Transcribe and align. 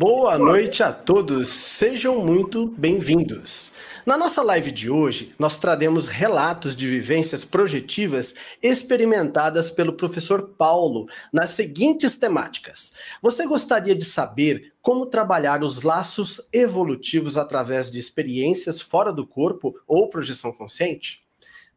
Boa 0.00 0.38
noite 0.38 0.82
a 0.82 0.94
todos, 0.94 1.48
sejam 1.48 2.24
muito 2.24 2.68
bem-vindos. 2.68 3.72
Na 4.06 4.16
nossa 4.16 4.42
live 4.42 4.72
de 4.72 4.88
hoje, 4.88 5.34
nós 5.38 5.58
traremos 5.58 6.08
relatos 6.08 6.74
de 6.74 6.88
vivências 6.88 7.44
projetivas 7.44 8.34
experimentadas 8.62 9.70
pelo 9.70 9.92
professor 9.92 10.54
Paulo 10.56 11.06
nas 11.30 11.50
seguintes 11.50 12.18
temáticas. 12.18 12.94
Você 13.20 13.46
gostaria 13.46 13.94
de 13.94 14.06
saber 14.06 14.72
como 14.80 15.04
trabalhar 15.04 15.62
os 15.62 15.82
laços 15.82 16.48
evolutivos 16.50 17.36
através 17.36 17.90
de 17.90 17.98
experiências 17.98 18.80
fora 18.80 19.12
do 19.12 19.26
corpo 19.26 19.74
ou 19.86 20.08
projeção 20.08 20.50
consciente? 20.50 21.22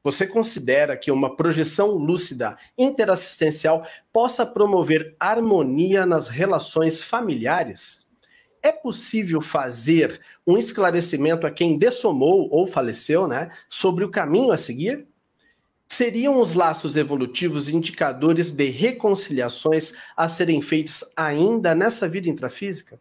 Você 0.02 0.26
considera 0.26 0.95
que 0.95 1.12
uma 1.12 1.36
projeção 1.36 1.92
lúcida 1.92 2.58
interassistencial 2.78 3.86
possa 4.14 4.45
promover 4.45 5.14
harmonia 5.19 6.06
nas 6.06 6.30
relações 6.30 7.03
familiares? 7.03 8.03
É 8.64 8.72
possível 8.72 9.42
fazer 9.42 10.22
um 10.47 10.58
esclarecimento 10.58 11.45
a 11.45 11.52
quem 11.52 11.78
dessomou 11.78 12.47
ou 12.50 12.66
faleceu, 12.66 13.28
né, 13.28 13.52
sobre 13.67 14.06
o 14.06 14.09
caminho 14.09 14.53
a 14.53 14.58
seguir? 14.58 15.06
Seriam 15.89 16.39
os 16.39 16.53
laços 16.53 16.95
evolutivos 16.95 17.69
indicadores 17.69 18.52
de 18.52 18.69
reconciliações 18.69 19.94
a 20.16 20.30
serem 20.30 20.61
feitas 20.61 21.03
ainda 21.16 21.75
nessa 21.75 22.08
vida 22.08 22.30
intrafísica? 22.30 23.00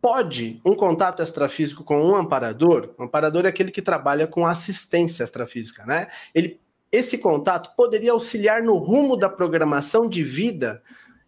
Pode 0.00 0.60
um 0.64 0.74
contato 0.74 1.20
extrafísico 1.20 1.82
com 1.82 2.00
um 2.00 2.14
amparador? 2.14 2.94
O 2.96 3.02
amparador 3.02 3.44
é 3.44 3.48
aquele 3.48 3.72
que 3.72 3.82
trabalha 3.82 4.26
com 4.26 4.46
assistência 4.46 5.24
extrafísica, 5.24 5.84
né? 5.84 6.06
Ele, 6.32 6.60
esse 6.92 7.18
contato 7.18 7.74
poderia 7.76 8.12
auxiliar 8.12 8.62
no 8.62 8.76
rumo 8.76 9.16
da 9.16 9.28
programação 9.28 10.08
de 10.08 10.22
vida. 10.22 10.80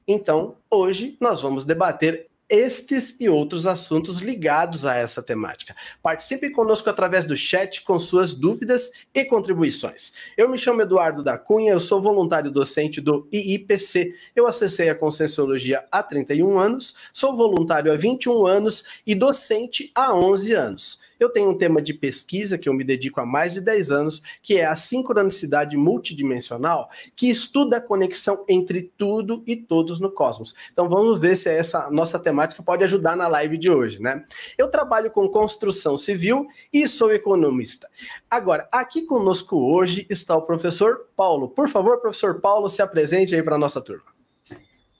Então, 0.06 0.56
hoje 0.70 1.19
nós 1.20 1.42
vamos 1.42 1.64
debater 1.64 2.28
estes 2.49 3.17
e 3.21 3.29
outros 3.29 3.67
assuntos 3.67 4.19
ligados 4.19 4.87
a 4.87 4.95
essa 4.95 5.23
temática. 5.23 5.77
Participe 6.03 6.51
conosco 6.51 6.89
através 6.89 7.27
do 7.27 7.37
chat 7.37 7.83
com 7.83 7.99
suas 7.99 8.35
dúvidas 8.35 8.91
e 9.15 9.25
contribuições. 9.25 10.13
Eu 10.37 10.49
me 10.49 10.59
chamo 10.59 10.83
Eduardo 10.83 11.23
da 11.23 11.37
Cunha, 11.37 11.73
eu 11.73 11.81
sou 11.81 12.01
voluntário 12.01 12.51
docente 12.51 13.01
do 13.01 13.29
IIPC. 13.33 14.15
Eu 14.35 14.47
acessei 14.47 14.89
a 14.89 14.95
Conscienciologia 14.95 15.85
há 15.91 16.03
31 16.03 16.59
anos, 16.59 16.95
sou 17.13 17.37
voluntário 17.37 17.93
há 17.93 17.97
21 17.97 18.47
anos 18.47 18.85
e 19.07 19.15
docente 19.15 19.91
há 19.95 20.15
11 20.15 20.53
anos 20.55 21.08
eu 21.19 21.28
tenho 21.28 21.50
um 21.50 21.58
tema 21.58 21.83
de 21.83 21.92
pesquisa 21.94 22.58
que 22.58 22.69
eu 22.69 22.74
me 22.74 22.84
dedico 22.84 23.20
há 23.20 23.27
mais 23.27 23.52
de 23.52 23.61
10 23.61 23.91
anos, 23.91 24.22
que 24.42 24.56
é 24.56 24.64
a 24.64 24.77
sincronicidade 24.77 25.77
multidimensional, 25.77 26.88
que 27.14 27.28
estuda 27.28 27.78
a 27.78 27.80
conexão 27.80 28.44
entre 28.48 28.92
tudo 28.97 29.42
e 29.46 29.56
todos 29.56 29.98
no 29.98 30.11
cosmos. 30.11 30.55
Então 30.73 30.89
vamos 30.89 31.20
ver 31.20 31.36
se 31.36 31.48
essa 31.48 31.90
nossa 31.90 32.18
temática 32.18 32.62
pode 32.62 32.84
ajudar 32.84 33.17
na 33.17 33.28
live 33.28 33.58
de 33.58 33.70
hoje, 33.70 34.01
né? 34.01 34.24
Eu 34.57 34.68
trabalho 34.68 35.11
com 35.11 35.28
construção 35.28 35.96
civil 35.96 36.46
e 36.73 36.86
sou 36.86 37.12
economista. 37.12 37.89
Agora, 38.30 38.68
aqui 38.70 39.02
conosco 39.02 39.57
hoje 39.57 40.07
está 40.08 40.36
o 40.36 40.42
professor 40.42 41.08
Paulo. 41.17 41.48
Por 41.48 41.68
favor, 41.68 42.01
professor 42.01 42.40
Paulo, 42.40 42.68
se 42.68 42.83
apresente 42.83 43.34
aí 43.34 43.42
para 43.42 43.57
a 43.57 43.58
nossa 43.58 43.80
turma. 43.80 44.05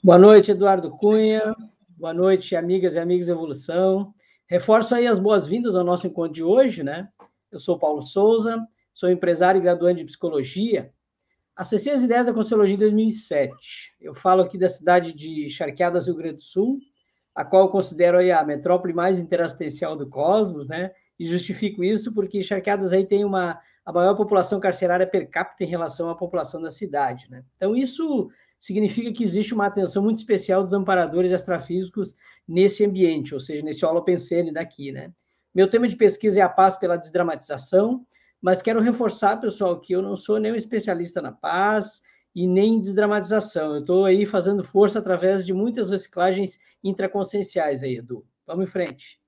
Boa 0.03 0.19
noite, 0.19 0.51
Eduardo 0.51 0.91
Cunha. 0.91 1.55
Boa 1.97 2.15
noite, 2.15 2.55
amigas 2.55 2.95
e 2.95 2.99
amigos 2.99 3.27
da 3.27 3.33
Evolução. 3.33 4.15
Reforço 4.49 4.95
aí 4.95 5.07
as 5.07 5.19
boas-vindas 5.19 5.77
ao 5.77 5.85
nosso 5.85 6.07
encontro 6.07 6.33
de 6.33 6.43
hoje, 6.43 6.83
né? 6.83 7.07
Eu 7.53 7.59
sou 7.59 7.79
Paulo 7.79 8.01
Souza, 8.01 8.67
sou 8.95 9.11
empresário 9.11 9.59
e 9.59 9.63
graduante 9.63 9.99
de 9.99 10.07
psicologia. 10.07 10.91
Acessei 11.55 11.93
as 11.93 12.01
ideias 12.01 12.25
da 12.25 12.33
Conselhologia 12.33 12.75
em 12.75 12.79
2007. 12.79 13.95
Eu 14.01 14.15
falo 14.15 14.41
aqui 14.41 14.57
da 14.57 14.71
cidade 14.71 15.13
de 15.13 15.51
Charqueadas, 15.51 16.07
Rio 16.07 16.17
Grande 16.17 16.37
do 16.37 16.43
Sul, 16.43 16.79
a 17.35 17.45
qual 17.45 17.65
eu 17.65 17.69
considero 17.69 18.17
a 18.19 18.43
metrópole 18.43 18.95
mais 18.95 19.19
interassistencial 19.19 19.95
do 19.95 20.09
cosmos, 20.09 20.67
né? 20.67 20.93
E 21.19 21.27
justifico 21.27 21.85
isso 21.85 22.15
porque 22.15 22.43
Charqueadas 22.43 22.91
aí 22.91 23.05
tem 23.05 23.27
uma 23.27 23.61
a 23.85 23.93
maior 23.93 24.15
população 24.15 24.61
carcerária 24.61 25.07
per 25.07 25.29
capita 25.29 25.65
em 25.65 25.67
relação 25.67 26.09
à 26.09 26.15
população 26.15 26.61
da 26.61 26.71
cidade, 26.71 27.31
né? 27.31 27.45
Então 27.57 27.77
isso 27.77 28.31
significa 28.61 29.13
que 29.13 29.25
existe 29.25 29.55
uma 29.55 29.67
atenção 29.67 30.03
muito 30.03 30.19
especial 30.19 30.65
dos 30.65 30.75
amparadores 30.75 31.33
extrafísicos 31.33 32.15
nesse 32.47 32.85
ambiente, 32.85 33.35
ou 33.35 33.41
seja, 33.41 33.63
nesse 33.65 33.85
holopensene 33.85 34.53
daqui, 34.53 34.91
né? 34.93 35.13
Meu 35.55 35.69
tema 35.69 35.89
de 35.89 35.97
pesquisa 35.97 36.41
é 36.41 36.43
a 36.43 36.49
paz 36.49 36.77
pela 36.77 36.97
desdramatização, 36.97 38.07
mas 38.41 38.63
quero 38.63 38.81
reforçar, 38.81 39.39
pessoal, 39.39 39.81
que 39.81 39.93
eu 39.93 40.03
não 40.03 40.17
sou 40.17 40.39
nem 40.39 40.53
um 40.53 40.57
especialista 40.57 41.21
na 41.21 41.33
paz 41.33 42.03
e 42.35 42.47
nem 42.47 42.75
em 42.75 42.81
desdramatização. 42.81 43.75
Eu 43.75 43.81
estou 43.81 44.05
aí 44.05 44.25
fazendo 44.25 44.63
força 44.63 44.99
através 44.99 45.45
de 45.45 45.53
muitas 45.53 45.91
reciclagens 45.91 46.59
intraconscienciais 46.85 47.83
aí, 47.83 47.97
Edu. 47.97 48.25
Vamos 48.47 48.65
em 48.65 48.69
frente. 48.69 49.21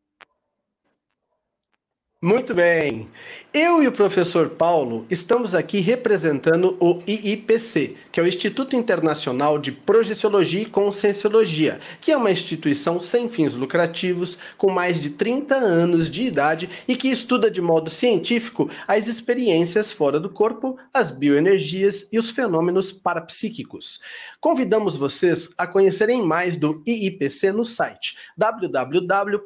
Muito 2.23 2.55
bem. 2.55 3.09
Eu 3.51 3.83
e 3.83 3.89
o 3.89 3.93
professor 3.93 4.51
Paulo 4.51 5.07
estamos 5.09 5.55
aqui 5.55 5.81
representando 5.81 6.77
o 6.79 6.99
IIPC, 7.07 7.97
que 8.13 8.21
é 8.21 8.23
o 8.23 8.27
Instituto 8.27 8.77
Internacional 8.77 9.59
de 9.59 9.73
Projeciologia 9.73 10.61
e 10.61 10.67
Conscienciologia, 10.67 11.81
que 11.99 12.13
é 12.13 12.17
uma 12.19 12.31
instituição 12.31 13.01
sem 13.01 13.27
fins 13.31 13.55
lucrativos, 13.55 14.39
com 14.59 14.71
mais 14.71 15.01
de 15.01 15.11
30 15.11 15.55
anos 15.55 16.11
de 16.11 16.25
idade 16.25 16.69
e 16.87 16.95
que 16.95 17.09
estuda 17.09 17.51
de 17.51 17.63
modo 17.63 17.89
científico 17.89 18.69
as 18.87 19.09
experiências 19.09 19.91
fora 19.91 20.21
do 20.21 20.29
corpo, 20.29 20.77
as 20.93 21.11
bioenergias 21.11 22.07
e 22.13 22.19
os 22.19 22.29
fenômenos 22.29 22.93
parapsíquicos. 22.93 23.99
Convidamos 24.41 24.97
vocês 24.97 25.53
a 25.59 25.67
conhecerem 25.67 26.23
mais 26.23 26.57
do 26.57 26.83
IIPC 26.87 27.53
no 27.53 27.63
site 27.63 28.17
www.iipc.org. 28.39 29.37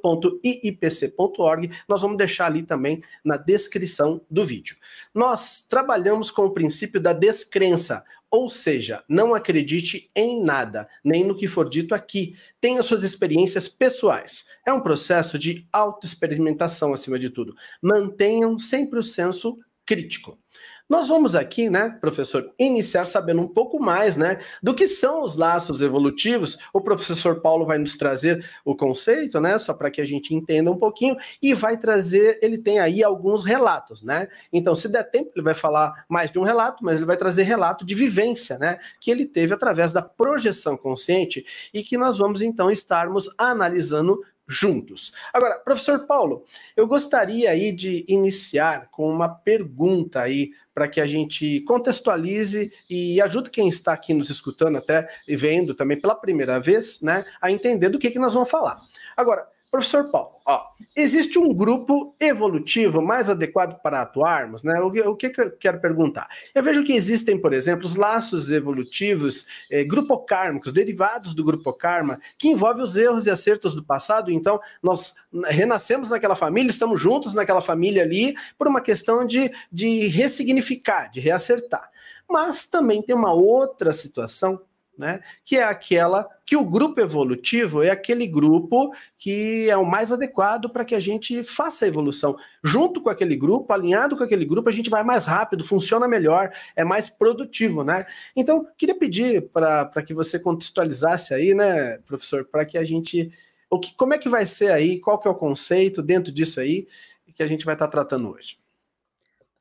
Nós 1.88 2.00
vamos 2.00 2.16
deixar 2.16 2.46
ali 2.46 2.62
também 2.62 3.02
na 3.24 3.36
descrição 3.36 4.20
do 4.30 4.44
vídeo. 4.44 4.76
Nós 5.12 5.66
trabalhamos 5.68 6.30
com 6.30 6.44
o 6.44 6.52
princípio 6.52 7.00
da 7.00 7.12
descrença, 7.12 8.04
ou 8.30 8.48
seja, 8.48 9.02
não 9.08 9.34
acredite 9.34 10.12
em 10.14 10.40
nada, 10.40 10.88
nem 11.02 11.24
no 11.24 11.36
que 11.36 11.48
for 11.48 11.68
dito 11.68 11.92
aqui. 11.92 12.36
Tenha 12.60 12.80
suas 12.80 13.02
experiências 13.02 13.66
pessoais. 13.68 14.46
É 14.64 14.72
um 14.72 14.80
processo 14.80 15.36
de 15.36 15.66
autoexperimentação, 15.72 16.94
acima 16.94 17.18
de 17.18 17.30
tudo. 17.30 17.56
Mantenham 17.82 18.60
sempre 18.60 19.00
o 19.00 19.02
senso 19.02 19.58
crítico. 19.84 20.38
Nós 20.86 21.08
vamos 21.08 21.34
aqui, 21.34 21.70
né, 21.70 21.96
professor, 21.98 22.52
iniciar 22.58 23.06
sabendo 23.06 23.40
um 23.40 23.48
pouco 23.48 23.80
mais, 23.80 24.18
né, 24.18 24.40
do 24.62 24.74
que 24.74 24.86
são 24.86 25.22
os 25.22 25.34
laços 25.34 25.80
evolutivos. 25.80 26.58
O 26.74 26.80
professor 26.80 27.40
Paulo 27.40 27.64
vai 27.64 27.78
nos 27.78 27.96
trazer 27.96 28.44
o 28.66 28.76
conceito, 28.76 29.40
né, 29.40 29.56
só 29.56 29.72
para 29.72 29.90
que 29.90 30.02
a 30.02 30.04
gente 30.04 30.34
entenda 30.34 30.70
um 30.70 30.76
pouquinho 30.76 31.16
e 31.40 31.54
vai 31.54 31.78
trazer, 31.78 32.38
ele 32.42 32.58
tem 32.58 32.80
aí 32.80 33.02
alguns 33.02 33.44
relatos, 33.44 34.02
né? 34.02 34.28
Então, 34.52 34.76
se 34.76 34.86
der 34.86 35.04
tempo, 35.04 35.30
ele 35.34 35.42
vai 35.42 35.54
falar 35.54 36.04
mais 36.06 36.30
de 36.30 36.38
um 36.38 36.42
relato, 36.42 36.84
mas 36.84 36.96
ele 36.96 37.06
vai 37.06 37.16
trazer 37.16 37.44
relato 37.44 37.86
de 37.86 37.94
vivência, 37.94 38.58
né, 38.58 38.78
que 39.00 39.10
ele 39.10 39.24
teve 39.24 39.54
através 39.54 39.90
da 39.90 40.02
projeção 40.02 40.76
consciente 40.76 41.46
e 41.72 41.82
que 41.82 41.96
nós 41.96 42.18
vamos 42.18 42.42
então 42.42 42.70
estarmos 42.70 43.30
analisando 43.38 44.20
juntos. 44.46 45.12
Agora, 45.32 45.56
professor 45.56 46.06
Paulo, 46.06 46.44
eu 46.76 46.86
gostaria 46.86 47.50
aí 47.50 47.72
de 47.72 48.04
iniciar 48.08 48.88
com 48.90 49.08
uma 49.10 49.28
pergunta 49.28 50.20
aí 50.20 50.52
para 50.74 50.88
que 50.88 51.00
a 51.00 51.06
gente 51.06 51.60
contextualize 51.60 52.72
e 52.90 53.20
ajude 53.20 53.50
quem 53.50 53.68
está 53.68 53.92
aqui 53.92 54.12
nos 54.12 54.28
escutando 54.28 54.76
até 54.76 55.08
e 55.26 55.36
vendo 55.36 55.74
também 55.74 56.00
pela 56.00 56.14
primeira 56.14 56.58
vez, 56.58 57.00
né, 57.00 57.24
a 57.40 57.50
entender 57.50 57.88
do 57.88 57.98
que 57.98 58.10
que 58.10 58.18
nós 58.18 58.34
vamos 58.34 58.50
falar. 58.50 58.78
Agora, 59.16 59.46
Professor 59.74 60.08
Paulo, 60.08 60.36
ó, 60.46 60.66
existe 60.94 61.36
um 61.36 61.52
grupo 61.52 62.14
evolutivo 62.20 63.02
mais 63.02 63.28
adequado 63.28 63.82
para 63.82 64.02
atuarmos, 64.02 64.62
né? 64.62 64.80
O, 64.80 64.86
o 65.10 65.16
que, 65.16 65.30
que, 65.30 65.40
eu 65.40 65.50
quero 65.50 65.80
perguntar? 65.80 66.28
Eu 66.54 66.62
vejo 66.62 66.84
que 66.84 66.92
existem, 66.92 67.36
por 67.36 67.52
exemplo, 67.52 67.84
os 67.84 67.96
laços 67.96 68.52
evolutivos 68.52 69.48
eh, 69.68 69.82
grupocármicos, 69.82 70.72
derivados 70.72 71.34
do 71.34 71.42
grupo 71.42 71.72
karma, 71.72 72.20
que 72.38 72.46
envolvem 72.46 72.84
os 72.84 72.94
erros 72.94 73.26
e 73.26 73.32
acertos 73.32 73.74
do 73.74 73.82
passado. 73.82 74.30
Então, 74.30 74.60
nós 74.80 75.16
renascemos 75.46 76.10
naquela 76.10 76.36
família, 76.36 76.70
estamos 76.70 77.00
juntos 77.00 77.34
naquela 77.34 77.60
família 77.60 78.04
ali, 78.04 78.36
por 78.56 78.68
uma 78.68 78.80
questão 78.80 79.26
de, 79.26 79.50
de 79.72 80.06
ressignificar, 80.06 81.10
de 81.10 81.18
reacertar. 81.18 81.90
Mas 82.30 82.68
também 82.68 83.02
tem 83.02 83.16
uma 83.16 83.32
outra 83.32 83.90
situação 83.90 84.60
né? 84.96 85.20
Que 85.44 85.56
é 85.56 85.64
aquela 85.64 86.28
que 86.46 86.56
o 86.56 86.64
grupo 86.64 87.00
evolutivo 87.00 87.82
é 87.82 87.90
aquele 87.90 88.26
grupo 88.26 88.92
que 89.18 89.68
é 89.68 89.76
o 89.76 89.84
mais 89.84 90.12
adequado 90.12 90.68
para 90.68 90.84
que 90.84 90.94
a 90.94 91.00
gente 91.00 91.42
faça 91.42 91.84
a 91.84 91.88
evolução. 91.88 92.36
Junto 92.62 93.00
com 93.00 93.10
aquele 93.10 93.36
grupo, 93.36 93.72
alinhado 93.72 94.16
com 94.16 94.24
aquele 94.24 94.44
grupo, 94.44 94.68
a 94.68 94.72
gente 94.72 94.90
vai 94.90 95.02
mais 95.02 95.24
rápido, 95.24 95.64
funciona 95.64 96.06
melhor, 96.06 96.52
é 96.76 96.84
mais 96.84 97.10
produtivo, 97.10 97.82
né? 97.82 98.06
Então, 98.36 98.66
queria 98.76 98.98
pedir 98.98 99.48
para 99.50 100.02
que 100.06 100.14
você 100.14 100.38
contextualizasse 100.38 101.34
aí, 101.34 101.54
né, 101.54 101.98
professor, 101.98 102.44
para 102.44 102.64
que 102.64 102.78
a 102.78 102.84
gente. 102.84 103.32
O 103.70 103.78
que, 103.80 103.94
como 103.94 104.14
é 104.14 104.18
que 104.18 104.28
vai 104.28 104.46
ser 104.46 104.70
aí? 104.70 105.00
Qual 105.00 105.18
que 105.18 105.26
é 105.26 105.30
o 105.30 105.34
conceito 105.34 106.02
dentro 106.02 106.32
disso 106.32 106.60
aí 106.60 106.86
que 107.34 107.42
a 107.42 107.46
gente 107.46 107.64
vai 107.64 107.74
estar 107.74 107.86
tá 107.86 107.90
tratando 107.90 108.30
hoje? 108.30 108.58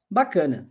Bacana. 0.09 0.69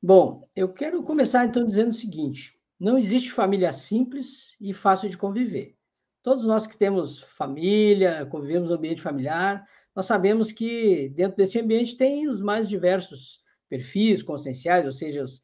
Bom, 0.00 0.46
eu 0.54 0.68
quero 0.68 1.02
começar 1.02 1.44
então 1.44 1.66
dizendo 1.66 1.90
o 1.90 1.94
seguinte: 1.94 2.56
não 2.78 2.98
existe 2.98 3.30
família 3.30 3.72
simples 3.72 4.56
e 4.60 4.74
fácil 4.74 5.08
de 5.08 5.16
conviver. 5.16 5.76
Todos 6.22 6.44
nós 6.44 6.66
que 6.66 6.76
temos 6.76 7.20
família, 7.20 8.26
convivemos 8.26 8.70
no 8.70 8.76
ambiente 8.76 9.02
familiar, 9.02 9.64
nós 9.94 10.06
sabemos 10.06 10.50
que 10.50 11.10
dentro 11.10 11.36
desse 11.36 11.60
ambiente 11.60 11.96
tem 11.96 12.28
os 12.28 12.40
mais 12.40 12.68
diversos 12.68 13.40
perfis 13.68 14.22
conscienciais, 14.22 14.84
ou 14.84 14.92
seja, 14.92 15.22
os, 15.22 15.42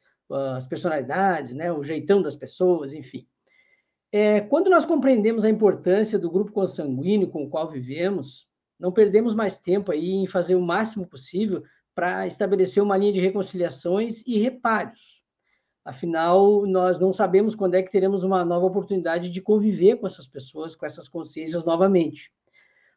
as 0.55 0.67
personalidades, 0.67 1.53
né, 1.53 1.71
o 1.71 1.83
jeitão 1.83 2.21
das 2.21 2.35
pessoas, 2.35 2.93
enfim. 2.93 3.27
É, 4.11 4.41
quando 4.41 4.69
nós 4.69 4.85
compreendemos 4.85 5.45
a 5.45 5.49
importância 5.49 6.19
do 6.19 6.29
grupo 6.29 6.51
consanguíneo 6.51 7.29
com 7.29 7.43
o 7.43 7.49
qual 7.49 7.69
vivemos, 7.69 8.47
não 8.77 8.91
perdemos 8.91 9.33
mais 9.33 9.57
tempo 9.57 9.91
aí 9.91 10.11
em 10.11 10.27
fazer 10.27 10.55
o 10.55 10.61
máximo 10.61 11.07
possível 11.07 11.63
para 11.95 12.27
estabelecer 12.27 12.81
uma 12.81 12.97
linha 12.97 13.13
de 13.13 13.21
reconciliações 13.21 14.25
e 14.25 14.37
reparos. 14.37 15.20
Afinal, 15.83 16.65
nós 16.67 16.99
não 16.99 17.11
sabemos 17.11 17.55
quando 17.55 17.75
é 17.75 17.81
que 17.81 17.91
teremos 17.91 18.23
uma 18.23 18.45
nova 18.45 18.67
oportunidade 18.67 19.29
de 19.29 19.41
conviver 19.41 19.97
com 19.97 20.05
essas 20.05 20.27
pessoas, 20.27 20.75
com 20.75 20.85
essas 20.85 21.09
consciências 21.09 21.65
novamente. 21.65 22.31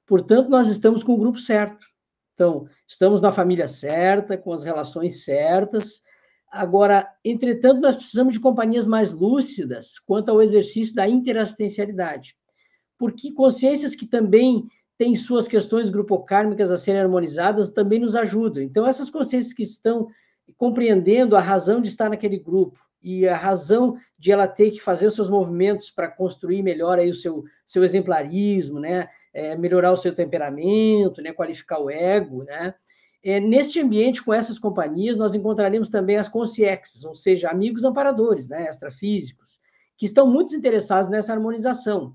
Portanto, 0.07 0.51
nós 0.51 0.71
estamos 0.71 1.03
com 1.03 1.15
o 1.15 1.19
grupo 1.19 1.39
certo. 1.39 1.87
Então, 2.35 2.67
estamos 2.87 3.23
na 3.23 3.33
família 3.33 3.67
certa, 3.67 4.37
com 4.37 4.53
as 4.53 4.65
relações 4.65 5.25
certas. 5.25 6.03
Agora, 6.51 7.09
entretanto, 7.25 7.81
nós 7.81 7.97
precisamos 7.97 8.35
de 8.35 8.41
companhias 8.41 8.87
mais 8.87 9.13
lúcidas 9.13 9.99
quanto 9.99 10.31
ao 10.31 10.43
exercício 10.43 10.95
da 10.95 11.09
interassistencialidade. 11.09 12.37
Porque 12.99 13.33
consciências 13.33 13.95
que 13.95 14.07
também 14.07 14.67
têm 14.99 15.17
suas 15.17 15.49
questões 15.49 15.91
grupocármicas 15.91 16.71
a 16.71 16.77
serem 16.77 17.01
harmonizadas 17.01 17.71
também 17.71 17.99
nos 17.99 18.15
ajudam. 18.15 18.63
Então, 18.63 18.87
essas 18.87 19.09
consciências 19.09 19.55
que 19.55 19.63
estão 19.63 20.09
compreendendo 20.57 21.37
a 21.37 21.41
razão 21.41 21.81
de 21.81 21.89
estar 21.89 22.09
naquele 22.09 22.39
grupo 22.39 22.79
e 23.03 23.29
a 23.29 23.37
razão 23.37 23.97
de 24.19 24.33
ela 24.33 24.47
ter 24.47 24.71
que 24.71 24.81
fazer 24.81 25.07
os 25.07 25.15
seus 25.15 25.29
movimentos 25.29 25.91
para 25.91 26.09
construir 26.09 26.63
melhor 26.63 26.99
aí 26.99 27.11
o 27.11 27.15
seu, 27.15 27.45
seu 27.67 27.85
exemplarismo, 27.85 28.81
né? 28.81 29.09
é, 29.35 29.57
melhorar 29.57 29.91
o 29.91 29.97
seu 29.97 30.15
temperamento, 30.15 31.21
né, 31.21 31.33
qualificar 31.33 31.81
o 31.81 31.91
ego, 31.91 32.45
né? 32.45 32.73
É, 33.23 33.41
neste 33.41 33.81
ambiente, 33.81 34.23
com 34.23 34.33
essas 34.33 34.59
companhias, 34.59 35.17
nós 35.17 35.35
encontraremos 35.35 35.91
também 35.91 36.17
as 36.17 36.29
consciexes, 36.29 37.05
ou 37.05 37.15
seja, 37.15 37.51
amigos 37.51 37.83
amparadores, 37.83 38.49
né, 38.49 38.69
extrafísicos, 38.69 39.59
que 39.97 40.07
estão 40.07 40.27
muito 40.27 40.55
interessados 40.55 41.11
nessa 41.11 41.33
harmonização. 41.33 42.15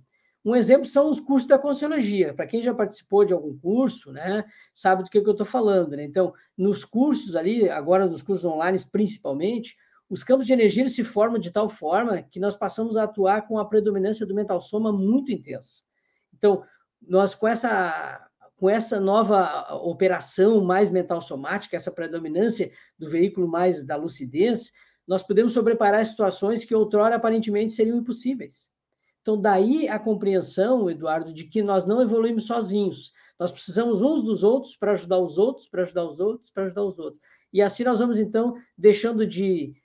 Um 0.49 0.55
exemplo 0.55 0.87
são 0.87 1.11
os 1.11 1.19
cursos 1.19 1.47
da 1.47 1.59
Consciologia. 1.59 2.33
Para 2.33 2.47
quem 2.47 2.59
já 2.59 2.73
participou 2.73 3.23
de 3.23 3.33
algum 3.33 3.55
curso, 3.55 4.11
né, 4.11 4.43
sabe 4.73 5.03
do 5.03 5.09
que, 5.11 5.21
que 5.21 5.27
eu 5.27 5.33
estou 5.33 5.45
falando. 5.45 5.95
Né? 5.95 6.03
Então, 6.03 6.33
nos 6.57 6.83
cursos 6.83 7.35
ali, 7.35 7.69
agora 7.69 8.07
nos 8.07 8.23
cursos 8.23 8.45
online 8.45 8.79
principalmente, 8.91 9.77
os 10.09 10.23
campos 10.23 10.47
de 10.47 10.53
energia 10.53 10.87
se 10.87 11.03
formam 11.03 11.37
de 11.37 11.51
tal 11.51 11.69
forma 11.69 12.23
que 12.23 12.39
nós 12.39 12.57
passamos 12.57 12.97
a 12.97 13.03
atuar 13.03 13.47
com 13.47 13.59
a 13.59 13.65
predominância 13.65 14.25
do 14.25 14.33
mental 14.33 14.59
soma 14.59 14.91
muito 14.91 15.31
intensa. 15.31 15.83
Então, 16.35 16.63
nós 16.99 17.35
com 17.35 17.47
essa 17.47 18.25
com 18.57 18.67
essa 18.67 18.99
nova 18.99 19.75
operação 19.75 20.61
mais 20.61 20.89
mental 20.89 21.21
somática, 21.21 21.77
essa 21.77 21.91
predominância 21.91 22.71
do 22.97 23.07
veículo 23.07 23.47
mais 23.47 23.85
da 23.85 23.95
lucidez, 23.95 24.71
nós 25.07 25.21
podemos 25.21 25.53
sobreparar 25.53 26.05
situações 26.05 26.65
que 26.65 26.75
outrora 26.75 27.15
aparentemente 27.15 27.73
seriam 27.73 27.99
impossíveis. 27.99 28.69
Então, 29.29 29.39
daí 29.39 29.87
a 29.87 29.99
compreensão, 29.99 30.89
Eduardo, 30.89 31.31
de 31.31 31.43
que 31.43 31.61
nós 31.61 31.85
não 31.85 32.01
evoluímos 32.01 32.47
sozinhos. 32.47 33.13
Nós 33.37 33.51
precisamos 33.51 34.01
uns 34.01 34.23
dos 34.23 34.43
outros 34.43 34.75
para 34.75 34.93
ajudar 34.93 35.19
os 35.19 35.37
outros, 35.37 35.69
para 35.69 35.83
ajudar 35.83 36.03
os 36.05 36.19
outros, 36.19 36.49
para 36.49 36.63
ajudar 36.63 36.83
os 36.83 36.97
outros. 36.97 37.21
E 37.53 37.61
assim 37.61 37.83
nós 37.83 37.99
vamos, 37.99 38.17
então, 38.17 38.55
deixando 38.75 39.27
de 39.27 39.75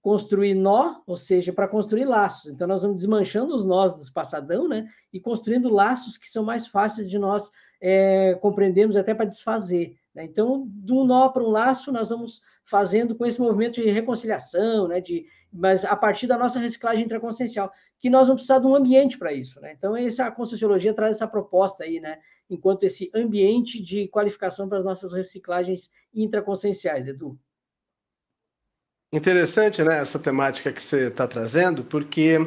construir 0.00 0.54
nó, 0.54 1.00
ou 1.04 1.16
seja, 1.16 1.52
para 1.52 1.66
construir 1.66 2.04
laços. 2.04 2.52
Então, 2.52 2.68
nós 2.68 2.82
vamos 2.82 2.96
desmanchando 2.96 3.56
os 3.56 3.64
nós 3.64 3.92
dos 3.96 4.08
passadão, 4.08 4.68
né? 4.68 4.86
E 5.12 5.18
construindo 5.18 5.68
laços 5.68 6.16
que 6.16 6.28
são 6.28 6.44
mais 6.44 6.68
fáceis 6.68 7.10
de 7.10 7.18
nós 7.18 7.50
é, 7.80 8.38
compreendermos 8.40 8.96
até 8.96 9.12
para 9.12 9.26
desfazer. 9.26 9.96
Né? 10.14 10.24
Então, 10.24 10.68
de 10.68 10.92
um 10.92 11.04
nó 11.04 11.28
para 11.28 11.42
um 11.42 11.50
laço, 11.50 11.90
nós 11.90 12.10
vamos 12.10 12.40
fazendo 12.64 13.16
com 13.16 13.26
esse 13.26 13.40
movimento 13.40 13.82
de 13.82 13.90
reconciliação, 13.90 14.86
né? 14.86 15.00
De, 15.00 15.26
mas 15.52 15.84
a 15.84 15.96
partir 15.96 16.28
da 16.28 16.38
nossa 16.38 16.60
reciclagem 16.60 17.04
intraconsciencial, 17.04 17.72
que 18.02 18.10
nós 18.10 18.26
vamos 18.26 18.42
precisar 18.42 18.58
de 18.58 18.66
um 18.66 18.74
ambiente 18.74 19.16
para 19.16 19.32
isso, 19.32 19.60
né? 19.60 19.72
Então, 19.78 19.96
essa 19.96 20.26
a 20.26 20.30
Conscienciologia 20.32 20.92
traz 20.92 21.12
essa 21.16 21.28
proposta 21.28 21.84
aí, 21.84 22.00
né? 22.00 22.18
Enquanto 22.50 22.82
esse 22.82 23.08
ambiente 23.14 23.80
de 23.80 24.08
qualificação 24.08 24.68
para 24.68 24.78
as 24.78 24.84
nossas 24.84 25.12
reciclagens 25.12 25.88
intraconscienciais, 26.12 27.06
Edu. 27.06 27.38
Interessante, 29.12 29.84
né, 29.84 29.98
essa 29.98 30.18
temática 30.18 30.72
que 30.72 30.82
você 30.82 31.08
está 31.08 31.28
trazendo, 31.28 31.84
porque 31.84 32.38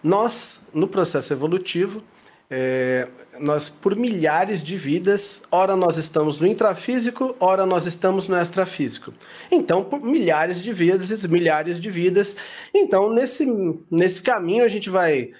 nós, 0.00 0.62
no 0.72 0.86
processo 0.86 1.32
evolutivo, 1.32 2.04
é, 2.50 3.06
nós, 3.38 3.70
por 3.70 3.94
milhares 3.94 4.60
de 4.60 4.76
vidas, 4.76 5.40
ora 5.52 5.76
nós 5.76 5.96
estamos 5.96 6.40
no 6.40 6.46
intrafísico, 6.48 7.36
ora 7.38 7.64
nós 7.64 7.86
estamos 7.86 8.26
no 8.26 8.36
extrafísico. 8.36 9.14
Então, 9.52 9.84
por 9.84 10.02
milhares 10.02 10.60
de 10.60 10.72
vidas, 10.72 11.24
milhares 11.26 11.80
de 11.80 11.88
vidas. 11.88 12.34
Então, 12.74 13.12
nesse, 13.12 13.46
nesse 13.88 14.20
caminho, 14.20 14.64
a 14.64 14.68
gente 14.68 14.90
vai 14.90 15.30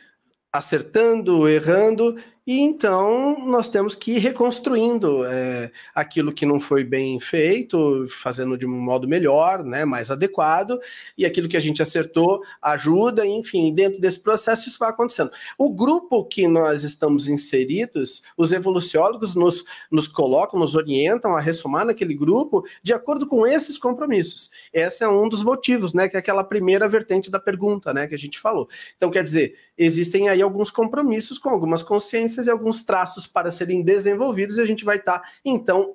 acertando, 0.52 1.48
errando, 1.48 2.16
e 2.46 2.60
então 2.60 3.46
nós 3.46 3.69
temos 3.69 3.94
que 3.94 4.12
ir 4.12 4.19
reconstruindo 4.19 5.25
é, 5.26 5.70
aquilo 5.94 6.32
que 6.32 6.46
não 6.46 6.58
foi 6.58 6.82
bem 6.82 7.20
feito, 7.20 8.06
fazendo 8.08 8.56
de 8.56 8.66
um 8.66 8.70
modo 8.70 9.06
melhor, 9.06 9.62
né, 9.62 9.84
mais 9.84 10.11
adequado, 10.11 10.78
e 11.18 11.26
aquilo 11.26 11.49
que 11.49 11.56
a 11.56 11.61
gente 11.61 11.82
acertou 11.82 12.42
ajuda, 12.62 13.26
enfim, 13.26 13.73
dentro 13.75 14.00
desse 14.00 14.20
processo 14.20 14.68
isso 14.68 14.78
vai 14.78 14.88
acontecendo. 14.88 15.30
O 15.59 15.70
grupo 15.70 16.25
que 16.25 16.49
nós 16.49 16.82
estamos 16.82 17.28
inseridos, 17.28 18.23
os 18.37 18.52
evoluciólogos 18.52 19.35
nos, 19.35 19.64
nos 19.90 20.09
colocam, 20.09 20.59
nos 20.59 20.75
orientam 20.75 21.37
a 21.37 21.40
ressumar 21.40 21.85
naquele 21.85 22.14
grupo 22.14 22.64
de 22.82 22.94
acordo 22.94 23.26
com 23.26 23.47
esses 23.47 23.76
compromissos. 23.76 24.50
Esse 24.73 25.04
é 25.04 25.09
um 25.09 25.28
dos 25.28 25.42
motivos, 25.42 25.92
né, 25.92 26.09
que 26.09 26.16
é 26.16 26.18
aquela 26.18 26.42
primeira 26.42 26.88
vertente 26.88 27.30
da 27.30 27.38
pergunta, 27.38 27.92
né, 27.92 28.06
que 28.06 28.14
a 28.14 28.18
gente 28.18 28.40
falou. 28.40 28.68
Então, 28.97 29.11
quer 29.11 29.23
dizer, 29.23 29.56
existem 29.76 30.28
aí 30.28 30.40
alguns 30.40 30.70
compromissos 30.70 31.38
com 31.38 31.50
algumas 31.50 31.82
consciências 31.82 32.29
e 32.46 32.50
alguns 32.50 32.84
traços 32.84 33.26
para 33.26 33.50
serem 33.50 33.82
desenvolvidos, 33.82 34.58
e 34.58 34.62
a 34.62 34.66
gente 34.66 34.84
vai 34.84 34.96
estar, 34.96 35.20
tá, 35.20 35.28
então, 35.44 35.94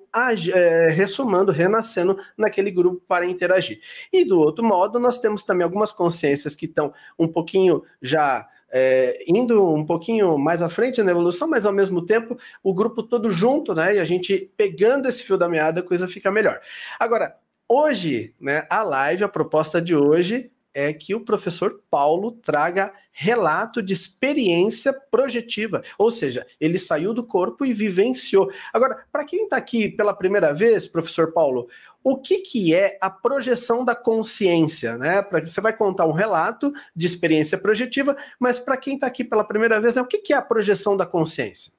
é, 0.54 0.88
ressumando, 0.92 1.52
renascendo 1.52 2.18
naquele 2.38 2.72
grupo 2.72 3.02
para 3.08 3.26
interagir. 3.26 3.80
E 4.12 4.24
do 4.24 4.40
outro 4.40 4.64
modo, 4.64 5.00
nós 5.00 5.20
temos 5.20 5.44
também 5.44 5.64
algumas 5.64 5.92
consciências 5.92 6.56
que 6.56 6.66
estão 6.66 6.94
um 7.18 7.28
pouquinho 7.28 7.84
já 8.02 8.48
é, 8.72 9.24
indo 9.28 9.74
um 9.74 9.86
pouquinho 9.86 10.38
mais 10.38 10.62
à 10.62 10.70
frente 10.70 11.02
na 11.02 11.12
evolução, 11.12 11.48
mas 11.48 11.66
ao 11.66 11.72
mesmo 11.72 12.06
tempo 12.06 12.38
o 12.62 12.74
grupo 12.74 13.02
todo 13.02 13.32
junto, 13.32 13.74
né? 13.74 13.96
E 13.96 14.00
a 14.00 14.06
gente 14.06 14.52
pegando 14.58 15.08
esse 15.08 15.24
fio 15.24 15.38
da 15.38 15.48
meada, 15.48 15.80
a 15.80 15.84
coisa 15.84 16.08
fica 16.08 16.30
melhor. 16.30 16.60
Agora, 17.00 17.38
hoje, 17.70 18.34
né, 18.40 18.68
a 18.70 18.84
live, 18.84 19.24
a 19.24 19.30
proposta 19.30 19.82
de 19.82 19.96
hoje 19.96 20.52
é 20.76 20.92
que 20.92 21.16
o 21.16 21.22
professor 21.22 21.82
Paulo 21.90 22.34
traga 22.34 22.94
relato 23.14 23.82
de 23.82 23.94
experiência 23.94 24.92
projetiva, 24.92 25.82
ou 25.98 26.12
seja, 26.12 26.46
ele 26.60 26.78
saiu 26.78 27.14
do 27.14 27.26
corpo 27.26 27.66
e 27.66 27.74
vivenciou. 27.74 28.52
Agora, 28.74 29.06
para 29.10 29.24
quem 29.24 29.46
está 29.46 29.56
aqui 29.56 29.88
pela 29.88 30.14
primeira 30.14 30.54
vez, 30.54 30.86
professor 30.86 31.32
Paulo, 31.32 31.70
o 32.04 32.18
que, 32.18 32.40
que 32.40 32.76
é 32.76 32.98
a 33.00 33.10
projeção 33.10 33.86
da 33.86 33.96
consciência? 33.96 34.98
Né? 34.98 35.22
Pra, 35.22 35.40
você 35.40 35.62
vai 35.62 35.76
contar 35.76 36.06
um 36.06 36.12
relato 36.12 36.74
de 36.94 37.08
experiência 37.08 37.58
projetiva, 37.58 38.18
mas 38.38 38.60
para 38.60 38.76
quem 38.76 38.96
está 38.96 39.08
aqui 39.08 39.24
pela 39.24 39.46
primeira 39.46 39.80
vez, 39.80 39.96
né, 39.96 40.02
o 40.02 40.08
que, 40.08 40.18
que 40.18 40.34
é 40.34 40.38
a 40.38 40.42
projeção 40.42 40.98
da 40.98 41.06
consciência? 41.06 41.72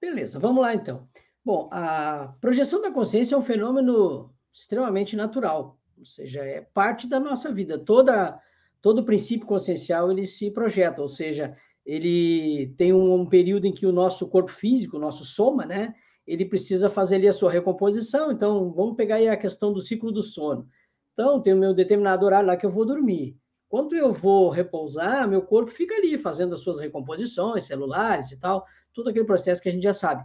Beleza, 0.00 0.38
vamos 0.38 0.62
lá 0.62 0.72
então. 0.72 1.08
Bom, 1.44 1.68
a 1.72 2.34
projeção 2.40 2.80
da 2.80 2.90
consciência 2.90 3.34
é 3.34 3.38
um 3.38 3.42
fenômeno 3.42 4.32
extremamente 4.52 5.16
natural 5.16 5.76
ou 5.98 6.04
seja, 6.04 6.42
é 6.44 6.60
parte 6.60 7.08
da 7.08 7.18
nossa 7.18 7.52
vida. 7.52 7.78
Toda, 7.78 8.38
todo 8.82 9.04
princípio 9.04 9.46
consciencial 9.46 10.10
ele 10.10 10.26
se 10.26 10.50
projeta, 10.50 11.02
ou 11.02 11.08
seja, 11.08 11.56
ele 11.84 12.74
tem 12.76 12.92
um, 12.92 13.14
um 13.14 13.26
período 13.26 13.66
em 13.66 13.72
que 13.72 13.86
o 13.86 13.92
nosso 13.92 14.28
corpo 14.28 14.50
físico, 14.50 14.96
o 14.96 15.00
nosso 15.00 15.24
soma, 15.24 15.64
né, 15.64 15.94
ele 16.26 16.44
precisa 16.44 16.90
fazer 16.90 17.16
ali 17.16 17.28
a 17.28 17.32
sua 17.32 17.50
recomposição. 17.50 18.32
Então, 18.32 18.72
vamos 18.72 18.96
pegar 18.96 19.16
aí 19.16 19.28
a 19.28 19.36
questão 19.36 19.72
do 19.72 19.80
ciclo 19.80 20.10
do 20.10 20.22
sono. 20.22 20.68
Então, 21.12 21.40
tem 21.40 21.54
o 21.54 21.58
meu 21.58 21.72
determinado 21.72 22.26
horário 22.26 22.48
lá 22.48 22.56
que 22.56 22.66
eu 22.66 22.70
vou 22.70 22.84
dormir. 22.84 23.36
Quando 23.68 23.94
eu 23.94 24.12
vou 24.12 24.50
repousar, 24.50 25.28
meu 25.28 25.42
corpo 25.42 25.70
fica 25.70 25.94
ali 25.94 26.18
fazendo 26.18 26.54
as 26.54 26.60
suas 26.60 26.78
recomposições 26.78 27.64
celulares 27.64 28.32
e 28.32 28.38
tal, 28.38 28.64
todo 28.92 29.08
aquele 29.08 29.24
processo 29.24 29.62
que 29.62 29.68
a 29.68 29.72
gente 29.72 29.82
já 29.82 29.94
sabe. 29.94 30.24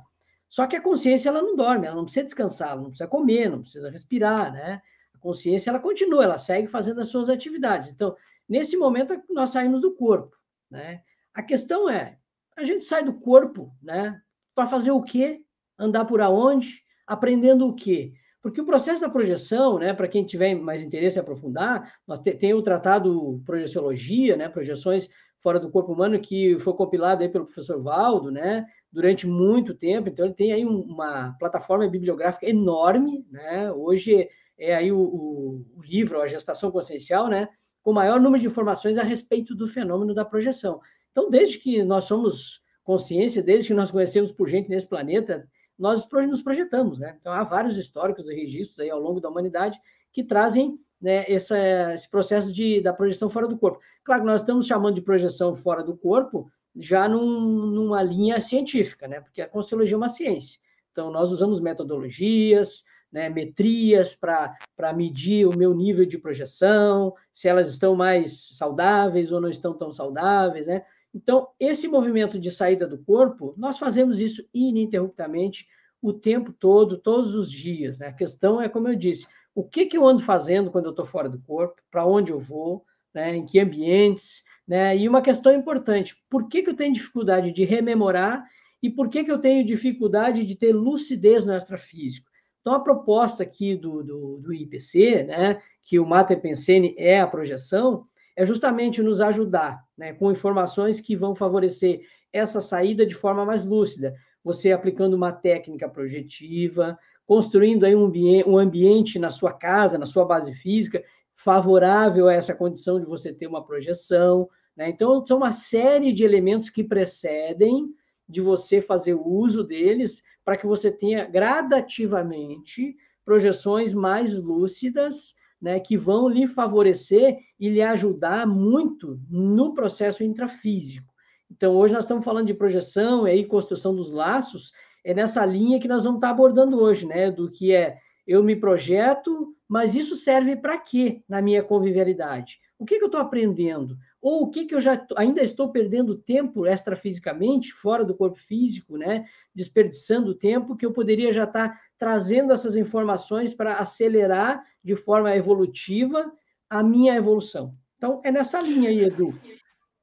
Só 0.50 0.68
que 0.68 0.75
a 0.75 0.82
consciência 0.82 1.30
ela 1.30 1.42
não 1.42 1.56
dorme, 1.56 1.88
ela 1.88 1.96
não 1.96 2.04
precisa 2.04 2.25
descansar, 2.25 2.72
ela 2.72 2.82
não 2.82 2.90
precisa 2.90 3.08
comer, 3.08 3.50
não 3.50 3.62
precisa 3.62 3.90
respirar, 3.90 4.51
né? 4.51 4.82
Consciência 5.22 5.70
ela 5.70 5.80
continua, 5.80 6.24
ela 6.24 6.38
segue 6.38 6.68
fazendo 6.68 7.01
as 7.01 7.08
suas 7.08 7.30
atividades. 7.30 7.88
Então, 7.88 8.16
nesse 8.48 8.75
momento 8.75 9.22
nós 9.30 9.51
saímos 9.51 9.82
do 9.82 9.94
corpo, 9.94 10.36
né? 10.70 11.01
A 11.34 11.42
questão 11.42 11.90
é, 11.90 12.18
a 12.58 12.63
gente 12.63 12.84
sai 12.84 13.04
do 13.04 13.13
corpo, 13.13 13.74
né? 13.82 14.22
Para 14.54 14.68
fazer 14.68 14.92
o 14.92 15.01
quê? 15.01 15.42
Andar 15.80 16.06
por 16.06 16.22
aonde? 16.22 16.84
Aprendendo 17.08 17.68
o 17.68 17.74
quê? 17.74 18.13
Porque 18.42 18.60
o 18.60 18.66
processo 18.66 19.01
da 19.01 19.10
projeção, 19.10 19.78
né, 19.78 19.94
para 19.94 20.08
quem 20.08 20.25
tiver 20.25 20.56
mais 20.56 20.82
interesse 20.82 21.18
em 21.18 21.22
aprofundar, 21.22 21.94
tem 22.40 22.54
o 22.56 22.62
tratado 22.63 23.40
Projeciologia, 23.46 24.36
né, 24.36 24.50
projeções 24.50 25.08
fora 25.38 25.60
do 25.60 25.70
corpo 25.70 25.94
humano, 25.94 26.20
que 26.20 26.58
foi 26.60 26.74
compilado 26.74 27.24
aí 27.24 27.30
pelo 27.30 27.46
professor 27.46 27.82
Valdo, 27.82 28.32
né? 28.32 28.66
Durante 28.92 29.25
muito 29.25 29.74
tempo, 29.74 30.10
então 30.10 30.25
ele 30.25 30.36
tem 30.36 30.54
aí 30.54 30.66
uma 30.66 31.36
plataforma 31.40 31.88
bibliográfica 31.88 32.48
enorme, 32.48 33.25
né? 33.30 33.72
Hoje 33.72 34.30
é 34.62 34.75
aí 34.75 34.91
o, 34.91 35.00
o, 35.00 35.65
o 35.75 35.82
livro, 35.82 36.22
a 36.22 36.27
gestação 36.27 36.72
consciencial, 36.72 37.27
né? 37.27 37.50
Com 37.82 37.91
maior 37.91 38.20
número 38.20 38.39
de 38.39 38.48
informações 38.48 38.98
a 39.00 39.03
respeito 39.03 39.56
do 39.56 39.68
fenômeno 39.68 40.13
da 40.13 40.24
projeção. 40.24 40.80
Então, 41.12 41.30
desde 41.30 41.58
que 41.58 41.84
nós 41.84 42.06
somos 42.06 42.62
consciência, 42.84 43.41
desde 43.41 43.70
que 43.70 43.74
nós 43.74 43.89
conhecemos 43.89 44.32
por 44.32 44.48
gente 44.48 44.70
nesse 44.70 44.88
planeta, 44.88 45.48
nós 45.77 46.08
nos 46.30 46.44
projetamos, 46.44 47.00
né? 47.00 47.18
Então, 47.20 47.34
há 47.34 47.44
vários 47.44 47.75
históricos 47.75 48.30
e 48.30 48.36
registros 48.36 48.80
aí 48.80 48.91
ao 48.91 49.00
longo 49.00 49.20
da 49.20 49.30
humanidade 49.30 49.80
que 50.13 50.24
trazem 50.24 50.80
né, 51.01 51.25
essa, 51.27 51.94
esse 51.94 52.08
processo 52.08 52.53
de, 52.53 52.80
da 52.82 52.94
projeção 52.94 53.30
fora 53.30 53.48
do 53.48 53.58
corpo. 53.58 53.80
Claro 54.03 54.22
que 54.22 54.27
nós 54.27 54.41
estamos 54.41 54.68
chamando 54.68 54.94
de 54.94 55.01
projeção 55.01 55.56
fora 55.56 55.84
do 55.84 55.98
corpo 55.98 56.51
já 56.75 57.10
num, 57.10 57.65
numa 57.72 58.03
linha 58.03 58.39
científica, 58.39 59.08
né, 59.08 59.20
porque 59.20 59.41
a 59.41 59.48
Conscienciologia 59.48 59.96
é 59.96 59.98
uma 59.98 60.08
ciência. 60.10 60.60
Então, 60.91 61.10
nós 61.10 61.32
usamos 61.32 61.60
metodologias, 61.60 62.84
né, 63.12 63.30
metrias 63.30 64.15
para 64.15 64.94
medir 64.96 65.48
o 65.48 65.56
meu 65.56 65.74
nível 65.74 66.06
de 66.06 66.18
projeção, 66.18 67.13
se 67.34 67.48
elas 67.48 67.70
estão 67.70 67.96
mais 67.96 68.50
saudáveis 68.53 69.32
ou 69.32 69.41
não 69.41 69.50
estão 69.50 69.74
tão 69.74 69.91
saudáveis, 69.91 70.68
né? 70.68 70.84
Então, 71.13 71.50
esse 71.60 71.88
movimento 71.88 72.39
de 72.39 72.50
saída 72.50 72.88
do 72.88 72.98
corpo, 72.98 73.53
nós 73.58 73.77
fazemos 73.77 74.22
isso 74.22 74.48
ininterruptamente 74.53 75.68
o 76.01 76.13
tempo 76.13 76.53
todo, 76.53 76.98
todos 76.98 77.36
os 77.36 77.51
dias, 77.51 78.00
né? 78.00 78.08
A 78.08 78.13
questão 78.13 78.62
é, 78.62 78.70
como 78.70 78.88
eu 78.88 78.96
disse, 78.96 79.27
o 79.53 79.63
que, 79.63 79.86
que 79.86 79.98
eu 79.98 80.08
ando 80.08 80.24
fazendo 80.24 80.72
quando 80.72 80.86
eu 80.86 80.91
estou 80.91 81.06
fora 81.06 81.27
do 81.27 81.39
corpo, 81.41 81.82
para 81.91 82.06
onde 82.06 82.32
eu 82.32 82.39
vou, 82.39 82.86
né, 83.13 83.36
em 83.36 83.46
que 83.46 83.60
ambientes, 83.60 84.44
né, 84.65 84.96
e 84.98 85.08
uma 85.08 85.22
questão 85.22 85.53
importante, 85.53 86.15
por 86.30 86.48
que, 86.48 86.63
que 86.63 86.70
eu 86.70 86.75
tenho 86.75 86.94
dificuldade 86.94 87.51
de 87.51 87.65
rememorar 87.65 88.46
e 88.82 88.89
por 88.89 89.10
que, 89.10 89.24
que 89.24 89.32
eu 89.32 89.38
tenho 89.38 89.65
dificuldade 89.65 90.46
de 90.46 90.56
ter 90.56 90.72
lucidez 90.74 91.46
no 91.46 91.53
extrafísico? 91.53 92.30
Então, 92.62 92.74
a 92.74 92.80
proposta 92.80 93.44
aqui 93.44 93.75
do, 93.75 94.03
do, 94.03 94.38
do 94.38 94.53
IPC, 94.53 95.24
né, 95.24 95.62
que 95.84 96.00
o 96.00 96.06
Mater 96.06 96.39
Pensene 96.39 96.96
é 96.98 97.20
a 97.20 97.27
projeção, 97.27 98.06
é 98.36 98.46
justamente 98.46 99.01
nos 99.01 99.20
ajudar 99.20 99.84
né, 99.98 100.13
com 100.13 100.32
informações 100.32 101.01
que 101.01 101.15
vão 101.15 101.36
favorecer 101.36 102.01
essa 102.32 102.62
saída 102.62 103.06
de 103.06 103.15
forma 103.15 103.44
mais 103.46 103.65
lúcida. 103.65 104.15
Você 104.44 104.72
aplicando 104.72 105.15
uma 105.15 105.32
técnica 105.32 105.89
projetiva, 105.89 106.98
construindo 107.25 107.84
aí 107.84 107.96
um, 107.96 108.06
ambiente, 108.06 108.50
um 108.50 108.58
ambiente 108.58 109.20
na 109.20 109.30
sua 109.30 109.53
casa, 109.53 109.98
na 109.98 110.06
sua 110.06 110.25
base 110.25 110.53
física, 110.53 111.03
favorável 111.36 112.27
a 112.27 112.34
essa 112.34 112.53
condição 112.53 113.00
de 113.00 113.06
você 113.06 113.34
ter 113.34 113.48
uma 113.48 113.63
projeção. 113.65 114.48
Né? 114.75 114.89
Então, 114.89 115.25
são 115.25 115.38
uma 115.38 115.51
série 115.51 116.13
de 116.13 116.24
elementos 116.24 116.70
que 116.70 116.84
precedem 116.84 117.94
de 118.28 118.42
você 118.42 118.82
fazer 118.82 119.13
uso 119.13 119.63
deles 119.63 120.22
para 120.44 120.58
que 120.58 120.66
você 120.66 120.92
tenha 120.92 121.25
gradativamente 121.25 122.96
projeções 123.24 123.94
mais 123.94 124.36
lúcidas, 124.36 125.36
né, 125.62 125.80
que 125.80 125.96
vão 125.96 126.28
lhe 126.28 126.48
favorecer 126.48 127.38
e 127.60 127.70
lhe 127.70 127.82
ajudar 127.82 128.48
muito 128.48 129.20
no 129.30 129.74
processo 129.74 130.24
intrafísico. 130.24 131.12
Então, 131.50 131.75
hoje 131.75 131.94
nós 131.94 132.04
estamos 132.04 132.25
falando 132.25 132.48
de 132.48 132.54
projeção 132.54 133.28
e 133.28 133.32
aí 133.32 133.46
construção 133.46 133.96
dos 133.96 134.10
laços, 134.10 134.72
é 135.04 135.13
nessa 135.13 135.46
linha 135.46 135.80
que 135.80 135.88
nós 135.88 136.04
vamos 136.04 136.18
estar 136.18 136.30
abordando 136.30 136.80
hoje, 136.80 137.06
né? 137.06 137.30
Do 137.30 137.51
que 137.51 137.74
é 137.74 137.98
eu 138.25 138.44
me 138.44 138.56
projeto, 138.56 139.56
mas 139.68 139.96
isso 139.96 140.16
serve 140.16 140.56
para 140.56 140.78
quê 140.78 141.24
na 141.28 141.42
minha 141.42 141.63
convivialidade? 141.63 142.60
O 142.78 142.86
que, 142.86 142.98
que 142.98 143.04
eu 143.04 143.08
estou 143.08 143.20
aprendendo? 143.20 143.98
Ou 144.22 144.44
o 144.44 144.50
que, 144.51 144.66
que 144.66 144.75
eu 144.75 144.82
já 144.82 145.04
ainda 145.18 145.42
estou 145.42 145.72
perdendo 145.72 146.16
tempo 146.16 146.68
extrafisicamente, 146.68 147.74
fora 147.74 148.06
do 148.06 148.16
corpo 148.16 148.40
físico, 148.40 148.98
né? 148.98 149.25
Desperdiçando 149.54 150.36
tempo 150.36 150.78
que 150.78 150.86
eu 150.86 150.94
poderia 150.94 151.34
já 151.34 151.46
estar 151.46 151.80
trazendo 151.98 152.54
essas 152.54 152.75
informações 152.75 153.54
para 153.54 153.75
acelerar 153.75 154.63
de 154.84 154.96
forma 154.96 155.36
evolutiva 155.36 156.32
a 156.70 156.84
minha 156.84 157.16
evolução. 157.16 157.75
Então, 157.98 158.22
é 158.24 158.32
nessa 158.32 158.60
linha 158.62 158.90
aí, 158.90 159.04
Edu. 159.04 159.34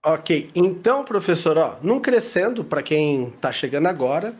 Ok, 0.05 0.51
então, 0.55 1.05
professor, 1.05 1.59
ó, 1.59 1.77
num 1.83 1.99
crescendo, 1.99 2.65
para 2.65 2.83
quem 2.83 3.29
está 3.29 3.51
chegando 3.51 3.89
agora, 3.89 4.35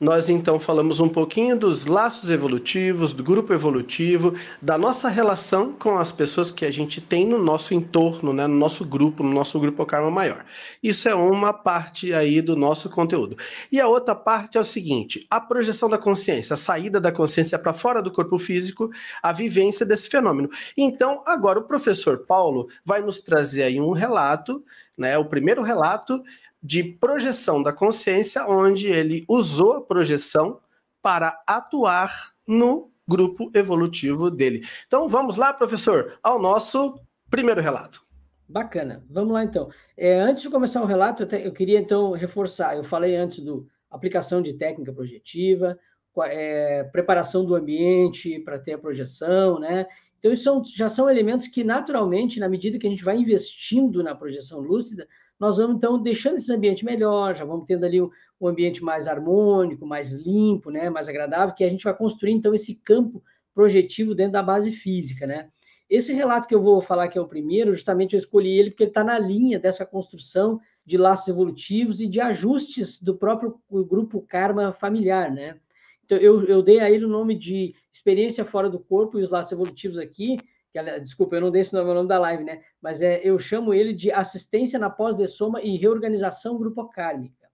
nós 0.00 0.28
então 0.28 0.58
falamos 0.58 0.98
um 0.98 1.08
pouquinho 1.08 1.56
dos 1.56 1.86
laços 1.86 2.28
evolutivos, 2.28 3.12
do 3.12 3.22
grupo 3.22 3.52
evolutivo, 3.52 4.34
da 4.60 4.76
nossa 4.76 5.08
relação 5.08 5.72
com 5.72 5.96
as 5.96 6.10
pessoas 6.10 6.50
que 6.50 6.64
a 6.64 6.70
gente 6.70 7.00
tem 7.00 7.24
no 7.24 7.38
nosso 7.38 7.72
entorno, 7.74 8.32
né, 8.32 8.46
no 8.46 8.56
nosso 8.56 8.84
grupo, 8.84 9.22
no 9.22 9.32
nosso 9.32 9.58
grupo 9.60 9.86
Karma 9.86 10.10
Maior. 10.10 10.44
Isso 10.82 11.08
é 11.08 11.14
uma 11.14 11.52
parte 11.52 12.12
aí 12.12 12.42
do 12.42 12.56
nosso 12.56 12.90
conteúdo. 12.90 13.36
E 13.70 13.80
a 13.80 13.86
outra 13.86 14.14
parte 14.16 14.58
é 14.58 14.60
o 14.60 14.64
seguinte: 14.64 15.26
a 15.30 15.40
projeção 15.40 15.88
da 15.88 15.96
consciência, 15.96 16.54
a 16.54 16.58
saída 16.58 17.00
da 17.00 17.12
consciência 17.12 17.58
para 17.58 17.72
fora 17.72 18.02
do 18.02 18.10
corpo 18.10 18.38
físico, 18.38 18.90
a 19.22 19.32
vivência 19.32 19.86
desse 19.86 20.08
fenômeno. 20.08 20.50
Então, 20.76 21.22
agora 21.24 21.60
o 21.60 21.64
professor 21.64 22.26
Paulo 22.26 22.68
vai 22.84 23.00
nos 23.00 23.20
trazer 23.20 23.62
aí 23.62 23.80
um 23.80 23.92
relato, 23.92 24.62
né, 24.98 25.16
o 25.16 25.24
primeiro 25.24 25.62
relato 25.62 26.22
de 26.64 26.82
projeção 26.82 27.62
da 27.62 27.74
consciência, 27.74 28.46
onde 28.46 28.86
ele 28.86 29.22
usou 29.28 29.74
a 29.74 29.82
projeção 29.82 30.58
para 31.02 31.38
atuar 31.46 32.32
no 32.48 32.90
grupo 33.06 33.50
evolutivo 33.54 34.30
dele. 34.30 34.66
Então 34.86 35.06
vamos 35.06 35.36
lá, 35.36 35.52
professor, 35.52 36.18
ao 36.22 36.40
nosso 36.40 36.98
primeiro 37.28 37.60
relato. 37.60 38.02
Bacana, 38.48 39.04
vamos 39.10 39.34
lá 39.34 39.44
então. 39.44 39.68
É, 39.94 40.18
antes 40.18 40.42
de 40.42 40.48
começar 40.48 40.82
o 40.82 40.86
relato, 40.86 41.24
eu, 41.24 41.38
eu, 41.38 41.52
queria 41.52 41.78
então 41.78 42.12
reforçar. 42.12 42.74
Eu 42.76 42.84
falei 42.84 43.14
antes 43.14 43.40
do 43.40 43.66
aplicação 43.90 44.40
de 44.40 44.54
técnica 44.54 44.92
projetiva, 44.92 45.78
é, 46.24 46.84
preparação 46.84 47.44
do 47.44 47.54
ambiente 47.54 48.38
para 48.40 48.58
ter 48.58 48.72
a 48.72 48.78
projeção, 48.78 49.58
né? 49.58 49.86
Então, 50.18 50.32
isso 50.32 50.44
são, 50.44 50.62
já 50.64 50.88
são 50.88 51.10
elementos 51.10 51.48
que, 51.48 51.62
naturalmente, 51.62 52.40
na 52.40 52.48
medida 52.48 52.78
que 52.78 52.86
a 52.86 52.90
gente 52.90 53.04
vai 53.04 53.16
investindo 53.16 54.02
na 54.02 54.14
projeção 54.14 54.58
lúcida, 54.58 55.06
nós 55.38 55.56
vamos 55.56 55.76
então 55.76 56.00
deixando 56.00 56.36
esse 56.36 56.52
ambiente 56.52 56.84
melhor, 56.84 57.34
já 57.34 57.44
vamos 57.44 57.66
tendo 57.66 57.84
ali 57.84 58.00
um, 58.00 58.10
ambiente 58.46 58.82
mais 58.82 59.06
harmônico, 59.06 59.86
mais 59.86 60.12
limpo, 60.12 60.70
né, 60.70 60.88
mais 60.88 61.08
agradável, 61.08 61.54
que 61.54 61.64
a 61.64 61.68
gente 61.68 61.84
vai 61.84 61.96
construir 61.96 62.32
então 62.32 62.54
esse 62.54 62.74
campo 62.76 63.22
projetivo 63.54 64.14
dentro 64.14 64.32
da 64.32 64.42
base 64.42 64.70
física, 64.70 65.26
né? 65.26 65.48
Esse 65.88 66.12
relato 66.12 66.48
que 66.48 66.54
eu 66.54 66.60
vou 66.62 66.80
falar 66.80 67.08
que 67.08 67.18
é 67.18 67.20
o 67.20 67.28
primeiro, 67.28 67.74
justamente 67.74 68.14
eu 68.14 68.18
escolhi 68.18 68.58
ele 68.58 68.70
porque 68.70 68.84
ele 68.84 68.90
está 68.90 69.04
na 69.04 69.18
linha 69.18 69.58
dessa 69.58 69.84
construção 69.84 70.60
de 70.84 70.96
laços 70.96 71.28
evolutivos 71.28 72.00
e 72.00 72.06
de 72.06 72.20
ajustes 72.20 73.00
do 73.00 73.14
próprio 73.16 73.60
grupo 73.70 74.22
karma 74.22 74.72
familiar, 74.72 75.30
né? 75.30 75.58
Então, 76.04 76.18
eu, 76.18 76.44
eu 76.44 76.62
dei 76.62 76.80
a 76.80 76.90
ele 76.90 77.04
o 77.04 77.08
nome 77.08 77.34
de 77.34 77.74
experiência 77.92 78.44
fora 78.44 78.68
do 78.68 78.78
corpo 78.78 79.18
e 79.18 79.22
os 79.22 79.30
laços 79.30 79.52
evolutivos 79.52 79.98
aqui, 79.98 80.38
que, 80.74 81.00
desculpa, 81.00 81.36
eu 81.36 81.40
não 81.40 81.52
dei 81.52 81.62
esse 81.62 81.72
nome, 81.72 81.88
é 81.88 81.92
o 81.92 81.94
nome 81.94 82.08
da 82.08 82.18
live, 82.18 82.42
né? 82.42 82.62
Mas 82.82 83.00
é, 83.00 83.20
eu 83.22 83.38
chamo 83.38 83.72
ele 83.72 83.92
de 83.92 84.10
assistência 84.10 84.76
na 84.76 84.90
pós-dessoma 84.90 85.62
e 85.62 85.76
reorganização 85.76 86.58
grupocármica. 86.58 87.48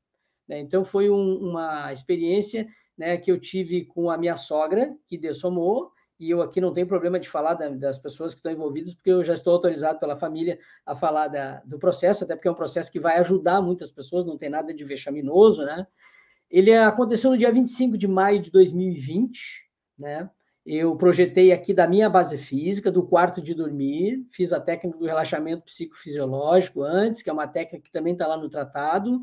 Né? 0.49 0.61
Então, 0.61 0.83
foi 0.85 1.11
um, 1.11 1.51
uma 1.51 1.93
experiência 1.93 2.67
né, 2.97 3.19
que 3.19 3.31
eu 3.31 3.39
tive 3.39 3.85
com 3.85 4.11
a 4.11 4.17
minha 4.17 4.37
sogra, 4.37 4.97
que 5.07 5.19
dessomou, 5.19 5.93
e 6.19 6.31
eu 6.31 6.41
aqui 6.41 6.63
não 6.63 6.73
tenho 6.73 6.87
problema 6.87 7.21
de 7.21 7.29
falar 7.29 7.55
da, 7.55 7.69
das 7.69 7.99
pessoas 7.99 8.33
que 8.33 8.39
estão 8.39 8.53
envolvidas, 8.53 8.95
porque 8.95 9.11
eu 9.11 9.23
já 9.23 9.35
estou 9.35 9.53
autorizado 9.53 9.99
pela 9.99 10.17
família 10.17 10.59
a 10.87 10.97
falar 10.97 11.29
da, 11.29 11.61
do 11.61 11.79
processo, 11.79 12.25
até 12.25 12.35
porque 12.35 12.49
é 12.49 12.51
um 12.51 12.55
processo 12.55 12.91
que 12.91 13.01
vai 13.01 13.19
ajudar 13.19 13.61
muitas 13.61 13.91
pessoas, 13.91 14.25
não 14.25 14.39
tem 14.39 14.49
nada 14.49 14.73
de 14.73 14.85
vexaminoso, 14.85 15.63
né? 15.65 15.87
Ele 16.51 16.75
aconteceu 16.75 17.31
no 17.31 17.39
dia 17.39 17.53
25 17.53 17.97
de 17.97 18.09
maio 18.09 18.41
de 18.41 18.51
2020, 18.51 19.67
né? 19.99 20.29
Eu 20.65 20.95
projetei 20.95 21.53
aqui 21.53 21.73
da 21.73 21.87
minha 21.87 22.09
base 22.09 22.37
física, 22.37 22.91
do 22.91 23.03
quarto 23.03 23.41
de 23.41 23.55
dormir, 23.55 24.27
fiz 24.31 24.53
a 24.53 24.61
técnica 24.61 24.99
do 24.99 25.07
relaxamento 25.07 25.65
psicofisiológico 25.65 26.83
antes, 26.83 27.23
que 27.23 27.31
é 27.31 27.33
uma 27.33 27.49
técnica 27.49 27.85
que 27.85 27.91
também 27.91 28.13
está 28.13 28.27
lá 28.27 28.37
no 28.37 28.49
tratado. 28.49 29.23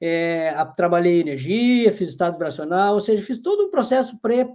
É, 0.00 0.52
trabalhei 0.76 1.20
energia, 1.20 1.92
fiz 1.92 2.10
estado 2.10 2.32
vibracional, 2.32 2.94
ou 2.94 3.00
seja, 3.00 3.22
fiz 3.22 3.38
todo 3.38 3.66
um 3.66 3.70
processo 3.70 4.18
pré, 4.18 4.48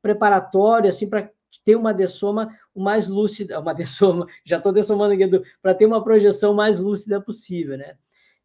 preparatório, 0.00 0.88
assim, 0.88 1.08
para 1.08 1.30
ter 1.64 1.76
uma 1.76 1.92
dessoma 1.92 2.48
o 2.74 2.82
mais 2.82 3.08
lúcida, 3.08 3.58
uma 3.60 3.74
dessoma, 3.74 4.26
já 4.44 4.56
estou 4.56 4.72
dessomando 4.72 5.12
aqui, 5.12 5.42
para 5.60 5.74
ter 5.74 5.86
uma 5.86 6.02
projeção 6.02 6.54
mais 6.54 6.78
lúcida 6.78 7.20
possível, 7.20 7.76
né? 7.76 7.96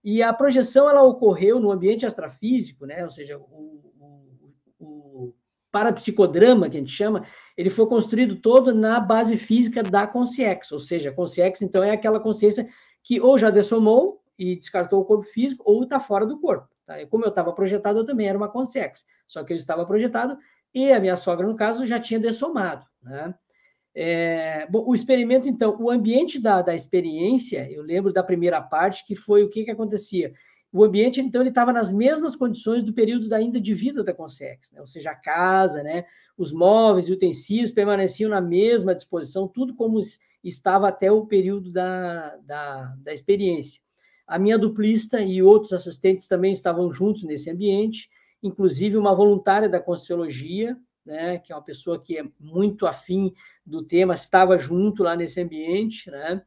E 0.04 0.24
a 0.24 0.34
projeção, 0.34 0.90
ela 0.90 1.04
ocorreu 1.04 1.60
no 1.60 1.72
ambiente 1.72 2.06
astrafísico, 2.06 2.86
né? 2.86 3.04
Ou 3.04 3.12
seja, 3.12 3.38
o, 3.38 3.91
parapsicodrama, 5.72 6.70
que 6.70 6.78
a 6.78 6.80
gente 6.80 6.92
chama, 6.92 7.26
ele 7.58 7.70
foi 7.70 7.86
construído 7.88 8.36
todo 8.36 8.74
na 8.74 9.00
base 9.00 9.38
física 9.38 9.82
da 9.82 10.06
consciex, 10.06 10.72
ou 10.72 10.80
seja, 10.80 11.10
a 11.10 11.14
consciex, 11.14 11.62
então, 11.62 11.84
é 11.84 11.92
aquela 11.92 12.20
consciência 12.20 12.68
que 13.04 13.20
ou 13.20 13.38
já 13.38 13.50
dessomou 13.50 14.22
e 14.38 14.56
descartou 14.56 15.02
o 15.02 15.06
corpo 15.06 15.24
físico, 15.24 15.64
ou 15.66 15.84
está 15.84 16.00
fora 16.00 16.26
do 16.26 16.40
corpo. 16.40 16.68
Tá? 16.86 17.02
E 17.02 17.08
como 17.08 17.24
eu 17.24 17.30
estava 17.30 17.54
projetado, 17.54 18.00
eu 18.00 18.06
também 18.06 18.28
era 18.28 18.38
uma 18.38 18.50
consciex, 18.50 19.06
só 19.28 19.44
que 19.44 19.54
eu 19.54 19.58
estava 19.58 19.86
projetado 19.86 20.38
e 20.74 20.92
a 20.92 21.00
minha 21.00 21.18
sogra, 21.18 21.46
no 21.46 21.56
caso, 21.56 21.86
já 21.86 22.00
tinha 22.00 22.20
dessomado, 22.20 22.86
né? 23.02 23.34
É, 23.94 24.66
bom, 24.68 24.86
o 24.88 24.96
experimento, 24.96 25.50
então, 25.50 25.76
o 25.78 25.92
ambiente 25.92 26.40
da, 26.40 26.62
da 26.62 26.74
experiência, 26.74 27.70
eu 27.70 27.84
lembro 27.84 28.14
da 28.14 28.24
primeira 28.24 28.62
parte, 28.62 29.06
que 29.06 29.18
foi 29.18 29.44
o 29.44 29.50
que, 29.50 29.66
que 29.66 29.72
acontecia. 29.72 30.34
O 30.74 30.84
ambiente, 30.86 31.20
então, 31.20 31.42
ele 31.42 31.50
estava 31.50 31.74
nas 31.74 31.92
mesmas 31.92 32.36
condições 32.36 32.84
do 32.84 32.94
período 32.94 33.28
da 33.28 33.38
ainda 33.38 33.60
de 33.60 33.74
vida 33.74 34.04
da 34.04 34.14
Consex, 34.14 34.72
né? 34.72 34.80
ou 34.80 34.88
seja, 34.88 35.12
a 35.12 35.16
casa, 35.16 35.84
né? 35.84 36.06
os 36.38 36.54
móveis 36.54 37.10
e 37.10 37.12
utensílios 37.12 37.72
permaneciam 37.72 38.30
na 38.30 38.40
mesma 38.40 38.96
disposição, 38.96 39.48
tudo 39.48 39.76
como 39.76 40.00
estava 40.44 40.88
até 40.88 41.12
o 41.12 41.26
período 41.26 41.72
da, 41.72 42.38
da, 42.38 42.96
da 42.98 43.14
experiência. 43.14 43.82
A 44.26 44.40
minha 44.40 44.58
duplista 44.58 45.22
e 45.22 45.44
outros 45.44 45.74
assistentes 45.74 46.28
também 46.28 46.54
estavam 46.54 46.92
juntos 46.92 47.24
nesse 47.24 47.50
ambiente, 47.50 48.10
inclusive 48.42 48.96
uma 48.96 49.14
voluntária 49.14 49.68
da 49.68 49.80
Conscienciologia, 49.80 50.78
né, 51.06 51.38
que 51.40 51.52
é 51.52 51.56
uma 51.56 51.62
pessoa 51.62 52.02
que 52.02 52.18
é 52.18 52.24
muito 52.40 52.88
afim 52.88 53.34
do 53.66 53.84
tema, 53.84 54.14
estava 54.14 54.58
junto 54.58 55.04
lá 55.04 55.16
nesse 55.16 55.42
ambiente, 55.42 56.10
né? 56.10 56.42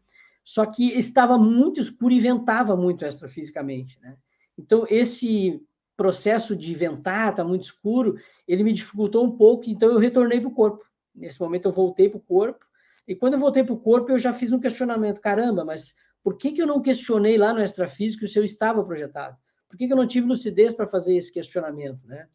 Só 0.44 0.66
que 0.66 0.92
estava 0.98 1.38
muito 1.38 1.80
escuro 1.80 2.12
e 2.12 2.20
ventava 2.20 2.76
muito 2.76 3.04
extrafisicamente, 3.04 3.98
né? 4.00 4.16
Então 4.58 4.86
esse 4.88 5.60
processo 5.96 6.54
de 6.54 6.74
ventar, 6.74 7.30
está 7.30 7.44
muito 7.44 7.62
escuro, 7.62 8.16
ele 8.46 8.62
me 8.62 8.72
dificultou 8.72 9.24
um 9.24 9.36
pouco, 9.36 9.64
então 9.68 9.90
eu 9.90 9.98
retornei 9.98 10.40
para 10.40 10.48
o 10.48 10.54
corpo. 10.54 10.84
Nesse 11.14 11.40
momento 11.40 11.68
eu 11.68 11.72
voltei 11.72 12.08
para 12.08 12.18
o 12.18 12.22
corpo, 12.22 12.64
e 13.06 13.14
quando 13.14 13.34
eu 13.34 13.40
voltei 13.40 13.62
para 13.62 13.74
o 13.74 13.80
corpo, 13.80 14.10
eu 14.10 14.18
já 14.18 14.32
fiz 14.32 14.52
um 14.52 14.60
questionamento: 14.60 15.20
caramba, 15.20 15.64
mas 15.64 15.94
por 16.22 16.36
que, 16.36 16.52
que 16.52 16.62
eu 16.62 16.66
não 16.66 16.80
questionei 16.80 17.36
lá 17.36 17.52
no 17.52 17.62
extrafísico 17.62 18.26
se 18.26 18.38
eu 18.38 18.44
estava 18.44 18.84
projetado? 18.84 19.36
Por 19.68 19.76
que, 19.76 19.86
que 19.86 19.92
eu 19.92 19.96
não 19.96 20.06
tive 20.06 20.26
lucidez 20.26 20.74
para 20.74 20.86
fazer 20.86 21.16
esse 21.16 21.32
questionamento, 21.32 22.06
né? 22.06 22.26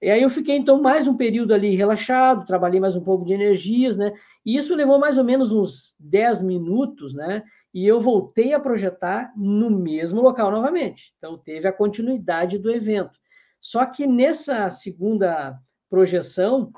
E 0.00 0.10
aí 0.10 0.22
eu 0.22 0.28
fiquei, 0.28 0.56
então, 0.56 0.80
mais 0.80 1.08
um 1.08 1.16
período 1.16 1.54
ali 1.54 1.74
relaxado, 1.74 2.44
trabalhei 2.44 2.78
mais 2.78 2.94
um 2.94 3.00
pouco 3.00 3.24
de 3.24 3.32
energias, 3.32 3.96
né? 3.96 4.12
E 4.44 4.56
isso 4.56 4.74
levou 4.74 4.98
mais 4.98 5.16
ou 5.16 5.24
menos 5.24 5.52
uns 5.52 5.96
10 5.98 6.42
minutos, 6.42 7.14
né? 7.14 7.42
E 7.72 7.86
eu 7.86 7.98
voltei 8.00 8.52
a 8.52 8.60
projetar 8.60 9.32
no 9.36 9.70
mesmo 9.70 10.20
local 10.20 10.50
novamente. 10.50 11.14
Então, 11.16 11.38
teve 11.38 11.66
a 11.66 11.72
continuidade 11.72 12.58
do 12.58 12.70
evento. 12.70 13.18
Só 13.60 13.86
que 13.86 14.06
nessa 14.06 14.70
segunda 14.70 15.58
projeção, 15.88 16.70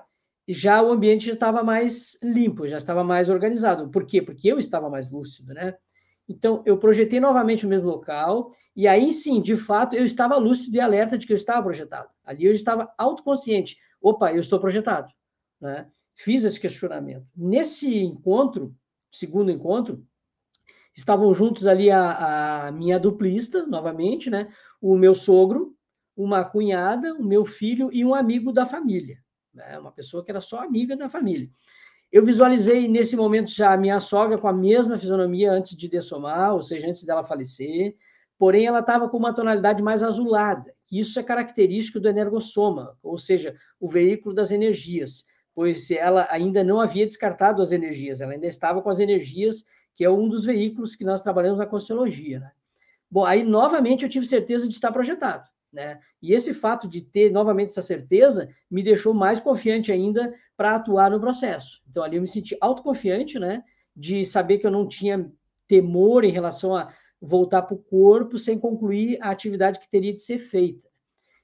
já 0.47 0.81
o 0.81 0.93
ambiente 0.93 1.27
já 1.27 1.35
estava 1.35 1.63
mais 1.63 2.17
limpo, 2.23 2.69
já 2.69 2.79
estava 2.79 3.03
mais 3.03 3.29
organizado. 3.29 3.91
Por 3.91 4.07
quê? 4.07 4.23
Porque 4.23 4.49
eu 4.49 4.59
estava 4.59 4.89
mais 4.89 5.11
lúcido, 5.11 5.53
né? 5.53 5.75
Então, 6.29 6.63
eu 6.67 6.77
projetei 6.77 7.19
novamente 7.19 7.65
o 7.65 7.69
mesmo 7.69 7.89
local, 7.89 8.53
e 8.77 8.87
aí 8.87 9.13
sim, 9.13 9.41
de 9.41 9.57
fato, 9.57 9.97
eu 9.97 10.05
estava 10.05 10.37
lúcido 10.37 10.77
e 10.77 10.81
alerta 10.81 11.17
de 11.17 11.27
que 11.27 11.33
eu 11.33 11.37
estava 11.37 11.63
projetado. 11.63 12.11
Ali 12.23 12.45
eu 12.45 12.53
estava 12.53 12.93
autoconsciente. 12.99 13.79
Opa, 14.01 14.33
eu 14.33 14.41
estou 14.41 14.61
projetado. 14.61 15.11
Né? 15.61 15.91
Fiz 16.15 16.45
esse 16.45 16.61
questionamento. 16.61 17.27
Nesse 17.35 17.99
encontro, 17.99 18.75
segundo 19.11 19.51
encontro, 19.51 20.07
estavam 20.95 21.35
juntos 21.35 21.67
ali 21.67 21.91
a, 21.91 22.67
a 22.67 22.73
minha 22.73 23.01
duplista, 23.01 23.67
novamente, 23.67 24.29
né? 24.29 24.53
o 24.81 24.97
meu 24.99 25.15
sogro, 25.15 25.75
uma 26.15 26.45
cunhada, 26.45 27.15
o 27.15 27.25
meu 27.25 27.47
filho 27.47 27.89
e 27.93 28.05
um 28.05 28.15
amigo 28.15 28.53
da 28.53 28.67
família. 28.67 29.19
Né? 29.55 29.79
Uma 29.79 29.93
pessoa 29.93 30.25
que 30.25 30.31
era 30.31 30.41
só 30.41 30.59
amiga 30.59 30.97
da 30.97 31.09
família. 31.09 31.49
Eu 32.11 32.25
visualizei 32.25 32.89
nesse 32.89 33.15
momento 33.17 33.51
já 33.51 33.73
a 33.73 33.77
minha 33.77 34.01
sogra 34.01 34.39
com 34.39 34.49
a 34.49 34.53
mesma 34.53 34.97
fisionomia 34.99 35.53
antes 35.53 35.77
de 35.77 35.89
dessomar, 35.89 36.55
ou 36.55 36.63
seja, 36.63 36.89
antes 36.89 37.05
dela 37.05 37.23
falecer, 37.23 37.97
porém 38.39 38.65
ela 38.65 38.79
estava 38.79 39.09
com 39.09 39.19
uma 39.19 39.35
tonalidade 39.35 39.83
mais 39.83 40.03
azulada. 40.03 40.75
Isso 40.91 41.21
é 41.21 41.23
característico 41.23 42.01
do 42.01 42.09
energossoma, 42.09 42.97
ou 43.03 43.19
seja, 43.19 43.55
o 43.79 43.89
veículo 43.89 44.35
das 44.35 44.51
energias, 44.51 45.25
pois 45.55 45.91
ela 45.91 46.27
ainda 46.31 46.65
não 46.65 46.81
havia 46.81 47.07
descartado 47.07 47.61
as 47.61 47.73
energias, 47.73 48.23
ela 48.23 48.33
ainda 48.33 48.47
estava 48.47 48.81
com 48.81 48.89
as 48.89 49.01
energias, 49.01 49.65
que 49.95 50.03
é 50.03 50.11
um 50.11 50.29
dos 50.29 50.45
veículos 50.47 50.97
que 50.97 51.05
nós 51.05 51.21
trabalhamos 51.21 51.59
na 51.59 51.67
Consciologia. 51.67 52.41
Né? 52.41 52.51
Bom, 53.11 53.25
aí 53.25 53.45
novamente 53.45 54.05
eu 54.05 54.09
tive 54.09 54.27
certeza 54.27 54.67
de 54.67 54.73
estar 54.73 54.93
projetado. 54.93 55.47
Né? 55.73 55.99
E 56.23 56.33
esse 56.33 56.55
fato 56.55 56.89
de 56.89 57.03
ter 57.03 57.31
novamente 57.31 57.69
essa 57.69 57.83
certeza 57.83 58.49
me 58.71 58.83
deixou 58.83 59.13
mais 59.13 59.39
confiante 59.39 59.93
ainda 59.93 60.35
para 60.57 60.75
atuar 60.75 61.11
no 61.11 61.21
processo. 61.21 61.83
Então 61.91 62.03
ali 62.03 62.17
eu 62.17 62.23
me 62.23 62.29
senti 62.29 62.57
autoconfiante, 62.61 63.39
né, 63.39 63.63
de 63.95 64.25
saber 64.25 64.59
que 64.59 64.67
eu 64.67 64.71
não 64.71 64.89
tinha 64.89 65.31
temor 65.67 66.25
em 66.25 66.33
relação 66.33 66.75
a 66.75 66.93
voltar 67.21 67.63
para 67.63 67.75
o 67.75 67.79
corpo 67.79 68.39
sem 68.39 68.59
concluir 68.59 69.19
a 69.21 69.31
atividade 69.31 69.79
que 69.79 69.91
teria 69.91 70.15
de 70.15 70.23
ser 70.23 70.39
feita. 70.39 70.89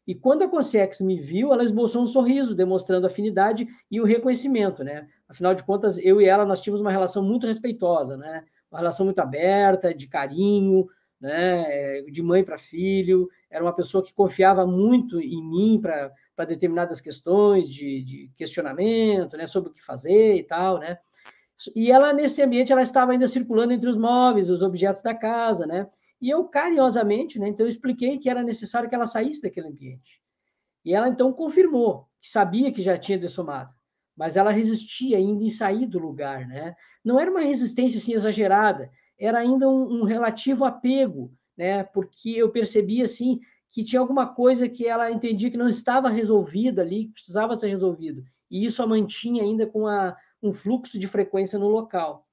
E 0.06 0.14
quando 0.14 0.42
a 0.42 0.48
Consex 0.48 1.00
me 1.00 1.18
viu, 1.18 1.52
ela 1.52 1.64
esboçou 1.64 2.02
um 2.02 2.06
sorriso, 2.06 2.54
demonstrando 2.54 3.06
afinidade 3.06 3.66
e 3.90 4.00
o 4.00 4.04
reconhecimento, 4.04 4.84
né? 4.84 5.08
Afinal 5.26 5.54
de 5.54 5.64
contas, 5.64 5.98
eu 5.98 6.20
e 6.20 6.26
ela 6.26 6.44
nós 6.44 6.60
tínhamos 6.60 6.80
uma 6.80 6.90
relação 6.90 7.22
muito 7.22 7.46
respeitosa, 7.46 8.16
né? 8.16 8.44
Uma 8.70 8.80
relação 8.80 9.06
muito 9.06 9.18
aberta, 9.20 9.94
de 9.94 10.06
carinho, 10.06 10.87
né? 11.18 12.02
De 12.02 12.22
mãe 12.22 12.44
para 12.44 12.58
filho 12.58 13.28
era 13.54 13.62
uma 13.62 13.72
pessoa 13.72 14.02
que 14.02 14.12
confiava 14.12 14.66
muito 14.66 15.20
em 15.20 15.40
mim 15.48 15.80
para 15.80 16.44
determinadas 16.44 17.00
questões 17.00 17.70
de, 17.70 18.04
de, 18.04 18.30
questionamento, 18.34 19.36
né, 19.36 19.46
sobre 19.46 19.70
o 19.70 19.72
que 19.72 19.80
fazer 19.80 20.36
e 20.36 20.42
tal, 20.42 20.78
né? 20.80 20.98
E 21.76 21.88
ela, 21.92 22.12
nesse 22.12 22.42
ambiente, 22.42 22.72
ela 22.72 22.82
estava 22.82 23.12
ainda 23.12 23.28
circulando 23.28 23.72
entre 23.72 23.88
os 23.88 23.96
móveis, 23.96 24.50
os 24.50 24.60
objetos 24.60 25.02
da 25.02 25.14
casa, 25.14 25.66
né? 25.66 25.88
E 26.20 26.28
eu, 26.28 26.44
carinhosamente, 26.46 27.38
né, 27.38 27.46
então 27.46 27.64
eu 27.64 27.70
expliquei 27.70 28.18
que 28.18 28.28
era 28.28 28.42
necessário 28.42 28.88
que 28.88 28.94
ela 28.94 29.06
saísse 29.06 29.40
daquele 29.40 29.68
ambiente. 29.68 30.20
E 30.84 30.92
ela, 30.92 31.08
então, 31.08 31.32
confirmou 31.32 32.08
que 32.20 32.28
sabia 32.28 32.72
que 32.72 32.82
já 32.82 32.98
tinha 32.98 33.16
dessomado, 33.16 33.72
mas 34.16 34.36
ela 34.36 34.50
resistia 34.50 35.16
ainda 35.16 35.44
em 35.44 35.50
sair 35.50 35.86
do 35.86 36.00
lugar, 36.00 36.44
né? 36.48 36.74
Não 37.04 37.20
era 37.20 37.30
uma 37.30 37.40
resistência, 37.40 37.98
assim, 37.98 38.14
exagerada, 38.14 38.90
era 39.16 39.38
ainda 39.38 39.68
um, 39.68 40.00
um 40.00 40.02
relativo 40.02 40.64
apego, 40.64 41.32
né? 41.56 41.82
Porque 41.84 42.30
eu 42.30 42.50
percebi 42.50 43.02
assim 43.02 43.40
que 43.70 43.82
tinha 43.82 44.00
alguma 44.00 44.26
coisa 44.26 44.68
que 44.68 44.86
ela 44.86 45.10
entendia 45.10 45.50
que 45.50 45.56
não 45.56 45.68
estava 45.68 46.08
resolvida 46.08 46.82
ali, 46.82 47.06
que 47.06 47.14
precisava 47.14 47.56
ser 47.56 47.68
resolvido. 47.68 48.24
E 48.50 48.64
isso 48.64 48.82
a 48.82 48.86
mantinha 48.86 49.42
ainda 49.42 49.66
com 49.66 49.86
a, 49.86 50.16
um 50.42 50.52
fluxo 50.52 50.98
de 50.98 51.08
frequência 51.08 51.58
no 51.58 51.68
local. 51.68 52.24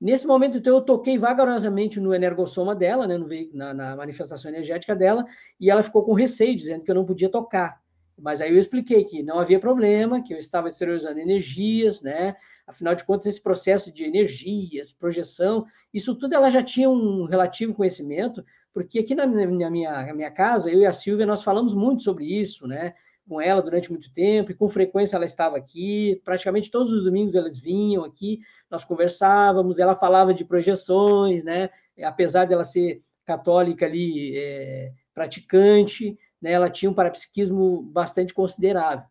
Nesse 0.00 0.26
momento, 0.26 0.58
então, 0.58 0.74
eu 0.74 0.80
toquei 0.80 1.18
vagarosamente 1.18 1.98
no 2.00 2.14
energossoma 2.14 2.74
dela, 2.74 3.06
né, 3.06 3.16
no, 3.16 3.28
na, 3.52 3.74
na 3.74 3.96
manifestação 3.96 4.50
energética 4.50 4.94
dela, 4.94 5.24
e 5.60 5.70
ela 5.70 5.82
ficou 5.82 6.04
com 6.04 6.14
receio, 6.14 6.56
dizendo 6.56 6.84
que 6.84 6.90
eu 6.90 6.94
não 6.94 7.04
podia 7.04 7.28
tocar. 7.28 7.80
Mas 8.16 8.40
aí 8.40 8.50
eu 8.50 8.58
expliquei 8.58 9.04
que 9.04 9.22
não 9.22 9.38
havia 9.38 9.60
problema, 9.60 10.22
que 10.22 10.32
eu 10.32 10.38
estava 10.38 10.68
exteriorizando 10.68 11.18
energias, 11.18 12.00
né? 12.00 12.36
Afinal 12.68 12.94
de 12.94 13.02
contas, 13.02 13.26
esse 13.26 13.40
processo 13.40 13.90
de 13.90 14.04
energias, 14.04 14.92
projeção, 14.92 15.64
isso 15.92 16.14
tudo 16.14 16.34
ela 16.34 16.50
já 16.50 16.62
tinha 16.62 16.90
um 16.90 17.24
relativo 17.24 17.72
conhecimento, 17.72 18.44
porque 18.74 18.98
aqui 18.98 19.14
na 19.14 19.26
minha, 19.26 19.70
minha, 19.70 20.14
minha 20.14 20.30
casa, 20.30 20.70
eu 20.70 20.80
e 20.80 20.86
a 20.86 20.92
Silvia, 20.92 21.24
nós 21.24 21.42
falamos 21.42 21.72
muito 21.72 22.02
sobre 22.02 22.26
isso, 22.26 22.66
né? 22.66 22.92
Com 23.26 23.40
ela 23.40 23.62
durante 23.62 23.90
muito 23.90 24.12
tempo, 24.12 24.52
e 24.52 24.54
com 24.54 24.68
frequência 24.68 25.16
ela 25.16 25.24
estava 25.24 25.56
aqui, 25.56 26.20
praticamente 26.22 26.70
todos 26.70 26.92
os 26.92 27.04
domingos 27.04 27.34
eles 27.34 27.58
vinham 27.58 28.04
aqui, 28.04 28.40
nós 28.70 28.84
conversávamos, 28.84 29.78
ela 29.78 29.96
falava 29.96 30.34
de 30.34 30.44
projeções, 30.44 31.42
né? 31.42 31.70
Apesar 32.02 32.44
dela 32.44 32.64
ser 32.64 33.02
católica 33.24 33.86
ali, 33.86 34.36
é, 34.36 34.92
praticante, 35.14 36.18
né? 36.40 36.52
Ela 36.52 36.68
tinha 36.68 36.90
um 36.90 36.94
parapsiquismo 36.94 37.80
bastante 37.80 38.34
considerável. 38.34 39.06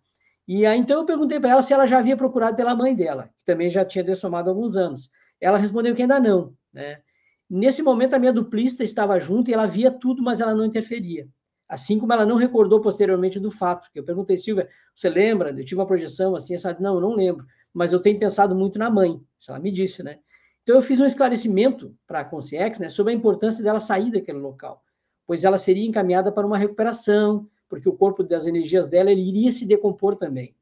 E 0.47 0.65
aí, 0.65 0.79
então, 0.79 1.01
eu 1.01 1.05
perguntei 1.05 1.39
para 1.39 1.49
ela 1.49 1.61
se 1.61 1.73
ela 1.73 1.85
já 1.85 1.99
havia 1.99 2.15
procurado 2.15 2.55
pela 2.55 2.73
mãe 2.73 2.95
dela, 2.95 3.29
que 3.37 3.45
também 3.45 3.69
já 3.69 3.83
tinha 3.83 4.03
dessomado 4.03 4.49
alguns 4.49 4.75
anos. 4.75 5.11
Ela 5.41 5.57
respondeu 5.57 5.93
que 5.93 6.01
ainda 6.01 6.19
não, 6.19 6.53
né? 6.71 7.01
Nesse 7.49 7.81
momento, 7.81 8.13
a 8.13 8.19
minha 8.19 8.33
duplista 8.33 8.83
estava 8.83 9.19
junto 9.19 9.49
e 9.49 9.53
ela 9.53 9.65
via 9.65 9.91
tudo, 9.91 10.21
mas 10.21 10.41
ela 10.41 10.53
não 10.53 10.65
interferia. 10.65 11.27
Assim 11.67 11.99
como 11.99 12.13
ela 12.13 12.25
não 12.25 12.37
recordou 12.37 12.81
posteriormente 12.81 13.39
do 13.39 13.51
fato. 13.51 13.89
Que 13.91 13.99
eu 13.99 14.03
perguntei, 14.03 14.37
Silvia, 14.37 14.69
você 14.95 15.09
lembra? 15.09 15.49
Eu 15.51 15.65
tive 15.65 15.75
uma 15.75 15.87
projeção 15.87 16.35
assim, 16.35 16.55
essa... 16.55 16.77
não, 16.79 16.95
eu 16.95 17.01
não 17.01 17.13
lembro, 17.13 17.45
mas 17.73 17.91
eu 17.91 17.99
tenho 17.99 18.19
pensado 18.19 18.55
muito 18.55 18.79
na 18.79 18.89
mãe. 18.89 19.21
Isso 19.37 19.51
ela 19.51 19.59
me 19.59 19.71
disse, 19.71 20.01
né? 20.01 20.19
Então, 20.63 20.75
eu 20.75 20.81
fiz 20.81 20.99
um 20.99 21.05
esclarecimento 21.05 21.95
para 22.05 22.21
a 22.21 22.25
Consciex 22.25 22.79
né, 22.79 22.89
sobre 22.89 23.13
a 23.13 23.15
importância 23.15 23.63
dela 23.63 23.79
sair 23.79 24.11
daquele 24.11 24.39
local, 24.39 24.83
pois 25.25 25.45
ela 25.45 25.57
seria 25.57 25.85
encaminhada 25.85 26.29
para 26.29 26.45
uma 26.45 26.57
recuperação, 26.57 27.47
porque 27.69 27.89
o 27.89 27.93
corpo 27.93 28.23
das 28.23 28.47
energias 28.47 28.87
dela 28.87 29.11
ele 29.11 29.21
iria 29.21 29.51
se 29.51 29.65
decompor 29.65 30.15
também. 30.15 30.55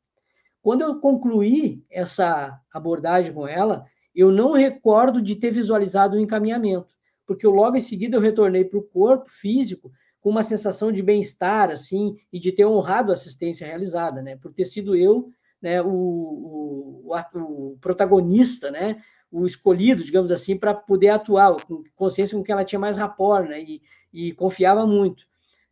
Quando 0.61 0.81
eu 0.81 0.99
concluí 0.99 1.83
essa 1.91 2.59
abordagem 2.73 3.31
com 3.31 3.47
ela, 3.47 3.85
eu 4.15 4.31
não 4.31 4.53
recordo 4.53 5.21
de 5.21 5.35
ter 5.35 5.51
visualizado 5.51 6.15
o 6.15 6.19
encaminhamento, 6.19 6.93
porque 7.25 7.45
eu, 7.45 7.51
logo 7.51 7.75
em 7.75 7.81
seguida 7.81 8.17
eu 8.17 8.21
retornei 8.21 8.65
para 8.65 8.79
o 8.79 8.83
corpo 8.83 9.29
físico 9.29 9.91
com 10.21 10.31
uma 10.31 10.41
sensação 10.41 10.91
de 10.91 11.03
bem-estar, 11.03 11.69
assim, 11.69 12.17
e 12.33 12.39
de 12.39 12.51
ter 12.51 12.65
honrado 12.65 13.11
a 13.11 13.13
assistência 13.13 13.67
realizada, 13.67 14.23
né, 14.23 14.37
por 14.37 14.51
ter 14.51 14.65
sido 14.65 14.95
eu, 14.95 15.29
né, 15.61 15.81
o, 15.83 17.05
o, 17.05 17.11
o 17.13 17.77
protagonista, 17.79 18.71
né, 18.71 19.03
o 19.31 19.45
escolhido, 19.45 20.03
digamos 20.03 20.31
assim, 20.31 20.57
para 20.57 20.73
poder 20.73 21.09
atuar, 21.09 21.63
com 21.63 21.83
consciência 21.95 22.35
com 22.35 22.43
que 22.43 22.51
ela 22.51 22.65
tinha 22.65 22.79
mais 22.79 22.97
rapport, 22.97 23.47
né, 23.47 23.61
e, 23.61 23.81
e 24.11 24.31
confiava 24.31 24.87
muito. 24.87 25.27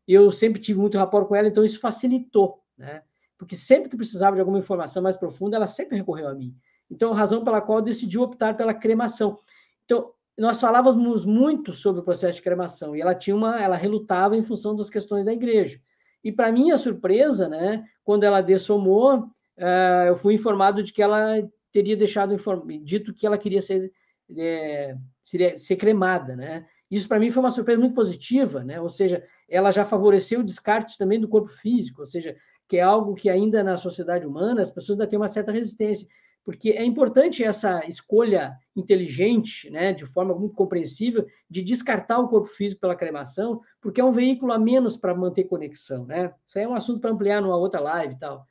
Eu 0.08 0.32
sempre 0.32 0.62
tive 0.62 0.80
muito 0.80 0.98
rapport 0.98 1.28
com 1.28 1.36
ela, 1.36 1.48
então 1.48 1.64
isso 1.64 1.80
facilitou, 1.80 2.62
né, 2.78 3.04
porque 3.38 3.56
sempre 3.56 3.90
que 3.90 3.98
precisava 3.98 4.36
de 4.36 4.40
alguma 4.40 4.60
informação 4.60 5.02
mais 5.02 5.18
profunda, 5.18 5.56
ela 5.56 5.68
sempre 5.68 5.98
recorreu 5.98 6.28
a 6.28 6.34
mim. 6.34 6.56
Então, 6.90 7.12
razão 7.14 7.44
pela 7.44 7.62
qual 7.62 7.82
decidiu 7.82 8.22
optar 8.22 8.56
pela 8.56 8.74
cremação. 8.74 9.40
Então, 9.86 10.12
nós 10.38 10.60
falávamos 10.60 11.26
muito 11.26 11.74
sobre 11.74 12.02
o 12.02 12.04
processo 12.04 12.36
de 12.36 12.42
cremação 12.42 12.96
e 12.96 13.02
ela 13.02 13.14
tinha 13.14 13.36
uma, 13.36 13.62
ela 13.62 13.76
relutava 13.76 14.36
em 14.36 14.44
função 14.44 14.76
das 14.76 14.90
questões 14.90 15.26
da 15.26 15.34
igreja. 15.34 15.80
E 16.24 16.32
para 16.32 16.52
minha 16.52 16.78
surpresa, 16.78 17.50
né, 17.50 17.84
quando 18.04 18.24
ela 18.24 18.42
dessomou, 18.42 19.20
uh, 19.20 20.08
eu 20.08 20.16
fui 20.16 20.34
informado 20.34 20.82
de 20.82 20.94
que 20.94 21.02
ela 21.02 21.36
teria 21.72 21.98
deixado 21.98 22.36
dito 22.84 23.14
que 23.14 23.26
ela 23.26 23.38
queria 23.38 23.62
ser, 23.62 23.92
é, 24.38 24.96
seria, 25.24 25.58
ser 25.58 25.76
cremada, 25.76 26.36
né? 26.36 26.66
Isso 26.94 27.08
para 27.08 27.20
mim 27.20 27.32
foi 27.32 27.42
uma 27.42 27.50
surpresa 27.50 27.80
muito 27.80 27.96
positiva, 27.96 28.64
né? 28.64 28.80
Ou 28.80 28.88
seja, 28.88 29.24
ela 29.50 29.72
já 29.72 29.84
favoreceu 29.84 30.42
o 30.42 30.44
descarte 30.44 30.96
também 30.96 31.20
do 31.20 31.28
corpo 31.28 31.50
físico, 31.50 32.02
ou 32.02 32.06
seja, 32.06 32.36
que 32.68 32.78
é 32.78 32.82
algo 32.82 33.16
que 33.16 33.32
ainda 33.32 33.64
na 33.64 33.78
sociedade 33.78 34.28
humana 34.28 34.62
as 34.62 34.70
pessoas 34.70 35.00
ainda 35.00 35.10
têm 35.10 35.18
uma 35.18 35.28
certa 35.28 35.52
resistência, 35.52 36.08
porque 36.44 36.70
é 36.70 36.84
importante 36.84 37.44
essa 37.44 37.84
escolha 37.88 38.54
inteligente, 38.76 39.72
né, 39.72 39.92
de 39.92 40.06
forma 40.06 40.36
muito 40.36 40.54
compreensível, 40.54 41.26
de 41.50 41.64
descartar 41.64 42.20
o 42.20 42.28
corpo 42.28 42.48
físico 42.48 42.82
pela 42.82 42.96
cremação, 42.96 43.60
porque 43.82 44.00
é 44.00 44.04
um 44.04 44.12
veículo 44.12 44.52
a 44.54 44.60
menos 44.60 44.96
para 44.96 45.16
manter 45.16 45.46
conexão, 45.46 46.06
né? 46.06 46.32
Isso 46.48 46.60
aí 46.60 46.66
é 46.66 46.68
um 46.68 46.76
assunto 46.76 47.00
para 47.00 47.10
ampliar 47.10 47.42
numa 47.42 47.58
outra 47.58 47.80
live 47.80 48.14
e 48.14 48.20
tal. 48.20 48.46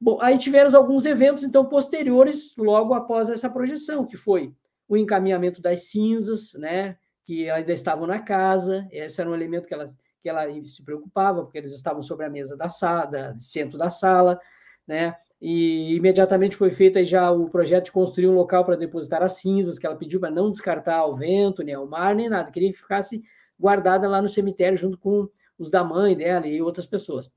Bom, 0.00 0.16
aí 0.22 0.38
tivemos 0.38 0.74
alguns 0.74 1.04
eventos, 1.04 1.44
então, 1.44 1.66
posteriores, 1.66 2.54
logo 2.56 2.94
após 2.94 3.28
essa 3.28 3.50
projeção, 3.50 4.06
que 4.06 4.16
foi 4.16 4.54
o 4.88 4.96
encaminhamento 4.96 5.60
das 5.60 5.90
cinzas, 5.90 6.54
né? 6.54 6.96
Que 7.28 7.50
ainda 7.50 7.74
estavam 7.74 8.06
na 8.06 8.20
casa, 8.20 8.88
esse 8.90 9.20
era 9.20 9.28
um 9.28 9.34
elemento 9.34 9.66
que 9.66 9.74
ela, 9.74 9.94
que 10.22 10.30
ela 10.30 10.46
se 10.64 10.82
preocupava, 10.82 11.42
porque 11.42 11.58
eles 11.58 11.74
estavam 11.74 12.00
sobre 12.00 12.24
a 12.24 12.30
mesa 12.30 12.56
da 12.56 12.70
sala, 12.70 13.38
centro 13.38 13.76
da 13.76 13.90
sala, 13.90 14.40
né? 14.86 15.14
E 15.38 15.94
imediatamente 15.94 16.56
foi 16.56 16.70
feito 16.70 17.04
já 17.04 17.30
o 17.30 17.50
projeto 17.50 17.84
de 17.84 17.92
construir 17.92 18.28
um 18.28 18.34
local 18.34 18.64
para 18.64 18.76
depositar 18.76 19.22
as 19.22 19.34
cinzas, 19.34 19.78
que 19.78 19.86
ela 19.86 19.94
pediu 19.94 20.18
para 20.18 20.30
não 20.30 20.50
descartar 20.50 20.96
ao 20.96 21.14
vento, 21.14 21.62
nem 21.62 21.74
ao 21.74 21.86
mar, 21.86 22.14
nem 22.14 22.30
nada, 22.30 22.50
queria 22.50 22.72
que 22.72 22.78
ficasse 22.78 23.22
guardada 23.60 24.08
lá 24.08 24.22
no 24.22 24.28
cemitério 24.30 24.78
junto 24.78 24.96
com 24.96 25.28
os 25.58 25.70
da 25.70 25.84
mãe 25.84 26.16
dela 26.16 26.46
e 26.46 26.62
outras 26.62 26.86
pessoas. 26.86 27.30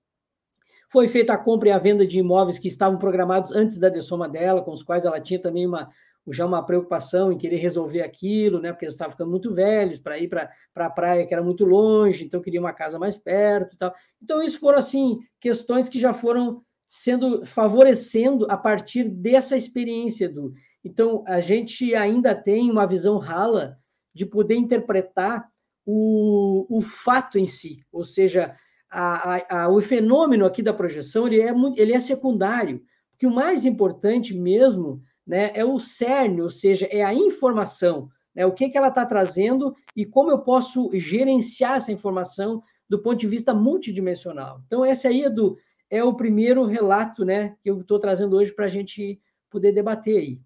Foi 0.88 1.10
feita 1.10 1.34
a 1.34 1.38
compra 1.38 1.68
e 1.68 1.72
a 1.74 1.78
venda 1.78 2.08
de 2.08 2.18
imóveis 2.18 2.58
que 2.58 2.70
estavam 2.70 2.98
programados 2.98 3.52
antes 3.52 3.78
da 3.78 3.90
dessoma 3.90 4.30
dela, 4.30 4.62
com 4.62 4.72
os 4.72 4.84
quais 4.84 5.04
ela 5.04 5.20
tinha 5.20 5.42
também 5.42 5.68
uma, 5.68 5.90
já 6.28 6.46
uma 6.46 6.64
preocupação 6.64 7.32
em 7.32 7.38
querer 7.38 7.58
resolver 7.58 8.02
aquilo, 8.02 8.60
né? 8.60 8.72
Porque 8.72 8.86
eles 8.86 8.94
estavam 8.94 9.12
ficando 9.12 9.32
muito 9.32 9.54
velhos 9.54 9.98
para 9.98 10.20
ir 10.20 10.28
para 10.28 10.50
a 10.76 10.90
praia 10.90 11.26
que 11.26 11.34
era 11.34 11.44
muito 11.44 11.66
longe, 11.66 12.24
então 12.24 12.42
queria 12.42 12.60
uma 12.60 12.74
casa 12.74 13.00
mais 13.00 13.18
perto 13.18 13.74
e 13.74 13.78
tal. 13.78 13.94
Então, 14.22 14.42
isso 14.42 14.60
foram 14.60 14.78
assim 14.78 15.20
questões 15.40 15.90
que 15.90 16.00
já 16.00 16.14
foram 16.14 16.62
sendo 16.88 17.46
favorecendo 17.46 18.46
a 18.50 18.58
partir 18.58 19.06
dessa 19.06 19.58
experiência 19.58 20.30
do. 20.30 20.54
Então, 20.84 21.24
a 21.26 21.40
gente 21.40 21.96
ainda 21.96 22.36
tem 22.36 22.70
uma 22.70 22.86
visão 22.86 23.18
rala 23.18 23.78
de 24.14 24.26
poder 24.26 24.56
interpretar 24.56 25.50
o, 25.86 26.68
o 26.70 26.82
fato 26.82 27.40
em 27.40 27.48
si, 27.48 27.84
ou 27.92 28.04
seja, 28.04 28.56
a, 28.90 29.36
a, 29.36 29.64
a, 29.64 29.70
o 29.70 29.82
fenômeno 29.82 30.46
aqui 30.46 30.62
da 30.62 30.74
projeção 30.74 31.26
ele 31.26 31.40
é, 31.40 31.54
muito, 31.54 31.80
ele 31.80 31.94
é 31.94 32.00
secundário, 32.00 32.84
que 33.18 33.26
o 33.26 33.34
mais 33.34 33.66
importante 33.66 34.34
mesmo 34.36 35.02
né, 35.26 35.52
é 35.54 35.64
o 35.64 35.80
cerne, 35.80 36.42
ou 36.42 36.50
seja, 36.50 36.88
é 36.92 37.04
a 37.04 37.14
informação, 37.14 38.10
né, 38.36 38.46
o 38.46 38.52
que, 38.52 38.70
que 38.70 38.78
ela 38.78 38.88
está 38.88 39.06
trazendo 39.06 39.76
e 39.96 40.06
como 40.06 40.32
eu 40.32 40.40
posso 40.40 40.90
gerenciar 40.94 41.78
essa 41.78 41.92
informação 41.92 42.62
do 42.90 43.02
ponto 43.02 43.18
de 43.20 43.28
vista 43.28 43.54
multidimensional. 43.54 44.62
Então, 44.68 44.86
esse 44.86 45.08
aí, 45.08 45.24
Edu, 45.24 45.58
é 45.90 46.04
o 46.04 46.14
primeiro 46.14 46.66
relato 46.66 47.24
né, 47.24 47.56
que 47.62 47.70
eu 47.70 47.82
estou 47.82 48.00
trazendo 48.00 48.36
hoje 48.36 48.54
para 48.54 48.66
a 48.66 48.70
gente 48.70 49.20
poder 49.50 49.72
debater 49.72 50.18
aí. 50.18 50.42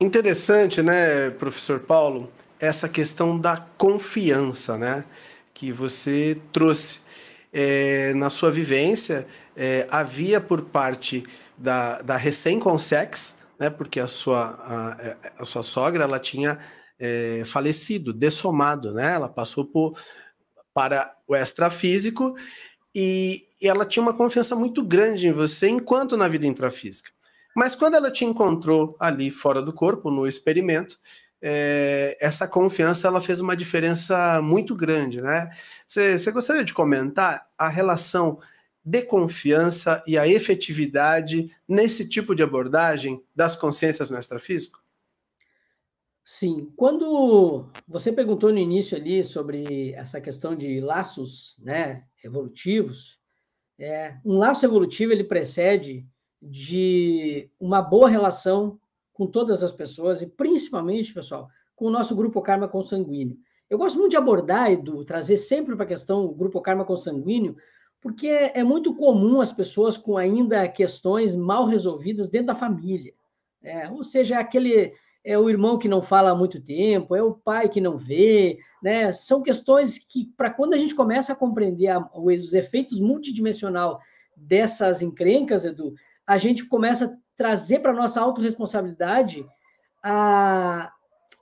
Interessante, 0.00 0.82
né, 0.82 1.30
professor 1.30 1.80
Paulo, 1.80 2.32
essa 2.58 2.88
questão 2.88 3.38
da 3.38 3.56
confiança, 3.76 4.78
né, 4.78 5.04
que 5.52 5.72
você 5.72 6.40
trouxe. 6.52 7.08
É, 7.52 8.14
na 8.14 8.30
sua 8.30 8.48
vivência, 8.48 9.26
é, 9.56 9.84
havia 9.90 10.40
por 10.40 10.62
parte 10.62 11.24
da, 11.60 12.00
da 12.00 12.16
recém-consex, 12.16 13.36
né, 13.58 13.68
porque 13.68 14.00
a 14.00 14.06
sua, 14.06 14.40
a, 14.42 15.42
a, 15.42 15.44
sua 15.44 15.62
sogra 15.62 16.04
ela 16.04 16.18
tinha 16.18 16.58
é, 16.98 17.42
falecido, 17.44 18.12
dessomado, 18.12 18.92
né, 18.94 19.14
ela 19.14 19.28
passou 19.28 19.66
por, 19.66 20.00
para 20.72 21.14
o 21.28 21.36
extrafísico 21.36 22.34
e, 22.94 23.46
e 23.60 23.68
ela 23.68 23.84
tinha 23.84 24.02
uma 24.02 24.14
confiança 24.14 24.56
muito 24.56 24.82
grande 24.82 25.28
em 25.28 25.32
você 25.32 25.68
enquanto 25.68 26.16
na 26.16 26.26
vida 26.26 26.46
intrafísica. 26.46 27.10
Mas 27.54 27.74
quando 27.74 27.94
ela 27.94 28.10
te 28.10 28.24
encontrou 28.24 28.96
ali 28.98 29.30
fora 29.30 29.60
do 29.60 29.72
corpo, 29.72 30.10
no 30.10 30.26
experimento, 30.26 30.98
é, 31.42 32.16
essa 32.20 32.46
confiança 32.48 33.08
ela 33.08 33.20
fez 33.20 33.40
uma 33.40 33.56
diferença 33.56 34.40
muito 34.40 34.74
grande, 34.74 35.20
né? 35.20 35.50
Você 35.86 36.30
gostaria 36.30 36.64
de 36.64 36.72
comentar 36.72 37.46
a 37.58 37.68
relação 37.68 38.38
de 38.84 39.02
confiança 39.02 40.02
e 40.06 40.16
a 40.16 40.26
efetividade 40.26 41.50
nesse 41.68 42.08
tipo 42.08 42.34
de 42.34 42.42
abordagem 42.42 43.22
das 43.34 43.54
consciências 43.54 44.10
no 44.10 44.18
extrafísico? 44.18 44.82
Sim, 46.24 46.72
quando 46.76 47.66
você 47.88 48.12
perguntou 48.12 48.52
no 48.52 48.58
início 48.58 48.96
ali 48.96 49.24
sobre 49.24 49.92
essa 49.92 50.20
questão 50.20 50.54
de 50.54 50.80
laços, 50.80 51.56
né, 51.58 52.04
evolutivos, 52.22 53.18
é, 53.78 54.16
um 54.24 54.38
laço 54.38 54.64
evolutivo 54.64 55.12
ele 55.12 55.24
precede 55.24 56.06
de 56.40 57.50
uma 57.58 57.82
boa 57.82 58.08
relação 58.08 58.78
com 59.12 59.26
todas 59.26 59.62
as 59.62 59.72
pessoas 59.72 60.22
e 60.22 60.26
principalmente, 60.26 61.12
pessoal, 61.12 61.48
com 61.74 61.86
o 61.86 61.90
nosso 61.90 62.14
grupo 62.14 62.40
karma 62.42 62.68
consanguíneo. 62.68 63.38
Eu 63.68 63.78
gosto 63.78 63.98
muito 63.98 64.10
de 64.10 64.16
abordar, 64.16 64.70
Edu, 64.70 65.04
trazer 65.04 65.36
sempre 65.36 65.74
para 65.74 65.84
a 65.84 65.88
questão 65.88 66.32
grupo 66.32 66.60
karma 66.60 66.84
consanguíneo, 66.84 67.56
porque 68.00 68.28
é 68.28 68.64
muito 68.64 68.94
comum 68.94 69.40
as 69.40 69.52
pessoas 69.52 69.96
com 69.96 70.16
ainda 70.16 70.66
questões 70.68 71.36
mal 71.36 71.66
resolvidas 71.66 72.28
dentro 72.28 72.48
da 72.48 72.54
família. 72.54 73.12
É, 73.62 73.88
ou 73.90 74.02
seja, 74.02 74.36
é 74.36 74.38
aquele 74.38 74.94
é 75.22 75.38
o 75.38 75.50
irmão 75.50 75.78
que 75.78 75.88
não 75.88 76.00
fala 76.00 76.30
há 76.30 76.34
muito 76.34 76.60
tempo, 76.60 77.14
é 77.14 77.22
o 77.22 77.34
pai 77.34 77.68
que 77.68 77.80
não 77.80 77.98
vê, 77.98 78.58
né? 78.82 79.12
São 79.12 79.42
questões 79.42 79.98
que, 79.98 80.32
para 80.36 80.50
quando 80.50 80.72
a 80.74 80.78
gente 80.78 80.94
começa 80.94 81.32
a 81.32 81.36
compreender 81.36 81.88
a, 81.88 82.08
os 82.14 82.54
efeitos 82.54 82.98
multidimensional 82.98 84.00
dessas 84.34 85.02
encrencas, 85.02 85.64
Edu, 85.64 85.94
a 86.26 86.38
gente 86.38 86.64
começa 86.64 87.04
a 87.04 87.16
trazer 87.36 87.80
para 87.80 87.92
nossa 87.92 88.20
autorresponsabilidade 88.20 89.46
a, 90.02 90.90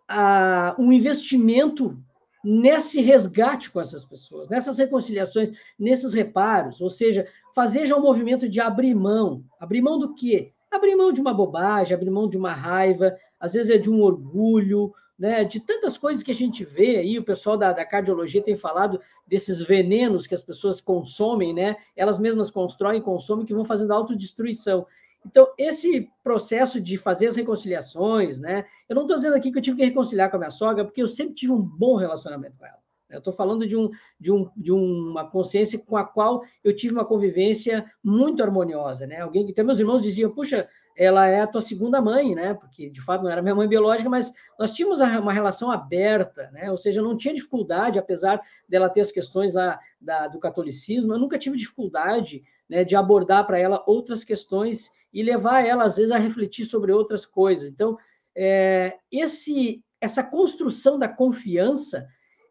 a, 0.09 0.75
um 0.77 0.93
investimento 0.93 1.97
nesse 2.45 3.01
resgate 3.01 3.71
com 3.71 3.81
essas 3.81 4.05
pessoas, 4.05 4.49
nessas 4.49 4.79
reconciliações, 4.79 5.53
nesses 5.79 6.13
reparos, 6.13 6.81
ou 6.81 6.91
seja, 6.91 7.27
fazer 7.55 7.87
já 7.87 7.97
um 7.97 8.03
movimento 8.03 8.49
de 8.49 8.61
abrir 8.61 8.95
mão. 8.95 9.45
Abrir 9.59 9.83
mão 9.83 9.99
do 9.99 10.15
quê? 10.15 10.53
Abrir 10.71 10.95
mão 10.95 11.13
de 11.13 11.21
uma 11.21 11.35
bobagem, 11.35 11.95
abrir 11.95 12.11
mão 12.11 12.29
de 12.29 12.37
uma 12.37 12.53
raiva, 12.53 13.17
às 13.41 13.53
vezes 13.55 13.71
é 13.71 13.79
de 13.79 13.91
um 13.91 14.03
orgulho, 14.03 14.93
né, 15.19 15.43
de 15.43 15.59
tantas 15.59 15.99
coisas 15.99 16.23
que 16.23 16.31
a 16.31 16.35
gente 16.35 16.65
vê 16.65 16.99
aí, 16.99 17.19
o 17.19 17.25
pessoal 17.25 17.57
da, 17.57 17.73
da, 17.73 17.85
cardiologia 17.85 18.41
tem 18.41 18.57
falado 18.57 19.01
desses 19.27 19.61
venenos 19.61 20.29
que 20.29 20.35
as 20.35 20.43
pessoas 20.43 20.81
consomem, 20.81 21.53
né, 21.53 21.77
elas 21.97 22.21
mesmas 22.21 22.53
constroem, 22.53 23.03
consomem, 23.03 23.45
que 23.45 23.53
vão 23.53 23.65
fazendo 23.65 23.93
autodestruição. 23.93 24.87
Então, 25.27 25.47
esse 25.59 26.09
processo 26.23 26.81
de 26.81 26.97
fazer 26.97 27.27
as 27.27 27.37
reconciliações, 27.37 28.39
né? 28.39 28.65
Eu 28.89 28.95
não 28.95 29.03
estou 29.03 29.17
dizendo 29.17 29.37
aqui 29.37 29.51
que 29.51 29.59
eu 29.59 29.63
tive 29.63 29.77
que 29.77 29.85
reconciliar 29.85 30.31
com 30.31 30.37
a 30.37 30.39
minha 30.39 30.51
sogra, 30.51 30.85
porque 30.85 31.03
eu 31.03 31.09
sempre 31.09 31.35
tive 31.35 31.53
um 31.53 31.61
bom 31.61 31.97
relacionamento 31.97 32.57
com 32.57 32.65
ela. 32.65 32.79
Eu 33.11 33.19
estou 33.19 33.33
falando 33.33 33.67
de, 33.67 33.75
um, 33.77 33.91
de, 34.21 34.31
um, 34.31 34.51
de 34.55 34.71
uma 34.71 35.29
consciência 35.29 35.79
com 35.79 35.97
a 35.97 36.05
qual 36.05 36.43
eu 36.63 36.77
tive 36.77 36.93
uma 36.93 37.07
convivência 37.07 37.91
muito 38.05 38.43
harmoniosa, 38.43 39.07
né? 39.07 39.21
Alguém 39.21 39.47
que 39.47 39.53
até 39.53 39.63
meus 39.63 39.79
irmãos 39.79 40.03
diziam, 40.03 40.31
puxa, 40.31 40.69
ela 40.95 41.27
é 41.27 41.41
a 41.41 41.47
tua 41.47 41.63
segunda 41.63 42.03
mãe, 42.03 42.35
né? 42.35 42.53
Porque 42.53 42.91
de 42.91 43.01
fato 43.01 43.23
não 43.25 43.31
era 43.31 43.41
minha 43.41 43.55
mãe 43.55 43.67
biológica, 43.67 44.11
mas 44.11 44.33
nós 44.59 44.75
tínhamos 44.75 45.01
uma 45.01 45.33
relação 45.33 45.71
aberta, 45.71 46.51
né? 46.53 46.71
Ou 46.71 46.77
seja, 46.77 47.01
não 47.01 47.17
tinha 47.17 47.33
dificuldade, 47.33 47.99
apesar 47.99 48.43
dela 48.69 48.91
ter 48.91 49.01
as 49.01 49.13
questões 49.13 49.55
lá 49.55 49.81
da, 49.99 50.29
do 50.29 50.39
catolicismo, 50.39 51.15
eu 51.15 51.19
nunca 51.19 51.39
tive 51.39 51.57
dificuldade 51.57 52.43
né, 52.69 52.85
de 52.85 52.95
abordar 52.95 53.47
para 53.47 53.59
ela 53.59 53.83
outras 53.87 54.23
questões 54.23 54.91
e 55.13 55.23
levar 55.23 55.65
ela, 55.65 55.85
às 55.85 55.97
vezes, 55.97 56.13
a 56.13 56.19
refletir 56.19 56.65
sobre 56.67 56.93
outras 56.93 57.25
coisas. 57.25 57.71
Então, 57.71 57.97
é, 58.37 58.99
esse, 59.11 59.83
essa 60.01 60.23
construção 60.23 60.99
da 60.99 61.09
confiança, 61.09 62.07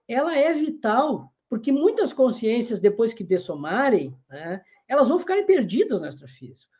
ela 0.07 0.35
é 0.37 0.51
vital, 0.53 1.33
porque 1.49 1.71
muitas 1.71 2.13
consciências, 2.13 2.79
depois 2.79 3.13
que 3.13 3.23
dessomarem, 3.23 4.15
né, 4.29 4.61
elas 4.87 5.07
vão 5.07 5.19
ficarem 5.19 5.45
perdidas 5.45 5.99
no 5.99 6.07
extrafísico, 6.07 6.71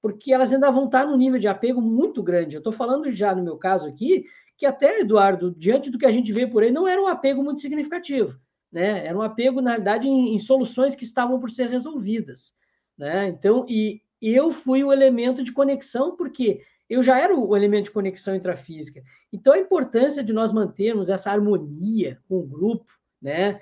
porque 0.00 0.32
elas 0.32 0.52
ainda 0.52 0.70
vão 0.70 0.86
estar 0.86 1.06
num 1.06 1.16
nível 1.16 1.38
de 1.38 1.48
apego 1.48 1.80
muito 1.80 2.22
grande. 2.22 2.56
Eu 2.56 2.60
estou 2.60 2.72
falando 2.72 3.10
já, 3.10 3.34
no 3.34 3.42
meu 3.42 3.56
caso 3.56 3.88
aqui, 3.88 4.24
que 4.56 4.64
até, 4.64 5.00
Eduardo, 5.00 5.54
diante 5.54 5.90
do 5.90 5.98
que 5.98 6.06
a 6.06 6.12
gente 6.12 6.32
vê 6.32 6.46
por 6.46 6.62
aí, 6.62 6.70
não 6.70 6.88
era 6.88 7.00
um 7.00 7.06
apego 7.06 7.42
muito 7.42 7.60
significativo. 7.60 8.38
Né? 8.72 9.06
Era 9.06 9.16
um 9.16 9.22
apego, 9.22 9.60
na 9.60 9.70
realidade, 9.70 10.08
em, 10.08 10.34
em 10.34 10.38
soluções 10.38 10.94
que 10.94 11.04
estavam 11.04 11.38
por 11.38 11.50
ser 11.50 11.68
resolvidas. 11.68 12.54
Né? 12.96 13.28
Então, 13.28 13.66
e 13.68 14.00
eu 14.20 14.50
fui 14.50 14.82
o 14.82 14.92
elemento 14.92 15.42
de 15.42 15.52
conexão, 15.52 16.16
porque 16.16 16.62
eu 16.88 17.02
já 17.02 17.18
era 17.18 17.34
o 17.36 17.56
elemento 17.56 17.86
de 17.86 17.90
conexão 17.90 18.34
intrafísica. 18.34 19.02
Então, 19.32 19.52
a 19.52 19.58
importância 19.58 20.22
de 20.22 20.32
nós 20.32 20.52
mantermos 20.52 21.10
essa 21.10 21.30
harmonia 21.30 22.18
com 22.28 22.38
o 22.38 22.46
grupo, 22.46 22.86
né? 23.20 23.60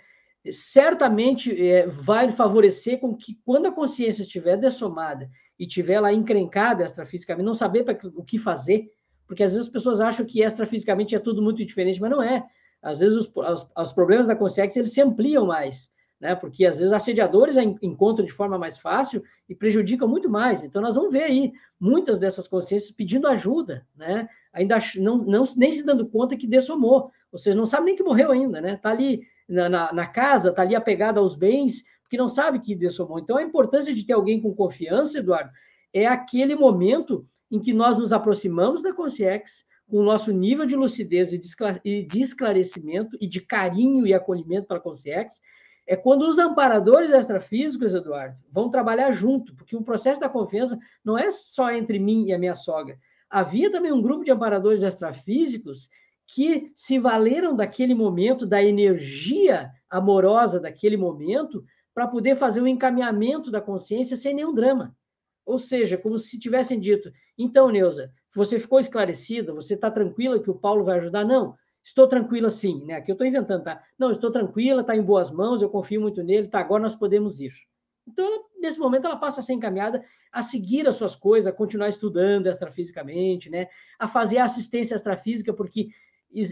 Certamente 0.50 1.50
é, 1.66 1.86
vai 1.86 2.30
favorecer 2.30 3.00
com 3.00 3.16
que, 3.16 3.38
quando 3.44 3.66
a 3.66 3.72
consciência 3.72 4.22
estiver 4.22 4.58
dessomada 4.58 5.30
e 5.58 5.64
estiver 5.64 6.00
lá 6.00 6.12
encrencada 6.12 6.84
extrafisicamente, 6.84 7.46
não 7.46 7.54
saber 7.54 7.84
o 8.14 8.22
que 8.22 8.36
fazer, 8.36 8.90
porque 9.26 9.42
às 9.42 9.52
vezes 9.52 9.68
as 9.68 9.72
pessoas 9.72 10.00
acham 10.00 10.26
que 10.26 10.42
extrafisicamente 10.42 11.14
é 11.14 11.18
tudo 11.18 11.40
muito 11.40 11.64
diferente, 11.64 11.98
mas 11.98 12.10
não 12.10 12.22
é. 12.22 12.44
Às 12.82 13.00
vezes 13.00 13.16
os, 13.16 13.32
os, 13.34 13.70
os 13.74 13.92
problemas 13.94 14.26
da 14.26 14.36
consciência 14.36 14.80
eles 14.80 14.92
se 14.92 15.00
ampliam 15.00 15.46
mais 15.46 15.88
né? 16.24 16.34
Porque 16.34 16.64
às 16.64 16.78
vezes 16.78 16.90
assediadores 16.90 17.54
encontram 17.82 18.24
de 18.24 18.32
forma 18.32 18.58
mais 18.58 18.78
fácil 18.78 19.22
e 19.46 19.54
prejudicam 19.54 20.08
muito 20.08 20.30
mais. 20.30 20.64
Então 20.64 20.80
nós 20.80 20.94
vamos 20.94 21.12
ver 21.12 21.24
aí 21.24 21.52
muitas 21.78 22.18
dessas 22.18 22.48
consciências 22.48 22.90
pedindo 22.90 23.28
ajuda, 23.28 23.86
né? 23.94 24.26
Ainda 24.50 24.78
não, 24.96 25.18
não 25.18 25.44
nem 25.54 25.70
se 25.74 25.84
dando 25.84 26.08
conta 26.08 26.34
que 26.34 26.46
dessomou, 26.46 27.10
ou 27.30 27.38
seja, 27.38 27.54
não 27.54 27.66
sabe 27.66 27.84
nem 27.84 27.94
que 27.94 28.02
morreu 28.02 28.32
ainda, 28.32 28.58
né? 28.58 28.76
Tá 28.76 28.88
ali 28.88 29.20
na, 29.46 29.68
na, 29.68 29.92
na 29.92 30.06
casa, 30.06 30.50
tá 30.50 30.62
ali 30.62 30.74
apegado 30.74 31.20
aos 31.20 31.34
bens, 31.34 31.84
porque 32.00 32.16
não 32.16 32.28
sabe 32.30 32.58
que 32.58 32.74
dessomou. 32.74 33.18
Então 33.18 33.36
a 33.36 33.42
importância 33.42 33.92
de 33.92 34.06
ter 34.06 34.14
alguém 34.14 34.40
com 34.40 34.54
confiança, 34.54 35.18
Eduardo, 35.18 35.50
é 35.92 36.06
aquele 36.06 36.56
momento 36.56 37.28
em 37.50 37.60
que 37.60 37.74
nós 37.74 37.98
nos 37.98 38.14
aproximamos 38.14 38.82
da 38.82 38.94
consciência 38.94 39.66
com 39.86 39.98
o 39.98 40.02
nosso 40.02 40.32
nível 40.32 40.64
de 40.64 40.74
lucidez 40.74 41.34
e 41.34 42.02
de 42.02 42.22
esclarecimento 42.22 43.14
e 43.20 43.26
de 43.26 43.42
carinho 43.42 44.06
e 44.06 44.14
acolhimento 44.14 44.66
para 44.66 44.78
a 44.78 44.80
consciência 44.80 45.38
é 45.86 45.96
quando 45.96 46.22
os 46.22 46.38
amparadores 46.38 47.10
extrafísicos, 47.10 47.92
Eduardo, 47.92 48.36
vão 48.50 48.70
trabalhar 48.70 49.12
junto, 49.12 49.54
porque 49.54 49.76
o 49.76 49.82
processo 49.82 50.20
da 50.20 50.28
confiança 50.28 50.78
não 51.04 51.18
é 51.18 51.30
só 51.30 51.70
entre 51.70 51.98
mim 51.98 52.26
e 52.26 52.32
a 52.32 52.38
minha 52.38 52.54
sogra. 52.54 52.98
Havia 53.28 53.70
também 53.70 53.92
um 53.92 54.00
grupo 54.00 54.24
de 54.24 54.30
amparadores 54.30 54.82
extrafísicos 54.82 55.88
que 56.26 56.72
se 56.74 56.98
valeram 56.98 57.54
daquele 57.54 57.94
momento, 57.94 58.46
da 58.46 58.62
energia 58.62 59.70
amorosa 59.90 60.58
daquele 60.58 60.96
momento, 60.96 61.62
para 61.92 62.08
poder 62.08 62.34
fazer 62.34 62.60
o 62.60 62.64
um 62.64 62.68
encaminhamento 62.68 63.50
da 63.50 63.60
consciência 63.60 64.16
sem 64.16 64.34
nenhum 64.34 64.54
drama. 64.54 64.96
Ou 65.44 65.58
seja, 65.58 65.98
como 65.98 66.18
se 66.18 66.38
tivessem 66.38 66.80
dito: 66.80 67.12
então, 67.36 67.68
Neuza, 67.68 68.10
você 68.34 68.58
ficou 68.58 68.80
esclarecida, 68.80 69.52
você 69.52 69.74
está 69.74 69.90
tranquila 69.90 70.40
que 70.40 70.50
o 70.50 70.58
Paulo 70.58 70.84
vai 70.84 70.98
ajudar? 70.98 71.24
Não, 71.24 71.54
Estou 71.84 72.08
tranquila 72.08 72.50
sim, 72.50 72.82
né? 72.84 72.94
Aqui 72.94 73.10
eu 73.10 73.14
estou 73.14 73.26
inventando, 73.26 73.62
tá? 73.62 73.82
Não, 73.98 74.10
estou 74.10 74.30
tranquila, 74.30 74.80
está 74.80 74.96
em 74.96 75.02
boas 75.02 75.30
mãos, 75.30 75.60
eu 75.60 75.68
confio 75.68 76.00
muito 76.00 76.22
nele, 76.22 76.48
tá? 76.48 76.58
Agora 76.58 76.82
nós 76.82 76.94
podemos 76.94 77.38
ir. 77.38 77.52
Então, 78.06 78.24
ela, 78.24 78.42
nesse 78.58 78.78
momento, 78.78 79.06
ela 79.06 79.16
passa 79.16 79.40
a 79.40 79.42
ser 79.42 79.52
encaminhada 79.52 80.02
a 80.32 80.42
seguir 80.42 80.88
as 80.88 80.96
suas 80.96 81.14
coisas, 81.14 81.46
a 81.46 81.54
continuar 81.54 81.88
estudando 81.88 82.46
extrafisicamente, 82.46 83.50
né? 83.50 83.68
A 83.98 84.08
fazer 84.08 84.38
assistência 84.38 84.94
extrafísica, 84.94 85.52
porque 85.52 85.88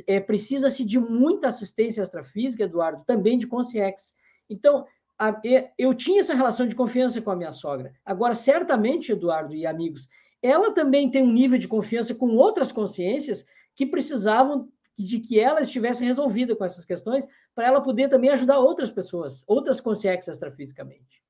é, 0.06 0.20
precisa-se 0.20 0.84
de 0.84 0.98
muita 0.98 1.48
assistência 1.48 2.02
extrafísica, 2.02 2.64
Eduardo, 2.64 3.02
também 3.06 3.38
de 3.38 3.46
consciex. 3.46 4.14
Então, 4.48 4.86
a, 5.18 5.40
eu 5.78 5.94
tinha 5.94 6.20
essa 6.20 6.34
relação 6.34 6.66
de 6.66 6.74
confiança 6.74 7.20
com 7.20 7.30
a 7.30 7.36
minha 7.36 7.52
sogra. 7.52 7.94
Agora, 8.04 8.34
certamente, 8.34 9.12
Eduardo 9.12 9.54
e 9.54 9.66
amigos, 9.66 10.08
ela 10.42 10.72
também 10.72 11.10
tem 11.10 11.22
um 11.22 11.32
nível 11.32 11.58
de 11.58 11.68
confiança 11.68 12.14
com 12.14 12.36
outras 12.36 12.72
consciências 12.72 13.46
que 13.74 13.86
precisavam 13.86 14.68
de 14.98 15.18
que 15.20 15.38
ela 15.38 15.60
estivesse 15.60 16.04
resolvida 16.04 16.54
com 16.54 16.64
essas 16.64 16.84
questões, 16.84 17.26
para 17.54 17.66
ela 17.66 17.80
poder 17.80 18.08
também 18.08 18.30
ajudar 18.30 18.58
outras 18.58 18.90
pessoas, 18.90 19.42
outras 19.46 19.80
consciências 19.80 20.36
extrafisicamente. 20.36 21.22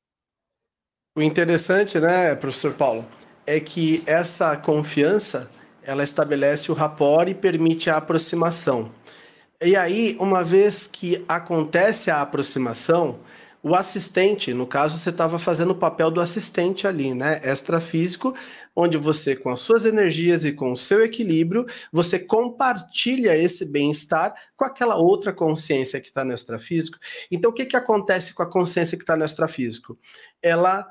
O 1.16 1.22
interessante, 1.22 2.00
né, 2.00 2.34
professor 2.34 2.74
Paulo, 2.74 3.04
é 3.46 3.60
que 3.60 4.02
essa 4.06 4.56
confiança 4.56 5.50
ela 5.82 6.02
estabelece 6.02 6.70
o 6.70 6.74
rapport 6.74 7.28
e 7.28 7.34
permite 7.34 7.90
a 7.90 7.96
aproximação. 7.96 8.90
E 9.60 9.76
aí, 9.76 10.16
uma 10.18 10.42
vez 10.42 10.86
que 10.86 11.24
acontece 11.28 12.10
a 12.10 12.20
aproximação, 12.20 13.18
o 13.62 13.76
assistente, 13.76 14.52
no 14.52 14.66
caso, 14.66 14.98
você 14.98 15.10
estava 15.10 15.38
fazendo 15.38 15.70
o 15.70 15.78
papel 15.78 16.10
do 16.10 16.20
assistente 16.20 16.86
ali, 16.86 17.14
né? 17.14 17.40
Extrafísico, 17.44 18.34
onde 18.74 18.98
você, 18.98 19.36
com 19.36 19.50
as 19.50 19.60
suas 19.60 19.86
energias 19.86 20.44
e 20.44 20.52
com 20.52 20.72
o 20.72 20.76
seu 20.76 21.04
equilíbrio, 21.04 21.64
você 21.92 22.18
compartilha 22.18 23.36
esse 23.36 23.64
bem-estar 23.64 24.34
com 24.56 24.64
aquela 24.64 24.96
outra 24.96 25.32
consciência 25.32 26.00
que 26.00 26.08
está 26.08 26.24
no 26.24 26.34
extrafísico. 26.34 26.98
Então, 27.30 27.52
o 27.52 27.54
que, 27.54 27.64
que 27.64 27.76
acontece 27.76 28.34
com 28.34 28.42
a 28.42 28.50
consciência 28.50 28.96
que 28.96 29.04
está 29.04 29.16
no 29.16 29.24
extrafísico? 29.24 29.96
Ela 30.42 30.84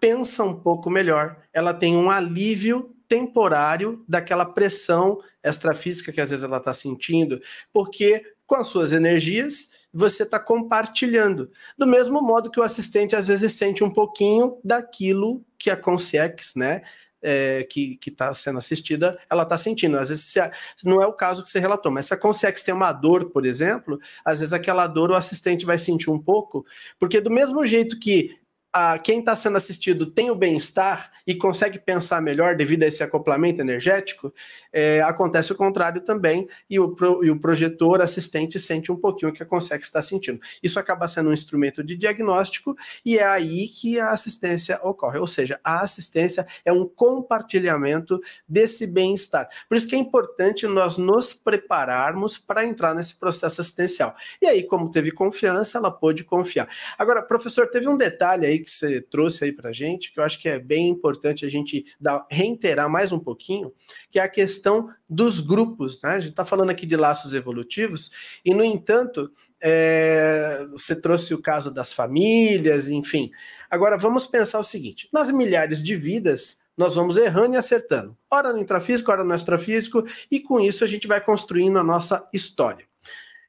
pensa 0.00 0.42
um 0.42 0.58
pouco 0.58 0.90
melhor, 0.90 1.36
ela 1.52 1.72
tem 1.72 1.96
um 1.96 2.10
alívio 2.10 2.94
temporário 3.08 4.04
daquela 4.08 4.44
pressão 4.44 5.20
extrafísica 5.42 6.12
que 6.12 6.20
às 6.20 6.30
vezes 6.30 6.44
ela 6.44 6.58
está 6.58 6.74
sentindo, 6.74 7.40
porque 7.72 8.24
com 8.44 8.56
as 8.56 8.66
suas 8.66 8.92
energias 8.92 9.70
você 9.92 10.22
está 10.22 10.38
compartilhando. 10.38 11.50
Do 11.76 11.86
mesmo 11.86 12.20
modo 12.20 12.50
que 12.50 12.60
o 12.60 12.62
assistente 12.62 13.16
às 13.16 13.26
vezes 13.26 13.52
sente 13.52 13.82
um 13.82 13.90
pouquinho 13.90 14.58
daquilo 14.62 15.44
que 15.58 15.70
a 15.70 15.76
Consciex, 15.76 16.54
né? 16.54 16.82
É, 17.20 17.64
que 17.64 17.98
está 18.06 18.32
sendo 18.32 18.58
assistida, 18.58 19.18
ela 19.28 19.42
está 19.42 19.56
sentindo. 19.56 19.98
Às 19.98 20.08
vezes 20.08 20.24
se, 20.26 20.38
não 20.84 21.02
é 21.02 21.06
o 21.06 21.12
caso 21.12 21.42
que 21.42 21.50
você 21.50 21.58
relatou, 21.58 21.90
mas 21.90 22.06
se 22.06 22.14
a 22.14 22.16
Consciex 22.16 22.62
tem 22.62 22.72
uma 22.72 22.92
dor, 22.92 23.30
por 23.30 23.44
exemplo, 23.44 23.98
às 24.24 24.38
vezes 24.38 24.52
aquela 24.52 24.86
dor 24.86 25.10
o 25.10 25.16
assistente 25.16 25.66
vai 25.66 25.78
sentir 25.78 26.10
um 26.10 26.18
pouco, 26.18 26.64
porque 26.96 27.20
do 27.20 27.28
mesmo 27.28 27.66
jeito 27.66 27.98
que 27.98 28.38
a, 28.72 28.98
quem 28.98 29.20
está 29.20 29.34
sendo 29.34 29.56
assistido 29.56 30.06
tem 30.06 30.30
o 30.30 30.34
bem-estar 30.34 31.10
e 31.26 31.34
consegue 31.34 31.78
pensar 31.78 32.20
melhor 32.20 32.54
devido 32.56 32.82
a 32.82 32.86
esse 32.86 33.02
acoplamento 33.02 33.60
energético, 33.60 34.32
é, 34.72 35.00
acontece 35.02 35.52
o 35.52 35.56
contrário 35.56 36.00
também, 36.00 36.48
e 36.68 36.78
o, 36.78 36.94
pro, 36.94 37.24
e 37.24 37.30
o 37.30 37.38
projetor 37.38 38.00
assistente 38.00 38.58
sente 38.58 38.92
um 38.92 38.96
pouquinho 38.96 39.30
o 39.30 39.34
que 39.34 39.42
a 39.42 39.46
consegue 39.46 39.82
estar 39.82 40.02
sentindo. 40.02 40.40
Isso 40.62 40.78
acaba 40.78 41.08
sendo 41.08 41.30
um 41.30 41.32
instrumento 41.32 41.82
de 41.82 41.96
diagnóstico 41.96 42.76
e 43.04 43.18
é 43.18 43.26
aí 43.26 43.68
que 43.68 43.98
a 43.98 44.10
assistência 44.10 44.78
ocorre. 44.82 45.18
Ou 45.18 45.26
seja, 45.26 45.58
a 45.64 45.80
assistência 45.80 46.46
é 46.64 46.72
um 46.72 46.86
compartilhamento 46.86 48.20
desse 48.48 48.86
bem-estar. 48.86 49.48
Por 49.68 49.76
isso 49.76 49.88
que 49.88 49.94
é 49.94 49.98
importante 49.98 50.66
nós 50.66 50.98
nos 50.98 51.32
prepararmos 51.32 52.38
para 52.38 52.66
entrar 52.66 52.94
nesse 52.94 53.14
processo 53.16 53.60
assistencial. 53.60 54.14
E 54.40 54.46
aí, 54.46 54.62
como 54.62 54.90
teve 54.90 55.10
confiança, 55.10 55.78
ela 55.78 55.90
pôde 55.90 56.24
confiar. 56.24 56.68
Agora, 56.98 57.22
professor, 57.22 57.68
teve 57.68 57.88
um 57.88 57.96
detalhe 57.96 58.46
aí 58.46 58.57
que 58.58 58.70
você 58.70 59.00
trouxe 59.00 59.44
aí 59.44 59.52
para 59.52 59.72
gente, 59.72 60.12
que 60.12 60.20
eu 60.20 60.24
acho 60.24 60.40
que 60.40 60.48
é 60.48 60.58
bem 60.58 60.88
importante 60.88 61.44
a 61.44 61.48
gente 61.48 61.84
dar, 62.00 62.26
reiterar 62.30 62.88
mais 62.88 63.12
um 63.12 63.18
pouquinho, 63.18 63.72
que 64.10 64.18
é 64.18 64.22
a 64.22 64.28
questão 64.28 64.88
dos 65.08 65.40
grupos. 65.40 66.00
Né? 66.02 66.10
A 66.10 66.20
gente 66.20 66.30
está 66.30 66.44
falando 66.44 66.70
aqui 66.70 66.86
de 66.86 66.96
laços 66.96 67.34
evolutivos, 67.34 68.10
e, 68.44 68.54
no 68.54 68.64
entanto, 68.64 69.30
é, 69.60 70.66
você 70.72 70.94
trouxe 70.94 71.34
o 71.34 71.42
caso 71.42 71.72
das 71.72 71.92
famílias, 71.92 72.88
enfim. 72.88 73.30
Agora, 73.70 73.96
vamos 73.96 74.26
pensar 74.26 74.58
o 74.58 74.64
seguinte: 74.64 75.08
nas 75.12 75.30
milhares 75.30 75.82
de 75.82 75.96
vidas, 75.96 76.60
nós 76.76 76.94
vamos 76.94 77.16
errando 77.16 77.54
e 77.54 77.58
acertando. 77.58 78.16
Ora 78.30 78.52
no 78.52 78.58
intrafísico, 78.60 79.10
ora 79.10 79.24
no 79.24 79.34
extrafísico, 79.34 80.06
e 80.30 80.38
com 80.38 80.60
isso 80.60 80.84
a 80.84 80.86
gente 80.86 81.08
vai 81.08 81.20
construindo 81.20 81.76
a 81.76 81.82
nossa 81.82 82.26
história. 82.32 82.86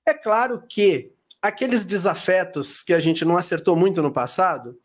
É 0.03 0.13
claro 0.15 0.63
que 0.67 1.11
aqueles 1.39 1.85
desafetos 1.85 2.81
que 2.81 2.91
a 2.91 2.99
gente 2.99 3.23
não 3.23 3.37
acertou 3.37 3.75
muito 3.75 4.01
no 4.01 4.11
passado, 4.11 4.77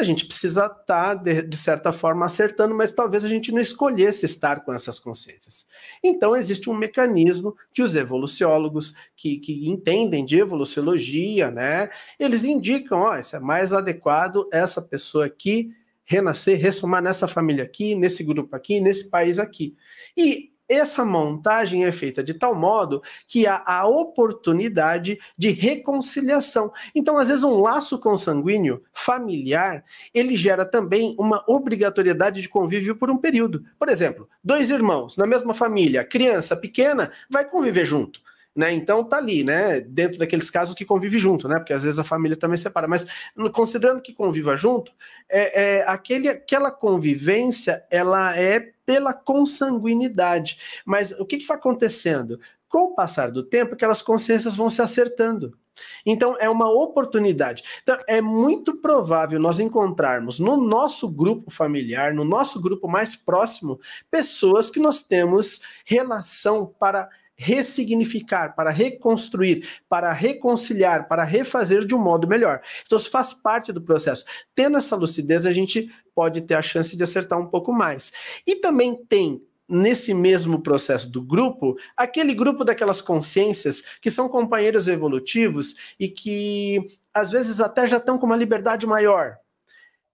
a 0.00 0.04
gente 0.04 0.26
precisa 0.26 0.66
estar, 0.66 0.84
tá, 0.86 1.14
de, 1.14 1.42
de, 1.42 1.56
certa 1.56 1.92
forma, 1.92 2.26
acertando, 2.26 2.74
mas 2.74 2.92
talvez 2.92 3.24
a 3.24 3.28
gente 3.28 3.52
não 3.52 3.60
escolhesse 3.60 4.26
estar 4.26 4.64
com 4.64 4.72
essas 4.72 4.98
consciências. 4.98 5.66
Então, 6.02 6.34
existe 6.34 6.68
um 6.68 6.74
mecanismo 6.74 7.56
que 7.72 7.82
os 7.82 7.94
evoluciólogos 7.94 8.94
que, 9.14 9.38
que 9.38 9.68
entendem 9.68 10.24
de 10.24 10.38
evoluciologia, 10.38 11.50
né, 11.50 11.90
eles 12.18 12.44
indicam, 12.44 13.00
ó, 13.00 13.18
isso 13.18 13.36
é 13.36 13.40
mais 13.40 13.72
adequado 13.72 14.48
essa 14.52 14.82
pessoa 14.82 15.26
aqui 15.26 15.70
renascer, 16.10 16.58
ressumar 16.58 17.00
nessa 17.00 17.28
família 17.28 17.62
aqui, 17.62 17.94
nesse 17.94 18.24
grupo 18.24 18.56
aqui, 18.56 18.80
nesse 18.80 19.08
país 19.08 19.38
aqui. 19.38 19.76
E 20.16 20.49
essa 20.70 21.04
montagem 21.04 21.84
é 21.84 21.90
feita 21.90 22.22
de 22.22 22.32
tal 22.32 22.54
modo 22.54 23.02
que 23.26 23.46
há 23.46 23.60
a 23.66 23.86
oportunidade 23.86 25.18
de 25.36 25.50
reconciliação. 25.50 26.72
Então, 26.94 27.18
às 27.18 27.26
vezes, 27.26 27.42
um 27.42 27.60
laço 27.60 27.98
consanguíneo 27.98 28.82
familiar, 28.92 29.84
ele 30.14 30.36
gera 30.36 30.64
também 30.64 31.16
uma 31.18 31.44
obrigatoriedade 31.48 32.40
de 32.40 32.48
convívio 32.48 32.94
por 32.94 33.10
um 33.10 33.18
período. 33.18 33.64
Por 33.76 33.88
exemplo, 33.88 34.28
dois 34.44 34.70
irmãos 34.70 35.16
na 35.16 35.26
mesma 35.26 35.52
família, 35.52 36.04
criança 36.04 36.56
pequena, 36.56 37.10
vai 37.28 37.44
conviver 37.44 37.84
junto 37.84 38.20
né? 38.54 38.72
Então 38.72 39.04
tá 39.04 39.16
ali, 39.16 39.44
né? 39.44 39.80
Dentro 39.80 40.18
daqueles 40.18 40.50
casos 40.50 40.74
que 40.74 40.84
convive 40.84 41.18
junto, 41.18 41.48
né? 41.48 41.56
Porque 41.56 41.72
às 41.72 41.82
vezes 41.82 41.98
a 41.98 42.04
família 42.04 42.36
também 42.36 42.56
separa, 42.56 42.88
mas 42.88 43.06
considerando 43.52 44.02
que 44.02 44.12
conviva 44.12 44.56
junto, 44.56 44.92
é, 45.28 45.78
é 45.78 45.88
aquele, 45.88 46.28
aquela 46.28 46.70
convivência 46.70 47.84
ela 47.90 48.36
é 48.36 48.72
pela 48.84 49.12
consanguinidade. 49.12 50.58
Mas 50.84 51.12
o 51.12 51.24
que, 51.24 51.38
que 51.38 51.46
vai 51.46 51.56
acontecendo? 51.56 52.40
com 52.70 52.84
o 52.84 52.94
passar 52.94 53.32
do 53.32 53.42
tempo, 53.42 53.74
aquelas 53.74 54.00
consciências 54.00 54.54
vão 54.54 54.70
se 54.70 54.80
acertando. 54.80 55.58
Então, 56.06 56.36
é 56.38 56.48
uma 56.48 56.70
oportunidade. 56.70 57.64
Então, 57.82 57.98
é 58.06 58.20
muito 58.20 58.76
provável 58.76 59.40
nós 59.40 59.58
encontrarmos 59.58 60.38
no 60.38 60.56
nosso 60.56 61.08
grupo 61.08 61.50
familiar, 61.50 62.14
no 62.14 62.24
nosso 62.24 62.60
grupo 62.60 62.86
mais 62.86 63.16
próximo, 63.16 63.80
pessoas 64.10 64.70
que 64.70 64.78
nós 64.78 65.02
temos 65.02 65.60
relação 65.84 66.66
para 66.66 67.08
ressignificar, 67.42 68.54
para 68.54 68.68
reconstruir, 68.70 69.66
para 69.88 70.12
reconciliar, 70.12 71.08
para 71.08 71.24
refazer 71.24 71.86
de 71.86 71.94
um 71.94 71.98
modo 71.98 72.28
melhor. 72.28 72.60
Então, 72.84 72.98
isso 72.98 73.10
faz 73.10 73.32
parte 73.32 73.72
do 73.72 73.80
processo. 73.80 74.26
Tendo 74.54 74.76
essa 74.76 74.94
lucidez, 74.94 75.46
a 75.46 75.52
gente 75.52 75.90
pode 76.14 76.42
ter 76.42 76.54
a 76.54 76.60
chance 76.60 76.94
de 76.94 77.02
acertar 77.02 77.38
um 77.38 77.46
pouco 77.46 77.72
mais. 77.72 78.12
E 78.46 78.56
também 78.56 78.94
tem 78.94 79.42
nesse 79.66 80.12
mesmo 80.12 80.60
processo 80.60 81.10
do 81.10 81.22
grupo, 81.22 81.78
aquele 81.96 82.34
grupo 82.34 82.62
daquelas 82.62 83.00
consciências 83.00 83.82
que 84.02 84.10
são 84.10 84.28
companheiros 84.28 84.86
evolutivos 84.86 85.76
e 85.98 86.08
que 86.08 86.88
às 87.14 87.30
vezes 87.30 87.58
até 87.58 87.86
já 87.86 87.96
estão 87.96 88.18
com 88.18 88.26
uma 88.26 88.36
liberdade 88.36 88.86
maior. 88.86 89.38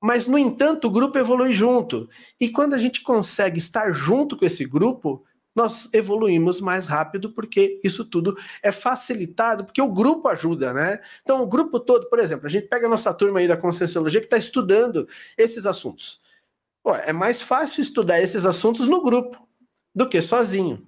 Mas, 0.01 0.29
no 0.29 0.39
entanto, 0.39 0.87
o 0.87 0.91
grupo 0.91 1.19
evolui 1.19 1.53
junto. 1.53 2.09
E 2.39 2.51
quando 2.51 2.75
a 2.75 2.79
gente 2.79 3.03
consegue 3.03 3.59
estar 3.59 3.93
junto 3.93 4.37
com 4.37 4.45
esse 4.45 4.65
grupo, 4.65 5.25
nós 5.57 5.89
evoluímos 5.93 6.61
mais 6.61 6.87
rápido, 6.87 7.33
porque 7.33 7.81
isso 7.83 8.05
tudo 8.05 8.37
é 8.63 8.71
facilitado, 8.71 9.65
porque 9.65 9.81
o 9.81 9.93
grupo 9.93 10.29
ajuda, 10.29 10.73
né? 10.73 11.01
Então, 11.23 11.43
o 11.43 11.47
grupo 11.47 11.81
todo, 11.81 12.09
por 12.09 12.19
exemplo, 12.19 12.47
a 12.47 12.51
gente 12.51 12.69
pega 12.69 12.87
a 12.87 12.91
nossa 12.91 13.13
turma 13.15 13.41
aí 13.41 13.49
da 13.49 13.57
Conscienciologia 13.57 14.21
que 14.21 14.27
está 14.27 14.37
estudando 14.37 15.09
esses 15.37 15.67
assuntos. 15.67 16.21
Pô, 16.83 16.95
é 16.95 17.13
mais 17.13 17.43
fácil 17.43 17.83
estudar 17.83 18.21
esses 18.21 18.45
assuntos 18.47 18.87
no 18.87 19.03
grupo 19.03 19.45
do 19.95 20.09
que 20.09 20.21
sozinho. 20.21 20.87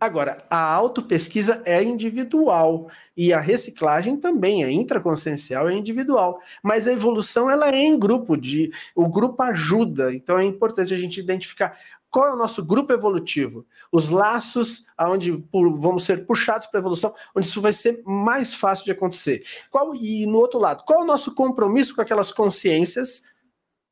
Agora, 0.00 0.44
a 0.48 0.58
autopesquisa 0.58 1.62
é 1.64 1.82
individual 1.82 2.90
e 3.16 3.32
a 3.32 3.40
reciclagem 3.40 4.16
também 4.16 4.64
é 4.64 4.70
intraconsciencial, 4.70 5.68
é 5.68 5.74
individual. 5.74 6.40
Mas 6.62 6.88
a 6.88 6.92
evolução 6.92 7.50
ela 7.50 7.68
é 7.68 7.76
em 7.76 7.98
grupo, 7.98 8.36
de 8.36 8.72
o 8.94 9.08
grupo 9.08 9.42
ajuda. 9.42 10.12
Então 10.14 10.38
é 10.38 10.44
importante 10.44 10.94
a 10.94 10.96
gente 10.96 11.20
identificar 11.20 11.78
qual 12.14 12.28
é 12.28 12.32
o 12.32 12.36
nosso 12.36 12.64
grupo 12.64 12.92
evolutivo, 12.92 13.66
os 13.90 14.08
laços 14.08 14.86
aonde 14.96 15.32
vamos 15.52 16.04
ser 16.04 16.24
puxados 16.24 16.68
para 16.68 16.78
a 16.78 16.82
evolução, 16.82 17.12
onde 17.34 17.48
isso 17.48 17.60
vai 17.60 17.72
ser 17.72 18.04
mais 18.06 18.54
fácil 18.54 18.84
de 18.84 18.92
acontecer. 18.92 19.42
Qual 19.68 19.96
e 19.96 20.24
no 20.24 20.38
outro 20.38 20.60
lado, 20.60 20.84
qual 20.84 21.00
é 21.00 21.02
o 21.02 21.06
nosso 21.06 21.34
compromisso 21.34 21.92
com 21.92 22.00
aquelas 22.00 22.30
consciências, 22.30 23.22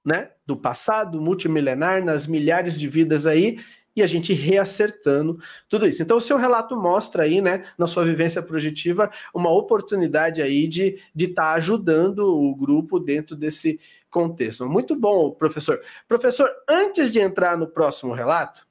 né, 0.04 0.30
do 0.46 0.56
passado 0.56 1.20
multimilenar, 1.20 2.04
nas 2.04 2.28
milhares 2.28 2.78
de 2.78 2.86
vidas 2.86 3.26
aí 3.26 3.58
e 3.94 4.02
a 4.02 4.06
gente 4.06 4.32
reacertando 4.32 5.38
tudo 5.68 5.86
isso. 5.86 6.02
Então, 6.02 6.16
o 6.16 6.20
seu 6.20 6.36
relato 6.36 6.74
mostra 6.76 7.24
aí, 7.24 7.40
né, 7.40 7.66
na 7.76 7.86
sua 7.86 8.04
vivência 8.04 8.42
projetiva, 8.42 9.10
uma 9.34 9.50
oportunidade 9.50 10.40
aí 10.40 10.66
de 10.66 10.86
estar 10.86 11.10
de 11.14 11.28
tá 11.28 11.52
ajudando 11.52 12.20
o 12.20 12.54
grupo 12.54 12.98
dentro 12.98 13.36
desse 13.36 13.78
contexto. 14.10 14.66
Muito 14.66 14.96
bom, 14.96 15.30
professor. 15.30 15.80
Professor, 16.08 16.48
antes 16.68 17.12
de 17.12 17.20
entrar 17.20 17.56
no 17.56 17.66
próximo 17.66 18.12
relato, 18.12 18.66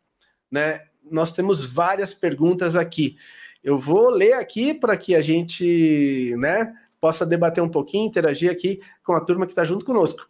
né, 0.50 0.82
nós 1.10 1.32
temos 1.32 1.64
várias 1.64 2.14
perguntas 2.14 2.76
aqui. 2.76 3.18
Eu 3.64 3.78
vou 3.78 4.10
ler 4.10 4.34
aqui 4.34 4.74
para 4.74 4.98
que 4.98 5.14
a 5.16 5.22
gente, 5.22 6.36
né, 6.38 6.74
possa 7.00 7.26
debater 7.26 7.64
um 7.64 7.70
pouquinho, 7.70 8.08
interagir 8.08 8.52
aqui 8.52 8.82
com 9.04 9.14
a 9.14 9.22
turma 9.22 9.46
que 9.46 9.52
está 9.52 9.64
junto 9.64 9.86
conosco. 9.86 10.28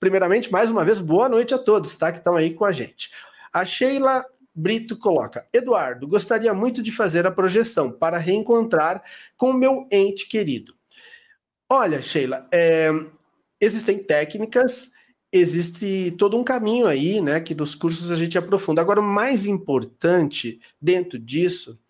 Primeiramente, 0.00 0.50
mais 0.50 0.68
uma 0.68 0.84
vez, 0.84 0.98
boa 0.98 1.28
noite 1.28 1.54
a 1.54 1.58
todos, 1.58 1.96
tá, 1.96 2.10
que 2.10 2.18
estão 2.18 2.34
aí 2.34 2.54
com 2.54 2.64
a 2.64 2.72
gente. 2.72 3.10
A 3.52 3.64
Sheila 3.64 4.24
Brito 4.54 4.96
coloca: 4.96 5.46
Eduardo, 5.52 6.06
gostaria 6.06 6.52
muito 6.54 6.82
de 6.82 6.92
fazer 6.92 7.26
a 7.26 7.30
projeção 7.30 7.90
para 7.90 8.18
reencontrar 8.18 9.02
com 9.36 9.52
meu 9.52 9.86
ente 9.90 10.28
querido. 10.28 10.74
Olha, 11.68 12.02
Sheila, 12.02 12.46
é, 12.52 12.90
existem 13.60 13.98
técnicas, 13.98 14.92
existe 15.30 16.14
todo 16.18 16.36
um 16.36 16.44
caminho 16.44 16.86
aí, 16.86 17.20
né, 17.20 17.40
que 17.40 17.54
dos 17.54 17.74
cursos 17.74 18.10
a 18.10 18.14
gente 18.16 18.36
aprofunda. 18.36 18.82
Agora, 18.82 19.00
o 19.00 19.04
mais 19.04 19.46
importante 19.46 20.60
dentro 20.80 21.18
disso 21.18 21.80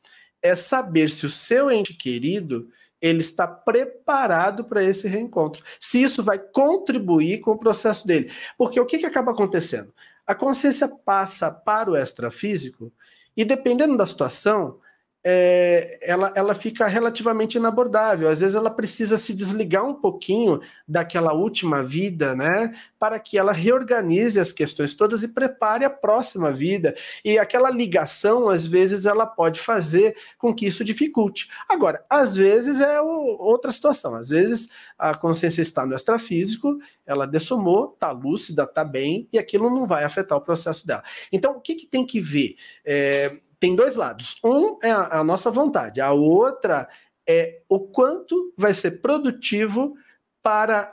é 0.40 0.55
saber 0.55 1.11
se 1.11 1.27
o 1.27 1.31
seu 1.31 1.70
ente 1.70 1.94
querido 1.94 2.68
ele 3.01 3.20
está 3.20 3.48
preparado 3.48 4.64
para 4.64 4.85
esse 4.85 5.09
reencontro. 5.09 5.64
Se 5.81 6.01
isso 6.01 6.22
vai 6.22 6.38
contribuir 6.38 7.40
com 7.40 7.51
o 7.51 7.59
processo 7.59 8.07
dele. 8.07 8.31
Porque 8.57 8.79
o 8.79 8.87
que, 8.87 8.98
que 8.98 9.07
acaba 9.07 9.33
acontecendo? 9.33 9.92
A 10.26 10.35
consciência 10.35 10.88
passa 10.88 11.50
para 11.50 11.90
o 11.90 11.96
extrafísico 11.96 12.92
e, 13.37 13.44
dependendo 13.44 13.96
da 13.96 14.06
situação, 14.06 14.78
é, 15.24 15.98
ela, 16.02 16.32
ela 16.35 16.54
fica 16.54 16.87
relativamente 16.87 17.56
inabordável. 17.56 18.28
Às 18.28 18.40
vezes 18.40 18.54
ela 18.54 18.70
precisa 18.70 19.16
se 19.16 19.32
desligar 19.32 19.85
um 19.85 19.94
pouquinho 19.94 20.61
daquela 20.87 21.32
última 21.32 21.82
vida, 21.82 22.35
né? 22.35 22.74
Para 22.98 23.20
que 23.20 23.38
ela 23.38 23.52
reorganize 23.52 24.40
as 24.40 24.52
questões 24.52 24.94
todas 24.94 25.22
e 25.22 25.28
prepare 25.28 25.85
a 25.85 25.90
próxima 25.90 26.50
vida. 26.50 26.94
E 27.24 27.38
aquela 27.38 27.70
ligação, 27.70 28.48
às 28.48 28.66
vezes, 28.66 29.06
ela 29.06 29.26
pode 29.26 29.61
fazer 29.61 30.16
com 30.38 30.52
que 30.52 30.66
isso 30.66 30.85
dificulte. 30.85 31.48
Agora, 31.68 32.04
às 32.11 32.37
vezes 32.37 32.80
é 32.80 33.00
o, 33.00 33.37
outra 33.38 33.70
situação. 33.70 34.16
Às 34.16 34.28
vezes 34.28 34.68
a 34.98 35.14
consciência 35.14 35.62
está 35.62 35.87
no 35.87 35.94
extrafísico, 35.94 36.78
ela 37.06 37.26
dessomou, 37.26 37.92
está 37.94 38.11
lúcida, 38.11 38.64
está 38.64 38.85
bem, 38.85 39.28
e 39.32 39.38
aquilo 39.38 39.70
não 39.70 39.87
vai 39.87 40.04
afetar 40.04 40.37
o 40.37 40.42
processo 40.42 40.87
dela. 40.87 41.02
Então, 41.32 41.56
o 41.56 41.61
que, 41.61 41.74
que 41.74 41.87
tem 41.87 42.04
que 42.04 42.20
ver? 42.20 42.56
É, 42.85 43.37
tem 43.62 43.77
dois 43.77 43.94
lados. 43.94 44.38
Um 44.42 44.77
é 44.83 44.90
a, 44.90 45.20
a 45.20 45.25
nossa 45.25 45.48
vontade, 45.48 46.01
a 46.01 46.11
outra 46.11 46.88
é 47.25 47.61
o 47.68 47.79
quanto 47.79 48.53
vai 48.59 48.75
ser 48.75 49.01
produtivo 49.01 49.94
para 50.42 50.92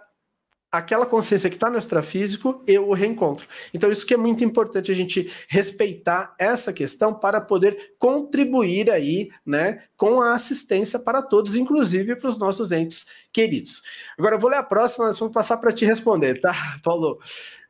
aquela 0.71 1.07
consciência 1.07 1.49
que 1.49 1.55
está 1.55 1.67
no 1.67 1.79
extrafísico 1.79 2.63
e 2.67 2.77
o 2.77 2.93
reencontro. 2.93 3.47
Então, 3.73 3.89
isso 3.89 4.05
que 4.05 4.13
é 4.13 4.17
muito 4.17 4.43
importante 4.43 4.91
a 4.91 4.93
gente 4.93 5.33
respeitar 5.47 6.35
essa 6.37 6.71
questão 6.71 7.11
para 7.11 7.41
poder 7.41 7.95
contribuir 7.97 8.91
aí, 8.91 9.31
né, 9.43 9.85
com 9.97 10.21
a 10.21 10.35
assistência 10.35 10.99
para 10.99 11.23
todos, 11.23 11.55
inclusive 11.55 12.17
para 12.17 12.27
os 12.27 12.37
nossos 12.37 12.71
entes 12.71 13.07
queridos. 13.33 13.81
Agora, 14.15 14.35
eu 14.35 14.39
vou 14.39 14.51
ler 14.51 14.57
a 14.57 14.63
próxima, 14.63 15.07
nós 15.07 15.17
vamos 15.17 15.33
passar 15.33 15.57
para 15.57 15.73
te 15.73 15.85
responder, 15.85 16.39
tá, 16.39 16.53
Paulo? 16.85 17.17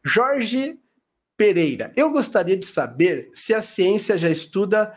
Jorge 0.03 0.77
Pereira, 1.39 1.93
eu 1.95 2.11
gostaria 2.11 2.57
de 2.57 2.65
saber 2.65 3.31
se 3.33 3.53
a 3.53 3.61
ciência 3.61 4.17
já 4.17 4.29
estuda, 4.29 4.93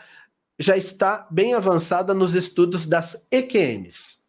já 0.59 0.76
está 0.76 1.24
bem 1.31 1.55
avançada 1.55 2.12
nos 2.12 2.35
estudos 2.35 2.85
das 2.85 3.28
EQMs. 3.31 4.24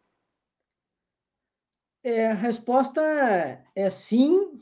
É, 2.04 2.28
a 2.28 2.34
resposta 2.34 3.00
é 3.74 3.90
sim 3.90 4.60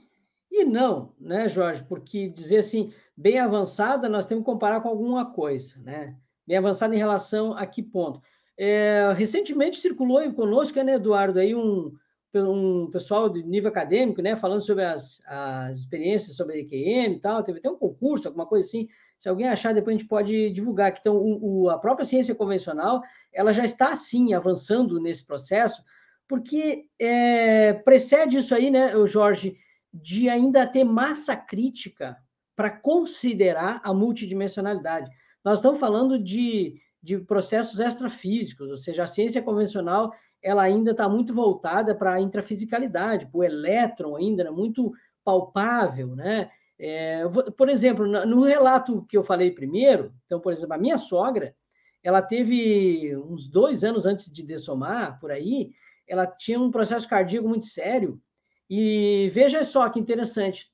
e 0.51 0.65
não, 0.65 1.13
né, 1.21 1.47
Jorge? 1.47 1.85
Porque 1.85 2.31
dizer 2.31 2.61
assim, 2.61 2.91
bem 3.15 3.39
avançada, 3.39 4.09
nós 4.09 4.25
temos 4.25 4.45
que 4.45 4.51
comparar 4.51 4.81
com 4.81 4.89
alguma 4.89 5.31
coisa, 5.31 5.79
né? 5.81 6.17
Bem 6.47 6.57
avançada 6.57 6.95
em 6.95 6.99
relação 6.99 7.53
a 7.53 7.67
que 7.67 7.83
ponto? 7.83 8.23
É, 8.57 9.13
recentemente 9.15 9.77
circulou 9.77 10.33
conosco, 10.33 10.83
né, 10.83 10.95
Eduardo, 10.95 11.39
aí 11.39 11.55
um, 11.55 11.95
um 12.35 12.91
pessoal 12.91 13.29
de 13.29 13.43
nível 13.43 13.69
acadêmico, 13.71 14.23
né, 14.23 14.37
falando 14.37 14.63
sobre 14.63 14.85
as, 14.85 15.21
as 15.27 15.79
experiências 15.79 16.37
sobre 16.37 16.55
a 16.55 16.59
EQM 16.59 17.15
e 17.15 17.21
tal, 17.21 17.43
teve 17.43 17.59
até 17.59 17.69
um 17.69 17.77
concurso, 17.77 18.29
alguma 18.29 18.47
coisa 18.47 18.67
assim, 18.67 18.89
se 19.19 19.29
alguém 19.29 19.49
achar, 19.49 19.73
depois 19.75 19.95
a 19.95 19.99
gente 19.99 20.09
pode 20.09 20.51
divulgar. 20.51 20.95
Então, 20.99 21.17
o, 21.17 21.65
o, 21.65 21.71
a 21.71 21.79
própria 21.79 22.05
ciência 22.05 22.35
convencional, 22.35 23.03
ela 23.33 23.53
já 23.53 23.65
está, 23.65 23.95
sim, 23.95 24.35
avançando 24.35 25.01
nesse 25.01 25.25
processo, 25.25 25.83
porque 26.27 26.87
é, 26.99 27.73
precede 27.73 28.39
isso 28.39 28.55
aí, 28.55 28.71
né, 28.71 28.91
Jorge, 29.07 29.57
de 29.93 30.29
ainda 30.29 30.67
ter 30.67 30.85
massa 30.85 31.37
crítica 31.37 32.17
para 32.57 32.71
considerar 32.71 33.81
a 33.85 33.93
multidimensionalidade. 33.93 35.11
Nós 35.45 35.59
estamos 35.59 35.79
falando 35.79 36.19
de, 36.19 36.81
de 37.03 37.19
processos 37.19 37.81
extrafísicos, 37.81 38.71
ou 38.71 38.77
seja, 38.77 39.03
a 39.03 39.07
ciência 39.07 39.43
convencional 39.43 40.13
ela 40.43 40.63
ainda 40.63 40.91
está 40.91 41.09
muito 41.09 41.33
voltada 41.33 41.95
para 41.95 42.15
a 42.15 42.21
intrafisicalidade, 42.21 43.27
para 43.27 43.39
o 43.39 43.45
elétron 43.45 44.17
ainda, 44.17 44.45
né? 44.45 44.51
muito 44.51 44.93
palpável, 45.25 46.17
né? 46.17 46.51
É, 46.79 47.23
por 47.57 47.69
exemplo, 47.69 48.07
no 48.27 48.43
relato 48.43 49.07
que 49.09 49.17
eu 49.17 49.23
falei 49.23 49.53
primeiro, 49.53 50.13
então, 50.27 50.41
por 50.41 50.53
exemplo, 50.53 50.75
a 50.75 50.79
minha 50.79 50.99
sogra, 50.99 51.55
ela 52.03 52.21
teve 52.21 53.17
uns 53.17 53.47
dois 53.47 53.85
anos 53.85 54.05
antes 54.05 54.31
de 54.33 54.43
dessomar, 54.43 55.21
por 55.21 55.31
aí, 55.31 55.71
ela 56.09 56.27
tinha 56.27 56.59
um 56.59 56.73
processo 56.73 57.09
cardíaco 57.09 57.47
muito 57.47 57.67
sério, 57.67 58.21
e 58.69 59.31
veja 59.33 59.65
só 59.65 59.89
que 59.89 60.01
interessante, 60.01 60.73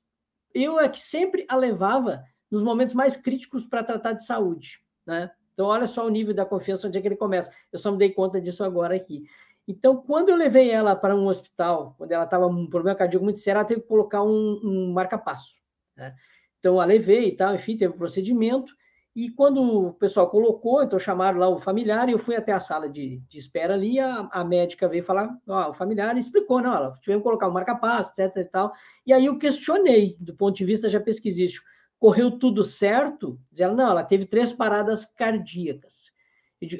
eu 0.51 0.79
é 0.79 0.89
que 0.89 0.99
sempre 0.99 1.45
a 1.47 1.55
levava 1.55 2.23
nos 2.49 2.63
momentos 2.63 2.95
mais 2.95 3.15
críticos 3.15 3.63
para 3.63 3.83
tratar 3.83 4.13
de 4.13 4.25
saúde, 4.25 4.79
né? 5.05 5.29
Então, 5.53 5.67
olha 5.67 5.87
só 5.87 6.07
o 6.07 6.09
nível 6.09 6.33
da 6.33 6.45
confiança 6.45 6.87
onde 6.87 6.97
é 6.97 7.01
que 7.01 7.07
ele 7.09 7.17
começa. 7.17 7.51
Eu 7.69 7.77
só 7.77 7.91
me 7.91 7.97
dei 7.97 8.11
conta 8.11 8.39
disso 8.39 8.63
agora 8.63 8.95
aqui. 8.95 9.25
Então, 9.69 9.97
quando 9.97 10.29
eu 10.29 10.35
levei 10.35 10.71
ela 10.71 10.95
para 10.95 11.15
um 11.15 11.27
hospital, 11.27 11.93
quando 11.95 12.11
ela 12.11 12.23
estava 12.23 12.47
com 12.47 12.55
um 12.55 12.67
problema 12.67 12.97
cardíaco 12.97 13.23
muito 13.23 13.37
sério, 13.37 13.59
ela 13.59 13.67
teve 13.67 13.81
que 13.81 13.87
colocar 13.87 14.23
um, 14.23 14.59
um 14.63 14.91
marca-passo. 14.91 15.57
Né? 15.95 16.15
Então, 16.57 16.81
a 16.81 16.85
levei 16.85 17.27
e 17.27 17.35
tal, 17.35 17.53
enfim, 17.53 17.77
teve 17.77 17.93
o 17.93 17.95
um 17.95 17.99
procedimento. 17.99 18.73
E 19.15 19.29
quando 19.29 19.61
o 19.61 19.93
pessoal 19.93 20.27
colocou, 20.27 20.81
então 20.81 20.97
chamaram 20.97 21.37
lá 21.37 21.47
o 21.47 21.59
familiar 21.59 22.09
e 22.09 22.13
eu 22.13 22.17
fui 22.17 22.35
até 22.35 22.51
a 22.51 22.59
sala 22.59 22.89
de, 22.89 23.19
de 23.29 23.37
espera 23.37 23.75
ali, 23.75 23.99
a, 23.99 24.27
a 24.31 24.43
médica 24.43 24.87
veio 24.87 25.03
falar, 25.03 25.37
o 25.45 25.73
familiar 25.73 26.17
explicou, 26.17 26.61
não, 26.63 26.73
ela 26.73 26.93
tivemos 26.99 27.21
que 27.21 27.27
colocar 27.27 27.45
o 27.45 27.51
um 27.51 27.53
marca-passo, 27.53 28.11
etc 28.19 28.37
e 28.37 28.45
tal. 28.45 28.73
E 29.05 29.13
aí 29.13 29.27
eu 29.27 29.37
questionei, 29.37 30.17
do 30.19 30.33
ponto 30.33 30.55
de 30.55 30.65
vista 30.65 30.89
já 30.89 30.99
pesquisístico, 30.99 31.67
correu 31.99 32.31
tudo 32.31 32.63
certo? 32.63 33.39
Diz 33.51 33.59
ela, 33.61 33.75
não, 33.75 33.91
ela 33.91 34.03
teve 34.03 34.25
três 34.25 34.51
paradas 34.51 35.05
cardíacas. 35.05 36.11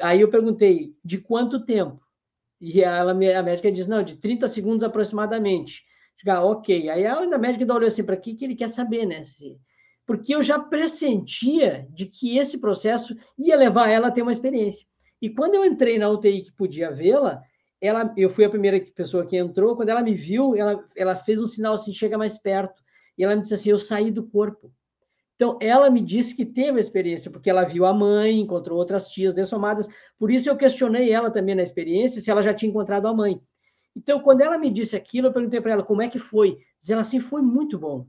Aí 0.01 0.21
eu 0.21 0.29
perguntei, 0.31 0.95
de 1.05 1.19
quanto 1.19 1.63
tempo? 1.63 2.08
E 2.59 2.81
ela, 2.81 3.11
a 3.11 3.43
médica 3.43 3.71
disse, 3.71 3.89
não, 3.89 4.03
de 4.03 4.17
30 4.17 4.47
segundos 4.47 4.83
aproximadamente. 4.83 5.83
Digo, 6.17 6.31
ah, 6.31 6.43
ok. 6.43 6.89
Aí 6.89 7.05
a 7.05 7.37
médica 7.37 7.73
olhou 7.73 7.87
assim, 7.87 8.03
para 8.03 8.17
que 8.17 8.35
que 8.35 8.43
ele 8.43 8.55
quer 8.55 8.69
saber, 8.69 9.05
né? 9.05 9.23
Se, 9.23 9.57
porque 10.05 10.33
eu 10.33 10.41
já 10.41 10.57
pressentia 10.57 11.87
de 11.91 12.07
que 12.07 12.37
esse 12.37 12.57
processo 12.57 13.15
ia 13.37 13.55
levar 13.55 13.89
ela 13.89 14.07
a 14.07 14.11
ter 14.11 14.23
uma 14.23 14.31
experiência. 14.31 14.85
E 15.21 15.29
quando 15.29 15.55
eu 15.55 15.63
entrei 15.63 15.99
na 15.99 16.09
UTI 16.09 16.41
que 16.41 16.51
podia 16.51 16.91
vê-la, 16.91 17.41
ela, 17.79 18.13
eu 18.17 18.29
fui 18.29 18.43
a 18.43 18.49
primeira 18.49 18.79
pessoa 18.93 19.25
que 19.25 19.37
entrou, 19.37 19.75
quando 19.75 19.89
ela 19.89 20.01
me 20.01 20.13
viu, 20.13 20.55
ela, 20.55 20.83
ela 20.97 21.15
fez 21.15 21.39
um 21.39 21.45
sinal 21.45 21.75
assim, 21.75 21.93
chega 21.93 22.17
mais 22.17 22.37
perto. 22.37 22.81
E 23.17 23.23
ela 23.23 23.35
me 23.35 23.41
disse 23.41 23.53
assim, 23.53 23.69
eu 23.69 23.79
saí 23.79 24.11
do 24.11 24.27
corpo. 24.27 24.73
Então, 25.39 25.57
ela 25.61 25.89
me 25.89 26.01
disse 26.01 26.35
que 26.35 26.45
teve 26.45 26.79
a 26.79 26.81
experiência, 26.81 27.31
porque 27.31 27.49
ela 27.49 27.63
viu 27.63 27.85
a 27.85 27.93
mãe, 27.93 28.41
encontrou 28.41 28.77
outras 28.77 29.09
tias 29.09 29.33
dessomadas. 29.33 29.87
Por 30.17 30.29
isso, 30.29 30.49
eu 30.49 30.57
questionei 30.57 31.13
ela 31.13 31.31
também 31.31 31.55
na 31.55 31.63
experiência 31.63 32.21
se 32.21 32.29
ela 32.29 32.41
já 32.41 32.53
tinha 32.53 32.69
encontrado 32.69 33.07
a 33.07 33.13
mãe. 33.13 33.41
Então, 33.95 34.19
quando 34.19 34.41
ela 34.41 34.57
me 34.57 34.69
disse 34.69 34.97
aquilo, 34.97 35.27
eu 35.27 35.31
perguntei 35.31 35.61
para 35.61 35.71
ela 35.71 35.83
como 35.83 36.01
é 36.01 36.09
que 36.09 36.19
foi. 36.19 36.57
Diz 36.77 36.89
ela 36.89 36.99
assim: 36.99 37.21
foi 37.21 37.41
muito 37.41 37.79
bom. 37.79 38.05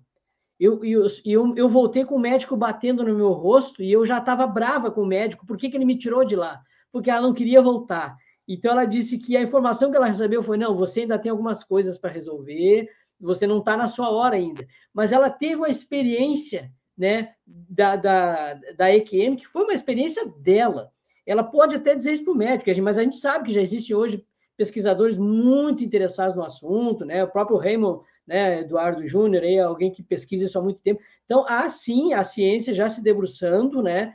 Eu, 0.59 0.85
eu, 0.85 1.07
eu, 1.25 1.55
eu 1.57 1.69
voltei 1.69 2.05
com 2.05 2.17
o 2.17 2.19
médico 2.19 2.57
batendo 2.57 3.05
no 3.05 3.15
meu 3.15 3.31
rosto 3.31 3.81
e 3.81 3.93
eu 3.93 4.05
já 4.05 4.19
estava 4.19 4.45
brava 4.45 4.91
com 4.91 5.03
o 5.03 5.07
médico. 5.07 5.47
Por 5.47 5.57
que, 5.57 5.71
que 5.71 5.77
ele 5.77 5.85
me 5.85 5.97
tirou 5.97 6.25
de 6.25 6.35
lá? 6.35 6.61
Porque 6.91 7.11
ela 7.13 7.21
não 7.21 7.33
queria 7.33 7.63
voltar. 7.63 8.17
Então, 8.49 8.73
ela 8.73 8.85
disse 8.85 9.19
que 9.19 9.37
a 9.37 9.41
informação 9.41 9.93
que 9.93 9.97
ela 9.97 10.07
recebeu 10.07 10.43
foi: 10.43 10.57
não, 10.57 10.75
você 10.75 11.03
ainda 11.03 11.17
tem 11.17 11.31
algumas 11.31 11.63
coisas 11.63 11.97
para 11.97 12.11
resolver, 12.11 12.89
você 13.21 13.47
não 13.47 13.59
está 13.59 13.77
na 13.77 13.87
sua 13.87 14.11
hora 14.11 14.35
ainda. 14.35 14.67
Mas 14.93 15.13
ela 15.13 15.31
teve 15.31 15.55
uma 15.55 15.69
experiência 15.69 16.73
né, 17.01 17.31
da, 17.47 17.97
da, 17.97 18.55
da 18.77 18.95
EQM, 18.95 19.35
que 19.35 19.47
foi 19.47 19.63
uma 19.63 19.73
experiência 19.73 20.27
dela. 20.27 20.93
Ela 21.25 21.43
pode 21.43 21.77
até 21.77 21.95
dizer 21.95 22.13
isso 22.13 22.25
para 22.25 22.35
o 22.35 22.37
médico, 22.37 22.71
mas 22.83 22.99
a 22.99 23.03
gente 23.03 23.17
sabe 23.17 23.47
que 23.47 23.55
já 23.55 23.63
existe 23.63 23.95
hoje 23.95 24.23
pesquisadores 24.55 25.17
muito 25.17 25.83
interessados 25.83 26.37
no 26.37 26.45
assunto, 26.45 27.07
né? 27.07 27.25
O 27.25 27.29
próprio 27.29 27.57
Raymond, 27.57 28.03
né, 28.27 28.61
Eduardo 28.61 29.07
Júnior, 29.07 29.43
é 29.43 29.61
alguém 29.61 29.91
que 29.91 30.03
pesquisa 30.03 30.45
isso 30.45 30.59
há 30.59 30.63
muito 30.63 30.81
tempo. 30.81 31.01
Então, 31.25 31.47
há 31.49 31.71
sim 31.71 32.13
a 32.13 32.23
ciência 32.23 32.75
já 32.75 32.87
se 32.91 33.03
debruçando, 33.03 33.83
né, 33.83 34.13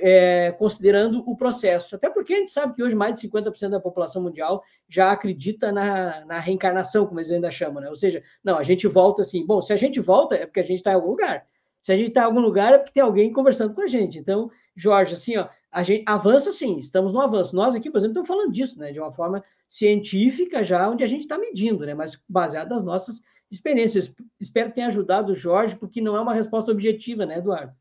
é, 0.00 0.54
considerando 0.58 1.24
o 1.26 1.34
processo. 1.34 1.96
Até 1.96 2.10
porque 2.10 2.34
a 2.34 2.38
gente 2.38 2.50
sabe 2.50 2.74
que 2.74 2.82
hoje 2.82 2.94
mais 2.94 3.18
de 3.18 3.26
50% 3.26 3.70
da 3.70 3.80
população 3.80 4.22
mundial 4.22 4.62
já 4.86 5.10
acredita 5.10 5.72
na, 5.72 6.22
na 6.26 6.38
reencarnação, 6.38 7.06
como 7.06 7.18
eles 7.18 7.30
ainda 7.30 7.50
chamam, 7.50 7.80
né? 7.80 7.88
Ou 7.88 7.96
seja, 7.96 8.22
não, 8.44 8.58
a 8.58 8.62
gente 8.62 8.86
volta 8.86 9.22
assim, 9.22 9.46
bom, 9.46 9.62
se 9.62 9.72
a 9.72 9.76
gente 9.76 9.98
volta 10.00 10.34
é 10.34 10.44
porque 10.44 10.60
a 10.60 10.66
gente 10.66 10.80
está 10.80 10.90
em 10.90 10.96
algum 10.96 11.12
lugar. 11.12 11.46
Se 11.86 11.92
a 11.92 11.96
gente 11.96 12.08
está 12.08 12.22
em 12.22 12.24
algum 12.24 12.40
lugar 12.40 12.72
é 12.72 12.78
porque 12.78 12.94
tem 12.94 13.02
alguém 13.04 13.32
conversando 13.32 13.72
com 13.72 13.80
a 13.80 13.86
gente. 13.86 14.18
Então, 14.18 14.50
Jorge, 14.74 15.14
assim, 15.14 15.36
ó, 15.36 15.46
a 15.70 15.84
gente 15.84 16.02
avança 16.04 16.50
sim, 16.50 16.78
estamos 16.78 17.12
no 17.12 17.20
avanço. 17.20 17.54
Nós 17.54 17.76
aqui, 17.76 17.88
por 17.88 17.98
exemplo, 17.98 18.10
estamos 18.10 18.26
falando 18.26 18.52
disso, 18.52 18.76
né, 18.76 18.90
de 18.90 18.98
uma 18.98 19.12
forma 19.12 19.40
científica 19.68 20.64
já, 20.64 20.90
onde 20.90 21.04
a 21.04 21.06
gente 21.06 21.20
está 21.20 21.38
medindo, 21.38 21.86
né, 21.86 21.94
mas 21.94 22.20
baseado 22.28 22.70
nas 22.70 22.82
nossas 22.82 23.20
experiências. 23.48 24.12
Espero 24.40 24.70
que 24.70 24.74
tenha 24.74 24.88
ajudado 24.88 25.30
o 25.30 25.36
Jorge, 25.36 25.76
porque 25.76 26.00
não 26.00 26.16
é 26.16 26.20
uma 26.20 26.34
resposta 26.34 26.72
objetiva, 26.72 27.24
né, 27.24 27.38
Eduardo? 27.38 27.72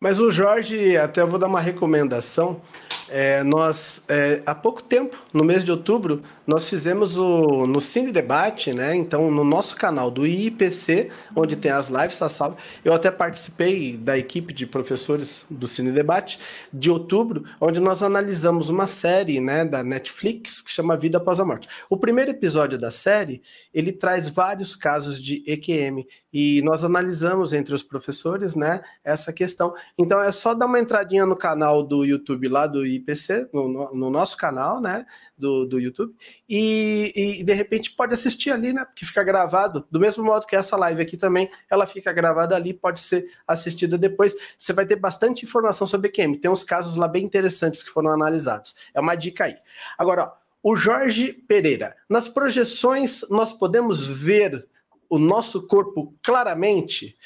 Mas 0.00 0.18
o 0.18 0.30
Jorge, 0.30 0.96
até 0.96 1.22
vou 1.22 1.38
dar 1.38 1.48
uma 1.48 1.60
recomendação. 1.60 2.58
É, 3.06 3.42
nós, 3.42 4.02
é, 4.08 4.42
há 4.46 4.54
pouco 4.54 4.82
tempo, 4.82 5.14
no 5.30 5.44
mês 5.44 5.62
de 5.62 5.70
outubro, 5.70 6.22
nós 6.48 6.66
fizemos 6.66 7.18
o 7.18 7.66
no 7.66 7.78
Cine 7.78 8.10
Debate, 8.10 8.72
né? 8.72 8.96
Então, 8.96 9.30
no 9.30 9.44
nosso 9.44 9.76
canal 9.76 10.10
do 10.10 10.26
IPC, 10.26 11.10
onde 11.36 11.56
tem 11.56 11.70
as 11.70 11.90
lives, 11.90 12.22
a 12.22 12.30
sala, 12.30 12.56
eu 12.82 12.94
até 12.94 13.10
participei 13.10 13.98
da 13.98 14.16
equipe 14.16 14.54
de 14.54 14.66
professores 14.66 15.44
do 15.50 15.68
Cine 15.68 15.92
Debate 15.92 16.40
de 16.72 16.90
outubro, 16.90 17.44
onde 17.60 17.80
nós 17.80 18.02
analisamos 18.02 18.70
uma 18.70 18.86
série, 18.86 19.40
né, 19.40 19.62
da 19.62 19.82
Netflix 19.84 20.62
que 20.62 20.70
chama 20.72 20.96
Vida 20.96 21.18
após 21.18 21.38
a 21.38 21.44
Morte. 21.44 21.68
O 21.90 21.98
primeiro 21.98 22.30
episódio 22.30 22.78
da 22.78 22.90
série, 22.90 23.42
ele 23.74 23.92
traz 23.92 24.30
vários 24.30 24.74
casos 24.74 25.22
de 25.22 25.44
EQM 25.46 26.06
e 26.32 26.62
nós 26.62 26.82
analisamos 26.82 27.52
entre 27.52 27.74
os 27.74 27.82
professores, 27.82 28.56
né, 28.56 28.80
essa 29.04 29.34
questão. 29.34 29.74
Então 29.98 30.18
é 30.22 30.32
só 30.32 30.54
dar 30.54 30.64
uma 30.64 30.80
entradinha 30.80 31.26
no 31.26 31.36
canal 31.36 31.82
do 31.82 32.06
YouTube 32.06 32.48
lá 32.48 32.66
do 32.66 32.86
IPC, 32.86 33.50
no, 33.52 33.92
no 33.92 34.08
nosso 34.08 34.34
canal, 34.34 34.80
né, 34.80 35.04
do, 35.36 35.66
do 35.66 35.78
YouTube, 35.78 36.14
e, 36.48 37.40
e, 37.40 37.44
de 37.44 37.52
repente 37.52 37.90
pode 37.90 38.14
assistir 38.14 38.50
ali, 38.50 38.72
né, 38.72 38.84
porque 38.84 39.04
fica 39.04 39.22
gravado, 39.22 39.86
do 39.90 40.00
mesmo 40.00 40.24
modo 40.24 40.46
que 40.46 40.56
essa 40.56 40.76
live 40.76 41.02
aqui 41.02 41.16
também, 41.16 41.50
ela 41.68 41.86
fica 41.86 42.12
gravada 42.12 42.56
ali, 42.56 42.72
pode 42.72 43.00
ser 43.00 43.30
assistida 43.46 43.98
depois. 43.98 44.34
Você 44.58 44.72
vai 44.72 44.86
ter 44.86 44.96
bastante 44.96 45.44
informação 45.44 45.86
sobre 45.86 46.08
EQM, 46.08 46.36
tem 46.36 46.50
uns 46.50 46.64
casos 46.64 46.96
lá 46.96 47.06
bem 47.06 47.24
interessantes 47.24 47.82
que 47.82 47.90
foram 47.90 48.10
analisados. 48.10 48.76
É 48.94 49.00
uma 49.00 49.14
dica 49.14 49.44
aí. 49.44 49.56
Agora, 49.98 50.24
ó, 50.24 50.32
o 50.62 50.74
Jorge 50.74 51.32
Pereira, 51.32 51.94
nas 52.08 52.28
projeções 52.28 53.24
nós 53.28 53.52
podemos 53.52 54.06
ver 54.06 54.66
o 55.08 55.18
nosso 55.18 55.66
corpo 55.66 56.14
claramente? 56.22 57.16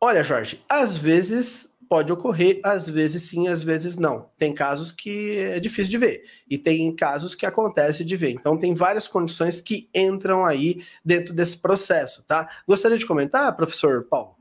Olha, 0.00 0.22
Jorge, 0.22 0.62
às 0.68 0.96
vezes 0.98 1.71
pode 1.92 2.10
ocorrer, 2.10 2.58
às 2.64 2.88
vezes 2.88 3.24
sim, 3.24 3.48
às 3.48 3.62
vezes 3.62 3.98
não. 3.98 4.30
Tem 4.38 4.54
casos 4.54 4.90
que 4.90 5.36
é 5.36 5.60
difícil 5.60 5.90
de 5.90 5.98
ver 5.98 6.24
e 6.48 6.56
tem 6.56 6.90
casos 6.96 7.34
que 7.34 7.44
acontece 7.44 8.02
de 8.02 8.16
ver. 8.16 8.30
Então 8.30 8.56
tem 8.56 8.72
várias 8.72 9.06
condições 9.06 9.60
que 9.60 9.90
entram 9.94 10.46
aí 10.46 10.82
dentro 11.04 11.34
desse 11.34 11.58
processo, 11.58 12.24
tá? 12.24 12.48
Gostaria 12.66 12.96
de 12.96 13.04
comentar, 13.04 13.54
professor 13.54 14.04
Paulo? 14.04 14.36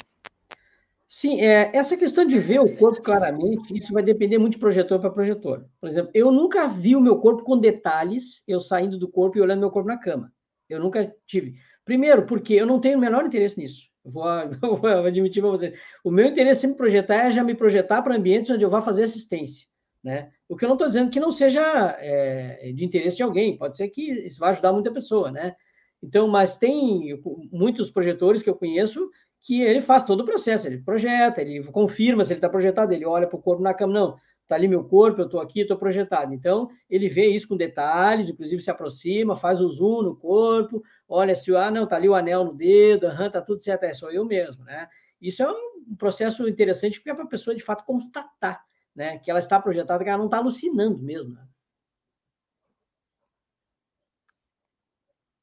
Sim, 1.05 1.41
é, 1.41 1.69
essa 1.73 1.97
questão 1.97 2.23
de 2.23 2.39
ver 2.39 2.61
o 2.61 2.77
corpo 2.77 3.01
claramente, 3.01 3.75
isso 3.75 3.91
vai 3.91 4.01
depender 4.01 4.37
muito 4.37 4.53
de 4.53 4.59
projetor 4.59 5.01
para 5.01 5.09
projetor. 5.09 5.65
Por 5.81 5.89
exemplo, 5.89 6.09
eu 6.13 6.31
nunca 6.31 6.69
vi 6.69 6.95
o 6.95 7.01
meu 7.01 7.17
corpo 7.17 7.43
com 7.43 7.59
detalhes, 7.59 8.45
eu 8.47 8.61
saindo 8.61 8.97
do 8.97 9.09
corpo 9.09 9.37
e 9.37 9.41
olhando 9.41 9.59
meu 9.59 9.71
corpo 9.71 9.89
na 9.89 9.97
cama. 9.97 10.31
Eu 10.69 10.79
nunca 10.79 11.13
tive. 11.27 11.55
Primeiro, 11.83 12.25
porque 12.25 12.53
eu 12.53 12.65
não 12.65 12.79
tenho 12.79 12.97
o 12.97 13.01
menor 13.01 13.25
interesse 13.25 13.57
nisso. 13.59 13.90
Vou, 14.61 14.77
vou 14.77 14.89
admitir 15.05 15.41
para 15.41 15.51
você. 15.51 15.73
O 16.03 16.09
meu 16.09 16.25
interesse 16.25 16.65
em 16.65 16.73
projetar 16.73 17.27
é 17.27 17.31
já 17.31 17.43
me 17.43 17.53
projetar 17.53 18.01
para 18.01 18.15
ambientes 18.15 18.49
onde 18.49 18.65
eu 18.65 18.69
vá 18.69 18.81
fazer 18.81 19.03
assistência. 19.03 19.67
Né? 20.03 20.31
O 20.49 20.57
que 20.57 20.65
eu 20.65 20.67
não 20.67 20.75
estou 20.75 20.87
dizendo 20.87 21.11
que 21.11 21.19
não 21.19 21.31
seja 21.31 21.61
é, 21.99 22.71
de 22.73 22.83
interesse 22.83 23.17
de 23.17 23.23
alguém, 23.23 23.55
pode 23.55 23.77
ser 23.77 23.87
que 23.89 24.01
isso 24.01 24.39
vá 24.39 24.49
ajudar 24.49 24.73
muita 24.73 24.91
pessoa, 24.91 25.29
né? 25.29 25.55
Então, 26.01 26.27
mas 26.27 26.57
tem 26.57 27.21
muitos 27.51 27.91
projetores 27.91 28.41
que 28.41 28.49
eu 28.49 28.55
conheço 28.55 29.07
que 29.39 29.61
ele 29.61 29.81
faz 29.81 30.03
todo 30.03 30.21
o 30.21 30.25
processo, 30.25 30.67
ele 30.67 30.79
projeta, 30.79 31.41
ele 31.41 31.63
confirma 31.65 32.23
se 32.23 32.33
ele 32.33 32.39
está 32.39 32.49
projetado, 32.49 32.93
ele 32.93 33.05
olha 33.05 33.27
para 33.27 33.37
o 33.37 33.41
corpo 33.41 33.61
na 33.61 33.73
cama, 33.73 33.93
não, 33.93 34.17
está 34.51 34.55
ali 34.55 34.67
meu 34.67 34.83
corpo, 34.83 35.21
eu 35.21 35.25
estou 35.25 35.39
aqui, 35.39 35.61
estou 35.61 35.77
projetado. 35.77 36.33
Então, 36.33 36.69
ele 36.89 37.07
vê 37.07 37.27
isso 37.27 37.47
com 37.47 37.55
detalhes, 37.55 38.29
inclusive 38.29 38.61
se 38.61 38.69
aproxima, 38.69 39.35
faz 39.35 39.61
o 39.61 39.69
zoom 39.69 40.01
no 40.01 40.15
corpo, 40.15 40.83
olha 41.11 41.35
se, 41.35 41.53
ah, 41.55 41.69
não, 41.69 41.83
está 41.83 41.97
ali 41.97 42.07
o 42.07 42.15
anel 42.15 42.45
no 42.45 42.53
dedo, 42.53 43.07
aham, 43.07 43.27
está 43.27 43.41
tudo 43.41 43.61
certo, 43.61 43.83
é 43.83 43.93
só 43.93 44.09
eu 44.09 44.25
mesmo, 44.25 44.63
né? 44.63 44.87
Isso 45.21 45.43
é 45.43 45.51
um 45.51 45.95
processo 45.97 46.47
interessante 46.47 46.99
porque 46.99 47.11
é 47.11 47.13
para 47.13 47.25
a 47.25 47.27
pessoa, 47.27 47.55
de 47.55 47.61
fato, 47.61 47.83
constatar, 47.83 48.63
né, 48.95 49.19
que 49.19 49.29
ela 49.29 49.39
está 49.39 49.59
projetada, 49.59 50.03
que 50.03 50.09
ela 50.09 50.17
não 50.17 50.25
está 50.25 50.37
alucinando 50.37 51.03
mesmo, 51.03 51.33
né? 51.33 51.45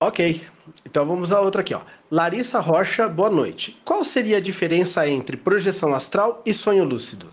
Ok, 0.01 0.47
então 0.87 1.05
vamos 1.05 1.33
a 1.33 1.41
outra 1.41 1.61
aqui, 1.61 1.75
ó. 1.75 1.85
Larissa 2.09 2.61
Rocha, 2.61 3.09
boa 3.09 3.29
noite. 3.29 3.73
Qual 3.85 4.05
seria 4.05 4.37
a 4.37 4.41
diferença 4.41 5.09
entre 5.09 5.37
projeção 5.37 5.93
astral 5.93 6.41
e 6.47 6.55
sonho 6.55 6.85
lúcido? 6.85 7.33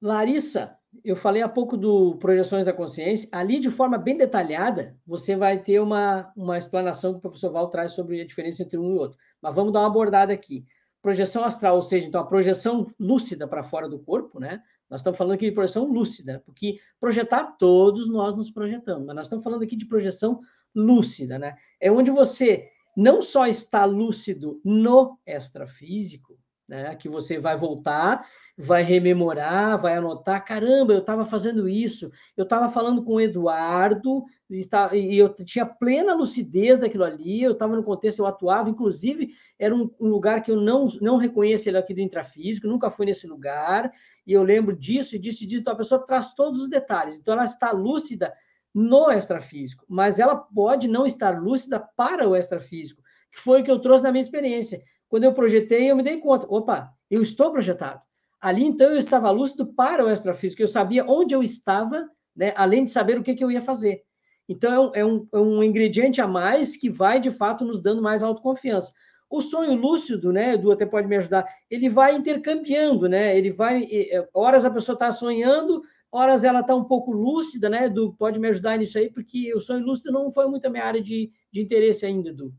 Larissa, 0.00 0.76
eu 1.04 1.16
falei 1.16 1.42
há 1.42 1.48
pouco 1.48 1.76
do 1.76 2.16
Projeções 2.16 2.64
da 2.64 2.72
Consciência. 2.72 3.28
Ali, 3.32 3.58
de 3.58 3.70
forma 3.70 3.96
bem 3.98 4.16
detalhada, 4.16 4.96
você 5.06 5.34
vai 5.34 5.58
ter 5.58 5.80
uma, 5.80 6.30
uma 6.36 6.58
explanação 6.58 7.12
que 7.12 7.18
o 7.18 7.22
professor 7.22 7.50
Val 7.50 7.68
traz 7.68 7.92
sobre 7.92 8.20
a 8.20 8.26
diferença 8.26 8.62
entre 8.62 8.78
um 8.78 8.94
e 8.94 8.98
outro. 8.98 9.18
Mas 9.40 9.54
vamos 9.54 9.72
dar 9.72 9.80
uma 9.80 9.86
abordada 9.86 10.32
aqui. 10.32 10.64
Projeção 11.00 11.42
astral, 11.42 11.76
ou 11.76 11.82
seja, 11.82 12.06
então 12.06 12.20
a 12.20 12.26
projeção 12.26 12.86
lúcida 12.98 13.48
para 13.48 13.62
fora 13.62 13.88
do 13.88 13.98
corpo, 13.98 14.38
né? 14.38 14.62
Nós 14.88 15.00
estamos 15.00 15.18
falando 15.18 15.34
aqui 15.34 15.46
de 15.46 15.52
projeção 15.52 15.86
lúcida, 15.86 16.42
porque 16.44 16.76
projetar 17.00 17.56
todos 17.58 18.08
nós 18.08 18.36
nos 18.36 18.50
projetamos, 18.50 19.06
mas 19.06 19.16
nós 19.16 19.26
estamos 19.26 19.42
falando 19.42 19.62
aqui 19.62 19.74
de 19.74 19.86
projeção 19.86 20.40
lúcida, 20.74 21.38
né? 21.38 21.56
É 21.80 21.90
onde 21.90 22.10
você 22.10 22.68
não 22.96 23.22
só 23.22 23.46
está 23.46 23.84
lúcido 23.84 24.60
no 24.64 25.18
extrafísico, 25.26 26.38
né? 26.68 26.94
Que 26.96 27.08
você 27.08 27.38
vai 27.38 27.56
voltar, 27.56 28.26
vai 28.56 28.82
rememorar, 28.82 29.80
vai 29.80 29.96
anotar, 29.96 30.44
caramba, 30.44 30.92
eu 30.92 31.00
estava 31.00 31.24
fazendo 31.24 31.68
isso, 31.68 32.10
eu 32.36 32.44
estava 32.44 32.70
falando 32.70 33.02
com 33.02 33.14
o 33.14 33.20
Eduardo, 33.20 34.24
e, 34.48 34.64
tá, 34.66 34.94
e, 34.94 35.16
eu 35.16 35.34
tinha 35.34 35.64
plena 35.64 36.14
lucidez 36.14 36.78
daquilo 36.78 37.04
ali, 37.04 37.42
eu 37.42 37.52
estava 37.52 37.74
no 37.74 37.82
contexto, 37.82 38.20
eu 38.20 38.26
atuava, 38.26 38.68
inclusive 38.68 39.30
era 39.58 39.74
um, 39.74 39.90
um, 39.98 40.08
lugar 40.08 40.42
que 40.42 40.50
eu 40.50 40.56
não, 40.56 40.88
não 41.00 41.16
reconheço 41.16 41.68
ele 41.68 41.78
aqui 41.78 41.94
do 41.94 42.00
intrafísico, 42.00 42.66
nunca 42.66 42.90
fui 42.90 43.06
nesse 43.06 43.26
lugar, 43.26 43.90
e 44.26 44.32
eu 44.32 44.42
lembro 44.42 44.76
disso 44.76 45.16
e 45.16 45.18
disso 45.18 45.44
e 45.44 45.46
disso, 45.46 45.60
então 45.62 45.72
a 45.72 45.76
pessoa 45.76 46.04
traz 46.06 46.34
todos 46.34 46.60
os 46.60 46.68
detalhes, 46.68 47.16
então 47.16 47.34
ela 47.34 47.44
está 47.44 47.72
lúcida 47.72 48.32
no 48.74 49.10
extrafísico, 49.10 49.84
mas 49.88 50.18
ela 50.18 50.36
pode 50.36 50.88
não 50.88 51.06
estar 51.06 51.38
lúcida 51.40 51.80
para 51.96 52.28
o 52.28 52.36
extrafísico, 52.36 53.02
que 53.30 53.40
foi 53.40 53.60
o 53.60 53.64
que 53.64 53.70
eu 53.70 53.78
trouxe 53.78 54.04
na 54.04 54.12
minha 54.12 54.22
experiência. 54.22 54.82
Quando 55.12 55.24
eu 55.24 55.34
projetei, 55.34 55.90
eu 55.90 55.94
me 55.94 56.02
dei 56.02 56.16
conta, 56.16 56.46
opa, 56.48 56.90
eu 57.10 57.20
estou 57.20 57.52
projetado. 57.52 58.00
Ali, 58.40 58.64
então, 58.64 58.88
eu 58.88 58.96
estava 58.96 59.30
lúcido 59.30 59.66
para 59.66 60.02
o 60.02 60.08
extrafísico, 60.08 60.62
eu 60.62 60.66
sabia 60.66 61.04
onde 61.04 61.34
eu 61.34 61.42
estava, 61.42 62.08
né, 62.34 62.54
além 62.56 62.82
de 62.82 62.90
saber 62.90 63.18
o 63.18 63.22
que, 63.22 63.34
que 63.34 63.44
eu 63.44 63.50
ia 63.50 63.60
fazer. 63.60 64.04
Então, 64.48 64.90
é 64.94 65.04
um, 65.04 65.28
é 65.30 65.38
um, 65.38 65.62
ingrediente 65.62 66.22
a 66.22 66.26
mais 66.26 66.78
que 66.78 66.88
vai, 66.88 67.20
de 67.20 67.30
fato, 67.30 67.62
nos 67.62 67.82
dando 67.82 68.00
mais 68.00 68.22
autoconfiança. 68.22 68.90
O 69.28 69.42
sonho 69.42 69.74
lúcido, 69.74 70.32
né, 70.32 70.54
Edu 70.54 70.72
até 70.72 70.86
pode 70.86 71.06
me 71.06 71.16
ajudar, 71.18 71.46
ele 71.70 71.90
vai 71.90 72.16
intercambiando, 72.16 73.06
né, 73.06 73.36
ele 73.36 73.52
vai, 73.52 73.86
horas 74.32 74.64
a 74.64 74.70
pessoa 74.70 74.94
está 74.94 75.12
sonhando, 75.12 75.82
horas 76.10 76.42
ela 76.42 76.60
está 76.60 76.74
um 76.74 76.84
pouco 76.84 77.12
lúcida, 77.12 77.68
né, 77.68 77.84
Edu? 77.84 78.14
Pode 78.18 78.40
me 78.40 78.48
ajudar 78.48 78.78
nisso 78.78 78.96
aí, 78.96 79.10
porque 79.10 79.54
o 79.54 79.60
sonho 79.60 79.84
lúcido 79.84 80.10
não 80.10 80.30
foi 80.30 80.48
muito 80.48 80.64
a 80.64 80.70
minha 80.70 80.86
área 80.86 81.02
de, 81.02 81.30
de 81.52 81.60
interesse 81.60 82.06
ainda, 82.06 82.30
Edu. 82.30 82.54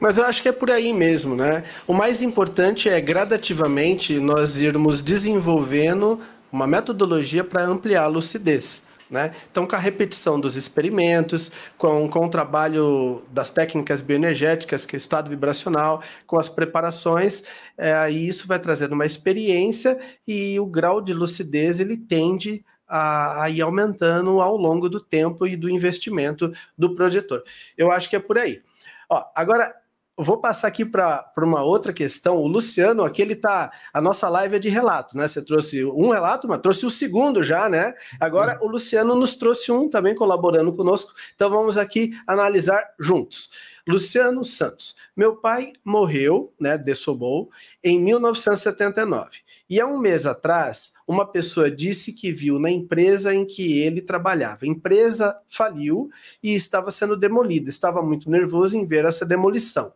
Mas 0.00 0.16
eu 0.16 0.24
acho 0.24 0.42
que 0.42 0.48
é 0.48 0.52
por 0.52 0.70
aí 0.70 0.92
mesmo, 0.92 1.34
né? 1.34 1.64
O 1.86 1.92
mais 1.92 2.22
importante 2.22 2.88
é 2.88 3.00
gradativamente 3.00 4.18
nós 4.18 4.60
irmos 4.60 5.02
desenvolvendo 5.02 6.20
uma 6.52 6.66
metodologia 6.66 7.42
para 7.42 7.64
ampliar 7.64 8.04
a 8.04 8.06
lucidez. 8.06 8.86
Né? 9.10 9.34
Então, 9.50 9.66
com 9.66 9.74
a 9.74 9.78
repetição 9.78 10.38
dos 10.38 10.54
experimentos, 10.54 11.50
com, 11.78 12.08
com 12.10 12.26
o 12.26 12.28
trabalho 12.28 13.22
das 13.30 13.48
técnicas 13.48 14.02
bioenergéticas, 14.02 14.84
que 14.84 14.96
é 14.96 14.98
o 14.98 15.00
estado 15.00 15.30
vibracional, 15.30 16.02
com 16.26 16.38
as 16.38 16.48
preparações, 16.48 17.42
é, 17.76 18.10
isso 18.10 18.46
vai 18.46 18.58
trazendo 18.58 18.92
uma 18.92 19.06
experiência 19.06 19.98
e 20.26 20.60
o 20.60 20.66
grau 20.66 21.00
de 21.00 21.14
lucidez 21.14 21.80
ele 21.80 21.96
tende 21.96 22.62
a, 22.86 23.44
a 23.44 23.50
ir 23.50 23.62
aumentando 23.62 24.42
ao 24.42 24.58
longo 24.58 24.90
do 24.90 25.00
tempo 25.00 25.46
e 25.46 25.56
do 25.56 25.70
investimento 25.70 26.52
do 26.76 26.94
projetor. 26.94 27.42
Eu 27.78 27.90
acho 27.90 28.10
que 28.10 28.16
é 28.16 28.20
por 28.20 28.36
aí. 28.36 28.60
Ó, 29.08 29.24
agora, 29.34 29.74
vou 30.18 30.38
passar 30.38 30.68
aqui 30.68 30.84
para 30.84 31.32
uma 31.38 31.62
outra 31.62 31.92
questão. 31.92 32.36
O 32.36 32.48
Luciano, 32.48 33.04
aqui 33.04 33.22
ele 33.22 33.36
tá. 33.36 33.70
A 33.92 34.00
nossa 34.00 34.28
live 34.28 34.56
é 34.56 34.58
de 34.58 34.68
relato, 34.68 35.16
né? 35.16 35.28
Você 35.28 35.42
trouxe 35.44 35.84
um 35.84 36.10
relato, 36.10 36.48
mas 36.48 36.60
trouxe 36.60 36.84
o 36.84 36.90
segundo 36.90 37.42
já, 37.42 37.68
né? 37.68 37.94
Agora 38.18 38.58
o 38.60 38.68
Luciano 38.68 39.14
nos 39.14 39.36
trouxe 39.36 39.70
um 39.70 39.88
também 39.88 40.14
colaborando 40.14 40.72
conosco. 40.72 41.14
Então 41.34 41.48
vamos 41.48 41.78
aqui 41.78 42.12
analisar 42.26 42.82
juntos. 42.98 43.50
Luciano 43.88 44.44
Santos. 44.44 44.96
Meu 45.16 45.36
pai 45.36 45.72
morreu, 45.82 46.52
né? 46.60 46.76
Dessobou, 46.76 47.50
em 47.82 47.98
1979. 47.98 49.38
E 49.70 49.80
há 49.80 49.86
um 49.86 49.98
mês 49.98 50.26
atrás, 50.26 50.92
uma 51.06 51.26
pessoa 51.26 51.70
disse 51.70 52.12
que 52.12 52.30
viu 52.30 52.58
na 52.58 52.70
empresa 52.70 53.34
em 53.34 53.46
que 53.46 53.80
ele 53.80 54.02
trabalhava. 54.02 54.66
A 54.66 54.68
empresa 54.68 55.40
faliu 55.48 56.10
e 56.42 56.54
estava 56.54 56.90
sendo 56.90 57.16
demolida. 57.16 57.70
Estava 57.70 58.02
muito 58.02 58.30
nervoso 58.30 58.76
em 58.76 58.86
ver 58.86 59.06
essa 59.06 59.24
demolição. 59.24 59.94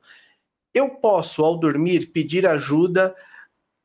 Eu 0.72 0.88
posso, 0.88 1.45
ao 1.45 1.59
dormir, 1.59 2.07
pedir 2.07 2.47
ajuda 2.47 3.14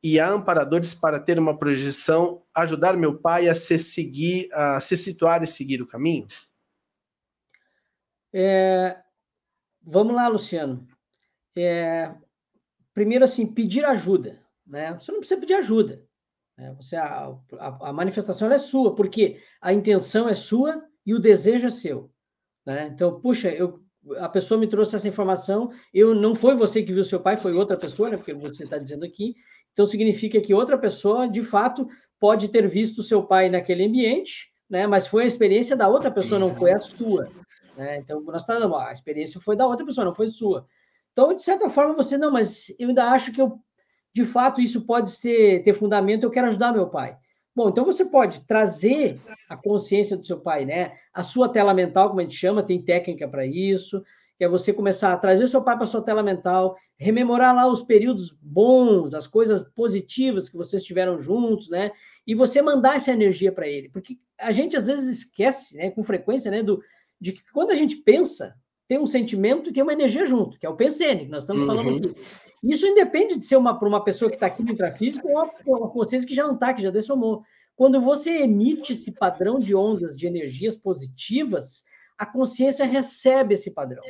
e 0.02 0.18
a 0.18 0.30
amparadores 0.30 0.94
para 0.94 1.20
ter 1.20 1.38
uma 1.38 1.58
projeção, 1.58 2.42
ajudar 2.54 2.96
meu 2.96 3.18
pai 3.18 3.46
a 3.46 3.54
se 3.54 3.78
seguir, 3.78 4.48
a 4.54 4.80
se 4.80 4.96
situar 4.96 5.42
e 5.42 5.46
seguir 5.46 5.82
o 5.82 5.86
caminho? 5.86 6.26
É, 8.32 8.96
vamos 9.88 10.14
lá, 10.14 10.28
Luciano. 10.28 10.86
É, 11.56 12.14
primeiro, 12.92 13.24
assim, 13.24 13.46
pedir 13.46 13.84
ajuda. 13.84 14.42
Né? 14.66 14.94
Você 14.94 15.10
não 15.10 15.18
precisa 15.18 15.40
pedir 15.40 15.54
ajuda. 15.54 16.04
Né? 16.56 16.74
Você, 16.74 16.94
a, 16.96 17.34
a, 17.58 17.88
a 17.88 17.92
manifestação 17.92 18.50
é 18.52 18.58
sua, 18.58 18.94
porque 18.94 19.40
a 19.60 19.72
intenção 19.72 20.28
é 20.28 20.34
sua 20.34 20.84
e 21.06 21.14
o 21.14 21.18
desejo 21.18 21.66
é 21.66 21.70
seu. 21.70 22.10
Né? 22.66 22.90
Então, 22.92 23.20
puxa, 23.20 23.48
eu, 23.48 23.82
a 24.18 24.28
pessoa 24.28 24.60
me 24.60 24.66
trouxe 24.66 24.94
essa 24.94 25.08
informação, 25.08 25.70
eu 25.92 26.14
não 26.14 26.34
foi 26.34 26.54
você 26.54 26.82
que 26.82 26.92
viu 26.92 27.02
seu 27.02 27.20
pai, 27.20 27.36
foi 27.36 27.54
outra 27.54 27.76
pessoa, 27.76 28.10
né? 28.10 28.16
porque 28.16 28.34
você 28.34 28.64
está 28.64 28.76
dizendo 28.76 29.04
aqui. 29.04 29.34
Então, 29.72 29.86
significa 29.86 30.40
que 30.40 30.52
outra 30.52 30.76
pessoa, 30.76 31.28
de 31.28 31.42
fato, 31.42 31.88
pode 32.20 32.48
ter 32.48 32.68
visto 32.68 33.02
seu 33.02 33.22
pai 33.22 33.48
naquele 33.48 33.84
ambiente, 33.86 34.52
né? 34.68 34.86
mas 34.86 35.06
foi 35.06 35.24
a 35.24 35.26
experiência 35.26 35.76
da 35.76 35.88
outra 35.88 36.10
pessoa, 36.10 36.38
não 36.38 36.54
foi 36.54 36.72
a 36.72 36.80
sua. 36.80 37.30
Né? 37.78 37.98
Então, 37.98 38.20
nós 38.20 38.44
falamos, 38.44 38.78
a 38.78 38.92
experiência 38.92 39.40
foi 39.40 39.56
da 39.56 39.66
outra 39.66 39.86
pessoa, 39.86 40.04
não 40.04 40.12
foi 40.12 40.28
sua. 40.28 40.66
Então, 41.12 41.34
de 41.34 41.42
certa 41.42 41.70
forma, 41.70 41.94
você, 41.94 42.18
não, 42.18 42.30
mas 42.30 42.74
eu 42.78 42.88
ainda 42.88 43.10
acho 43.10 43.32
que 43.32 43.40
eu 43.40 43.60
de 44.12 44.24
fato 44.24 44.60
isso 44.60 44.84
pode 44.84 45.12
ser 45.12 45.62
ter 45.62 45.72
fundamento, 45.72 46.24
eu 46.24 46.30
quero 46.30 46.48
ajudar 46.48 46.72
meu 46.72 46.88
pai. 46.88 47.16
Bom, 47.54 47.68
então 47.68 47.84
você 47.84 48.04
pode 48.04 48.40
trazer 48.46 49.18
a 49.48 49.56
consciência 49.56 50.16
do 50.16 50.26
seu 50.26 50.40
pai, 50.40 50.64
né? 50.64 50.92
A 51.12 51.22
sua 51.22 51.48
tela 51.48 51.74
mental, 51.74 52.08
como 52.08 52.20
a 52.20 52.22
gente 52.22 52.36
chama, 52.36 52.62
tem 52.62 52.80
técnica 52.80 53.28
para 53.28 53.46
isso, 53.46 54.02
que 54.36 54.44
é 54.44 54.48
você 54.48 54.72
começar 54.72 55.12
a 55.12 55.16
trazer 55.16 55.44
o 55.44 55.48
seu 55.48 55.62
pai 55.62 55.76
para 55.76 55.86
sua 55.86 56.02
tela 56.02 56.22
mental, 56.22 56.76
rememorar 56.96 57.54
lá 57.54 57.66
os 57.66 57.82
períodos 57.82 58.36
bons, 58.40 59.14
as 59.14 59.26
coisas 59.26 59.62
positivas 59.74 60.48
que 60.48 60.56
vocês 60.56 60.82
tiveram 60.82 61.20
juntos, 61.20 61.68
né? 61.68 61.90
E 62.26 62.34
você 62.34 62.62
mandar 62.62 62.96
essa 62.96 63.12
energia 63.12 63.52
para 63.52 63.68
ele, 63.68 63.88
porque 63.88 64.18
a 64.38 64.52
gente 64.52 64.76
às 64.76 64.86
vezes 64.86 65.18
esquece, 65.18 65.76
né, 65.76 65.90
com 65.90 66.02
frequência, 66.02 66.50
né, 66.50 66.62
do 66.62 66.80
de 67.20 67.32
que 67.32 67.42
quando 67.52 67.70
a 67.70 67.74
gente 67.74 67.96
pensa, 67.96 68.54
tem 68.86 68.98
um 68.98 69.06
sentimento 69.06 69.68
e 69.68 69.72
tem 69.72 69.82
uma 69.82 69.92
energia 69.92 70.26
junto, 70.26 70.58
que 70.58 70.66
é 70.66 70.68
o 70.68 70.76
pensene, 70.76 71.26
que 71.26 71.30
nós 71.30 71.44
estamos 71.44 71.62
uhum. 71.62 71.74
falando 71.74 72.08
aqui. 72.08 72.14
Isso 72.62 72.86
independe 72.86 73.36
de 73.36 73.44
ser 73.44 73.56
uma 73.56 73.78
para 73.78 73.88
uma 73.88 74.02
pessoa 74.02 74.30
que 74.30 74.36
está 74.36 74.46
aqui 74.46 74.62
no 74.62 74.72
intrafísico 74.72 75.28
ou 75.28 75.78
uma 75.78 75.90
consciência 75.90 76.26
que 76.26 76.34
já 76.34 76.44
não 76.44 76.54
está, 76.54 76.72
que 76.72 76.82
já 76.82 76.90
dessomou. 76.90 77.42
Quando 77.76 78.00
você 78.00 78.42
emite 78.42 78.94
esse 78.94 79.12
padrão 79.12 79.58
de 79.58 79.74
ondas 79.74 80.16
de 80.16 80.26
energias 80.26 80.76
positivas, 80.76 81.84
a 82.18 82.26
consciência 82.26 82.84
recebe 82.84 83.54
esse 83.54 83.70
padrão. 83.70 84.02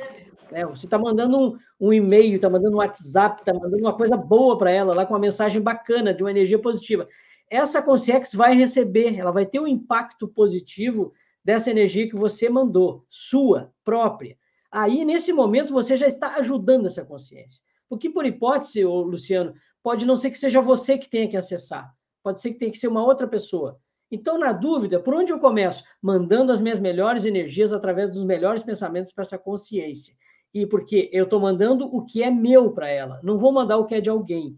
Né? 0.51 0.65
Você 0.65 0.87
está 0.87 0.97
mandando 0.97 1.37
um, 1.37 1.57
um 1.79 1.93
e-mail, 1.93 2.37
está 2.37 2.49
mandando 2.49 2.75
um 2.75 2.79
WhatsApp, 2.79 3.41
está 3.41 3.53
mandando 3.53 3.83
uma 3.83 3.95
coisa 3.95 4.17
boa 4.17 4.57
para 4.57 4.71
ela, 4.71 4.95
lá 4.95 5.05
com 5.05 5.13
uma 5.13 5.19
mensagem 5.19 5.61
bacana, 5.61 6.11
de 6.11 6.23
uma 6.23 6.31
energia 6.31 6.57
positiva. 6.57 7.07
Essa 7.47 7.81
consciência 7.81 8.35
vai 8.35 8.55
receber, 8.55 9.19
ela 9.19 9.31
vai 9.31 9.45
ter 9.45 9.59
um 9.59 9.67
impacto 9.67 10.27
positivo 10.27 11.13
dessa 11.43 11.71
energia 11.71 12.09
que 12.09 12.15
você 12.15 12.49
mandou, 12.49 13.05
sua, 13.09 13.73
própria. 13.83 14.37
Aí, 14.71 15.03
nesse 15.03 15.33
momento, 15.33 15.73
você 15.73 15.97
já 15.97 16.07
está 16.07 16.35
ajudando 16.35 16.85
essa 16.85 17.03
consciência. 17.03 17.61
Porque, 17.87 18.09
por 18.09 18.25
hipótese, 18.25 18.83
Luciano, 18.83 19.53
pode 19.81 20.05
não 20.05 20.15
ser 20.15 20.29
que 20.29 20.37
seja 20.37 20.61
você 20.61 20.97
que 20.97 21.09
tenha 21.09 21.27
que 21.27 21.37
acessar. 21.37 21.91
Pode 22.21 22.39
ser 22.39 22.51
que 22.51 22.59
tenha 22.59 22.71
que 22.71 22.77
ser 22.77 22.87
uma 22.87 23.03
outra 23.03 23.27
pessoa. 23.27 23.79
Então, 24.11 24.37
na 24.37 24.51
dúvida, 24.51 24.99
por 24.99 25.13
onde 25.13 25.31
eu 25.31 25.39
começo? 25.39 25.83
Mandando 26.01 26.51
as 26.51 26.59
minhas 26.59 26.79
melhores 26.79 27.25
energias 27.25 27.71
através 27.71 28.11
dos 28.11 28.23
melhores 28.23 28.63
pensamentos 28.63 29.13
para 29.13 29.23
essa 29.23 29.37
consciência. 29.37 30.15
E 30.53 30.65
porque 30.65 31.09
eu 31.13 31.25
estou 31.25 31.39
mandando 31.39 31.85
o 31.85 32.03
que 32.03 32.23
é 32.23 32.31
meu 32.31 32.71
para 32.71 32.89
ela, 32.89 33.19
não 33.23 33.37
vou 33.37 33.51
mandar 33.51 33.77
o 33.77 33.85
que 33.85 33.95
é 33.95 34.01
de 34.01 34.09
alguém. 34.09 34.57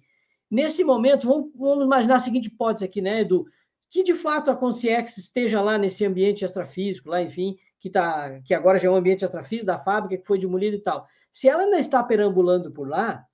Nesse 0.50 0.84
momento, 0.84 1.28
vamos, 1.28 1.52
vamos, 1.56 1.86
imaginar 1.86 2.16
a 2.16 2.20
seguinte 2.20 2.48
hipótese 2.48 2.86
aqui, 2.86 3.02
né, 3.02 3.22
Edu? 3.22 3.46
Que 3.92 4.02
de 4.04 4.16
fato 4.16 4.50
a 4.50 4.56
consciência 4.56 5.20
esteja 5.20 5.62
lá 5.62 5.78
nesse 5.78 6.04
ambiente 6.04 6.44
extrafísico, 6.44 7.10
lá, 7.10 7.22
enfim, 7.22 7.58
que, 7.80 7.90
tá, 7.90 8.40
que 8.44 8.54
agora 8.54 8.80
já 8.80 8.88
é 8.88 8.92
um 8.92 8.96
ambiente 8.96 9.24
extrafísico 9.24 9.68
da 9.68 9.78
fábrica, 9.78 10.20
que 10.20 10.26
foi 10.26 10.40
demolido 10.40 10.78
e 10.78 10.82
tal. 10.82 11.06
Se 11.32 11.48
ela 11.48 11.64
ainda 11.64 11.78
está 11.78 12.02
perambulando 12.02 12.72
por 12.72 12.88
lá, 12.88 13.26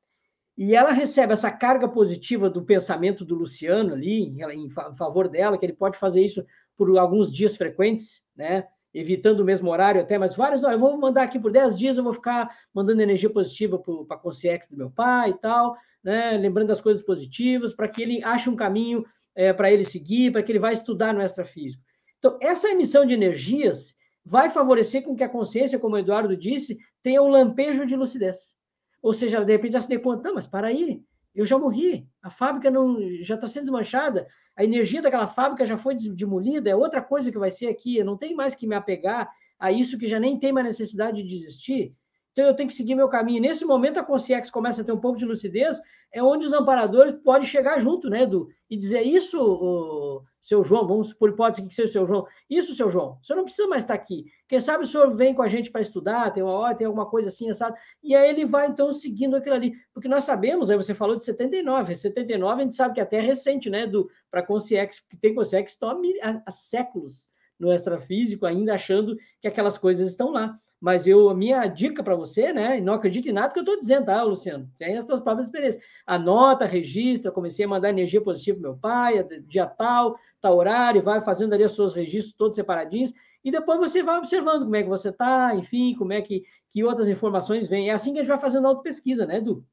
e 0.57 0.75
ela 0.75 0.91
recebe 0.91 1.33
essa 1.33 1.51
carga 1.51 1.87
positiva 1.87 2.49
do 2.49 2.63
pensamento 2.63 3.23
do 3.23 3.35
Luciano 3.35 3.93
ali, 3.93 4.23
em 4.23 4.69
favor 4.69 5.29
dela, 5.29 5.55
que 5.55 5.63
ele 5.63 5.73
pode 5.73 5.99
fazer 5.99 6.25
isso 6.25 6.43
por 6.75 6.97
alguns 6.97 7.31
dias 7.31 7.55
frequentes, 7.55 8.25
né? 8.35 8.65
Evitando 8.91 9.41
o 9.41 9.45
mesmo 9.45 9.69
horário 9.69 10.01
até, 10.01 10.17
mas 10.17 10.35
vários, 10.35 10.63
eu 10.63 10.79
vou 10.79 10.97
mandar 10.97 11.23
aqui 11.23 11.39
por 11.39 11.51
10 11.51 11.77
dias, 11.77 11.97
eu 11.97 12.03
vou 12.03 12.13
ficar 12.13 12.49
mandando 12.73 13.03
energia 13.03 13.29
positiva 13.29 13.77
para 13.77 14.17
a 14.17 14.19
consciência 14.19 14.67
do 14.71 14.77
meu 14.77 14.89
pai 14.89 15.29
e 15.29 15.33
tal, 15.35 15.77
né? 16.03 16.31
Lembrando 16.37 16.69
das 16.69 16.81
coisas 16.81 17.03
positivas, 17.05 17.73
para 17.73 17.87
que 17.87 18.01
ele 18.01 18.23
ache 18.23 18.49
um 18.49 18.55
caminho 18.55 19.05
é, 19.37 19.53
para 19.53 19.71
ele 19.71 19.85
seguir, 19.85 20.31
para 20.31 20.41
que 20.41 20.51
ele 20.51 20.57
vá 20.57 20.73
estudar 20.73 21.13
no 21.13 21.21
extrafísico. 21.21 21.83
Então, 22.17 22.39
essa 22.41 22.67
emissão 22.69 23.05
de 23.05 23.13
energias 23.13 23.95
vai 24.25 24.49
favorecer 24.49 25.03
com 25.03 25.15
que 25.15 25.23
a 25.23 25.29
consciência, 25.29 25.77
como 25.77 25.95
o 25.95 25.99
Eduardo 25.99 26.35
disse, 26.35 26.79
tenha 27.03 27.21
um 27.21 27.27
lampejo 27.27 27.85
de 27.85 27.95
lucidez. 27.95 28.55
Ou 28.99 29.13
seja, 29.13 29.45
de 29.45 29.51
repente 29.51 29.73
já 29.73 29.81
se 29.81 29.87
dê 29.87 29.99
conta, 29.99 30.23
não, 30.23 30.33
mas 30.33 30.47
para 30.47 30.69
aí, 30.69 31.03
eu 31.35 31.45
já 31.45 31.57
morri, 31.57 32.09
a 32.19 32.31
fábrica 32.31 32.71
não 32.71 32.97
já 33.21 33.35
está 33.35 33.47
sendo 33.47 33.65
desmanchada, 33.65 34.27
a 34.55 34.63
energia 34.63 35.03
daquela 35.03 35.27
fábrica 35.27 35.67
já 35.67 35.77
foi 35.77 35.95
demolida, 35.95 36.71
é 36.71 36.75
outra 36.75 36.99
coisa 36.99 37.31
que 37.31 37.37
vai 37.37 37.51
ser 37.51 37.67
aqui, 37.67 37.97
eu 37.97 38.05
não 38.05 38.17
tenho 38.17 38.35
mais 38.35 38.55
que 38.55 38.65
me 38.65 38.73
apegar 38.73 39.31
a 39.59 39.71
isso 39.71 39.99
que 39.99 40.07
já 40.07 40.19
nem 40.19 40.39
tem 40.39 40.51
mais 40.51 40.65
necessidade 40.65 41.21
de 41.21 41.35
existir. 41.35 41.95
Então 42.37 42.45
eu 42.45 42.53
tenho 42.53 42.69
que 42.69 42.75
seguir 42.75 42.93
meu 42.93 43.09
caminho. 43.09 43.41
Nesse 43.41 43.65
momento, 43.65 43.97
a 43.97 44.03
consciência 44.03 44.53
começa 44.53 44.83
a 44.83 44.85
ter 44.85 44.91
um 44.91 44.99
pouco 44.99 45.17
de 45.17 45.25
lucidez, 45.25 45.81
é 46.13 46.21
onde 46.21 46.45
os 46.45 46.53
amparadores 46.53 47.15
podem 47.23 47.47
chegar 47.47 47.79
junto, 47.79 48.11
né, 48.11 48.21
Edu? 48.21 48.47
E 48.69 48.77
dizer 48.77 49.01
isso, 49.01 49.41
o, 49.41 50.21
seu 50.39 50.63
João, 50.63 50.87
vamos 50.87 51.15
por 51.15 51.29
hipótese 51.29 51.67
que 51.67 51.73
seja 51.73 51.89
o 51.89 51.91
seu 51.91 52.05
João. 52.05 52.27
Isso, 52.47 52.75
seu 52.75 52.91
João, 52.91 53.17
o 53.19 53.25
senhor 53.25 53.37
não 53.37 53.43
precisa 53.43 53.67
mais 53.67 53.81
estar 53.81 53.95
aqui. 53.95 54.25
Quem 54.47 54.59
sabe 54.59 54.83
o 54.83 54.87
senhor 54.87 55.15
vem 55.15 55.33
com 55.33 55.41
a 55.41 55.47
gente 55.47 55.71
para 55.71 55.81
estudar, 55.81 56.29
tem 56.29 56.43
uma 56.43 56.53
hora, 56.53 56.75
tem 56.75 56.85
alguma 56.85 57.09
coisa 57.09 57.29
assim, 57.29 57.51
sabe? 57.55 57.75
E 58.03 58.15
aí 58.15 58.29
ele 58.29 58.45
vai, 58.45 58.67
então, 58.67 58.93
seguindo 58.93 59.35
aquilo 59.35 59.55
ali. 59.55 59.73
Porque 59.91 60.07
nós 60.07 60.23
sabemos, 60.23 60.69
aí 60.69 60.77
você 60.77 60.93
falou 60.93 61.15
de 61.15 61.23
79, 61.23 61.95
79 61.95 62.61
a 62.61 62.63
gente 62.65 62.75
sabe 62.75 62.93
que 62.93 63.01
até 63.01 63.17
é 63.17 63.21
recente, 63.21 63.67
né, 63.67 63.87
do 63.87 64.07
para 64.29 64.43
consciência, 64.43 65.01
que 65.09 65.17
tem 65.17 65.33
consciência 65.33 65.65
que 65.65 65.71
estão 65.71 65.99
há, 66.21 66.43
há 66.45 66.51
séculos 66.51 67.29
no 67.59 67.73
extrafísico, 67.73 68.45
ainda 68.45 68.75
achando 68.75 69.17
que 69.41 69.47
aquelas 69.47 69.75
coisas 69.75 70.07
estão 70.07 70.31
lá. 70.31 70.55
Mas 70.79 71.07
eu, 71.07 71.29
a 71.29 71.33
minha 71.33 71.65
dica 71.65 72.03
para 72.03 72.15
você, 72.15 72.53
né? 72.53 72.79
Não 72.79 72.93
acredite 72.93 73.29
em 73.29 73.33
nada 73.33 73.51
que 73.51 73.59
eu 73.59 73.63
estou 73.63 73.79
dizendo, 73.79 74.05
tá, 74.05 74.21
Luciano? 74.21 74.69
Tem 74.77 74.95
as 74.95 75.05
suas 75.05 75.19
próprias 75.19 75.47
experiências. 75.47 75.83
Anota, 76.05 76.65
registra, 76.65 77.31
comecei 77.31 77.65
a 77.65 77.67
mandar 77.67 77.89
energia 77.89 78.21
positiva 78.21 78.59
para 78.59 78.69
meu 78.69 78.77
pai, 78.77 79.27
dia 79.47 79.65
tal, 79.65 80.15
tal 80.39 80.55
horário, 80.55 81.01
vai 81.01 81.19
fazendo 81.21 81.53
ali 81.53 81.63
os 81.63 81.75
seus 81.75 81.93
registros 81.93 82.35
todos 82.35 82.55
separadinhos, 82.55 83.11
e 83.43 83.51
depois 83.51 83.79
você 83.79 84.03
vai 84.03 84.17
observando 84.17 84.63
como 84.63 84.75
é 84.75 84.83
que 84.83 84.89
você 84.89 85.09
está, 85.09 85.55
enfim, 85.55 85.95
como 85.97 86.13
é 86.13 86.21
que, 86.21 86.43
que 86.71 86.83
outras 86.83 87.07
informações 87.07 87.67
vêm. 87.67 87.89
É 87.89 87.93
assim 87.93 88.13
que 88.13 88.19
a 88.19 88.21
gente 88.21 88.29
vai 88.29 88.39
fazendo 88.39 88.67
auto-pesquisa, 88.67 89.25
né, 89.25 89.37
Edu? 89.37 89.63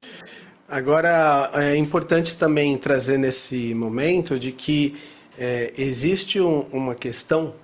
Agora, 0.68 1.50
é 1.54 1.76
importante 1.76 2.38
também 2.38 2.78
trazer 2.78 3.18
nesse 3.18 3.74
momento 3.74 4.38
de 4.38 4.52
que 4.52 4.96
é, 5.36 5.72
existe 5.76 6.40
um, 6.40 6.60
uma 6.72 6.94
questão 6.94 7.54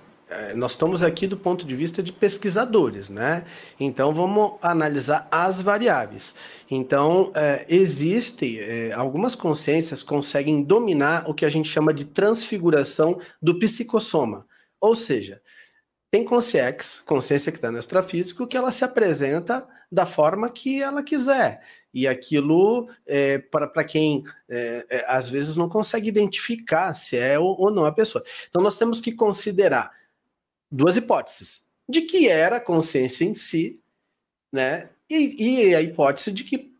nós 0.55 0.71
estamos 0.71 1.03
aqui 1.03 1.27
do 1.27 1.37
ponto 1.37 1.65
de 1.65 1.75
vista 1.75 2.01
de 2.01 2.11
pesquisadores, 2.11 3.09
né? 3.09 3.45
Então 3.79 4.13
vamos 4.13 4.53
analisar 4.61 5.27
as 5.31 5.61
variáveis. 5.61 6.35
Então 6.69 7.31
é, 7.35 7.65
existem 7.67 8.59
é, 8.59 8.91
algumas 8.93 9.35
consciências 9.35 10.03
conseguem 10.03 10.63
dominar 10.63 11.29
o 11.29 11.33
que 11.33 11.45
a 11.45 11.49
gente 11.49 11.69
chama 11.69 11.93
de 11.93 12.05
transfiguração 12.05 13.19
do 13.41 13.59
psicossoma, 13.59 14.45
ou 14.79 14.95
seja, 14.95 15.41
tem 16.09 16.25
consciência, 16.25 17.03
consciência 17.05 17.51
que 17.51 17.57
está 17.57 17.71
no 17.71 17.79
extrafísico, 17.79 18.45
que 18.45 18.57
ela 18.57 18.71
se 18.71 18.83
apresenta 18.83 19.65
da 19.91 20.05
forma 20.05 20.49
que 20.49 20.81
ela 20.81 21.03
quiser. 21.03 21.61
E 21.93 22.07
aquilo, 22.07 22.89
é, 23.05 23.37
para 23.37 23.83
quem 23.83 24.23
é, 24.49 24.85
é, 24.89 25.05
às 25.07 25.29
vezes 25.29 25.55
não 25.55 25.67
consegue 25.67 26.07
identificar 26.07 26.93
se 26.93 27.17
é 27.17 27.37
ou, 27.37 27.59
ou 27.59 27.71
não 27.71 27.85
a 27.85 27.91
pessoa. 27.91 28.23
Então 28.49 28.61
nós 28.61 28.77
temos 28.77 29.01
que 29.01 29.11
considerar 29.11 29.91
duas 30.71 30.95
hipóteses. 30.95 31.69
De 31.87 32.01
que 32.01 32.29
era 32.29 32.57
a 32.57 32.61
consciência 32.61 33.25
em 33.25 33.35
si, 33.35 33.79
né? 34.51 34.89
E, 35.09 35.69
e 35.69 35.75
a 35.75 35.81
hipótese 35.81 36.31
de 36.31 36.43
que 36.43 36.71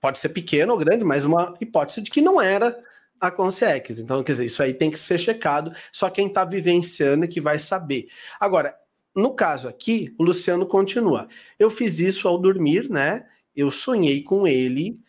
pode 0.00 0.18
ser 0.18 0.28
pequena 0.30 0.72
ou 0.72 0.78
grande, 0.78 1.04
mas 1.04 1.24
uma 1.24 1.54
hipótese 1.60 2.02
de 2.02 2.10
que 2.10 2.20
não 2.20 2.40
era 2.40 2.78
a 3.20 3.30
consciência. 3.30 4.00
Então, 4.00 4.22
quer 4.22 4.32
dizer, 4.32 4.44
isso 4.44 4.62
aí 4.62 4.72
tem 4.72 4.90
que 4.90 4.98
ser 4.98 5.18
checado, 5.18 5.74
só 5.90 6.08
quem 6.08 6.28
está 6.28 6.44
vivenciando 6.44 7.24
é 7.24 7.28
que 7.28 7.40
vai 7.40 7.58
saber. 7.58 8.08
Agora, 8.38 8.76
no 9.14 9.34
caso 9.34 9.68
aqui, 9.68 10.14
o 10.18 10.24
Luciano 10.24 10.66
continua. 10.66 11.28
Eu 11.58 11.70
fiz 11.70 11.98
isso 11.98 12.26
ao 12.28 12.38
dormir, 12.38 12.88
né? 12.90 13.26
Eu 13.54 13.70
sonhei 13.70 14.22
com 14.22 14.46
ele 14.46 15.00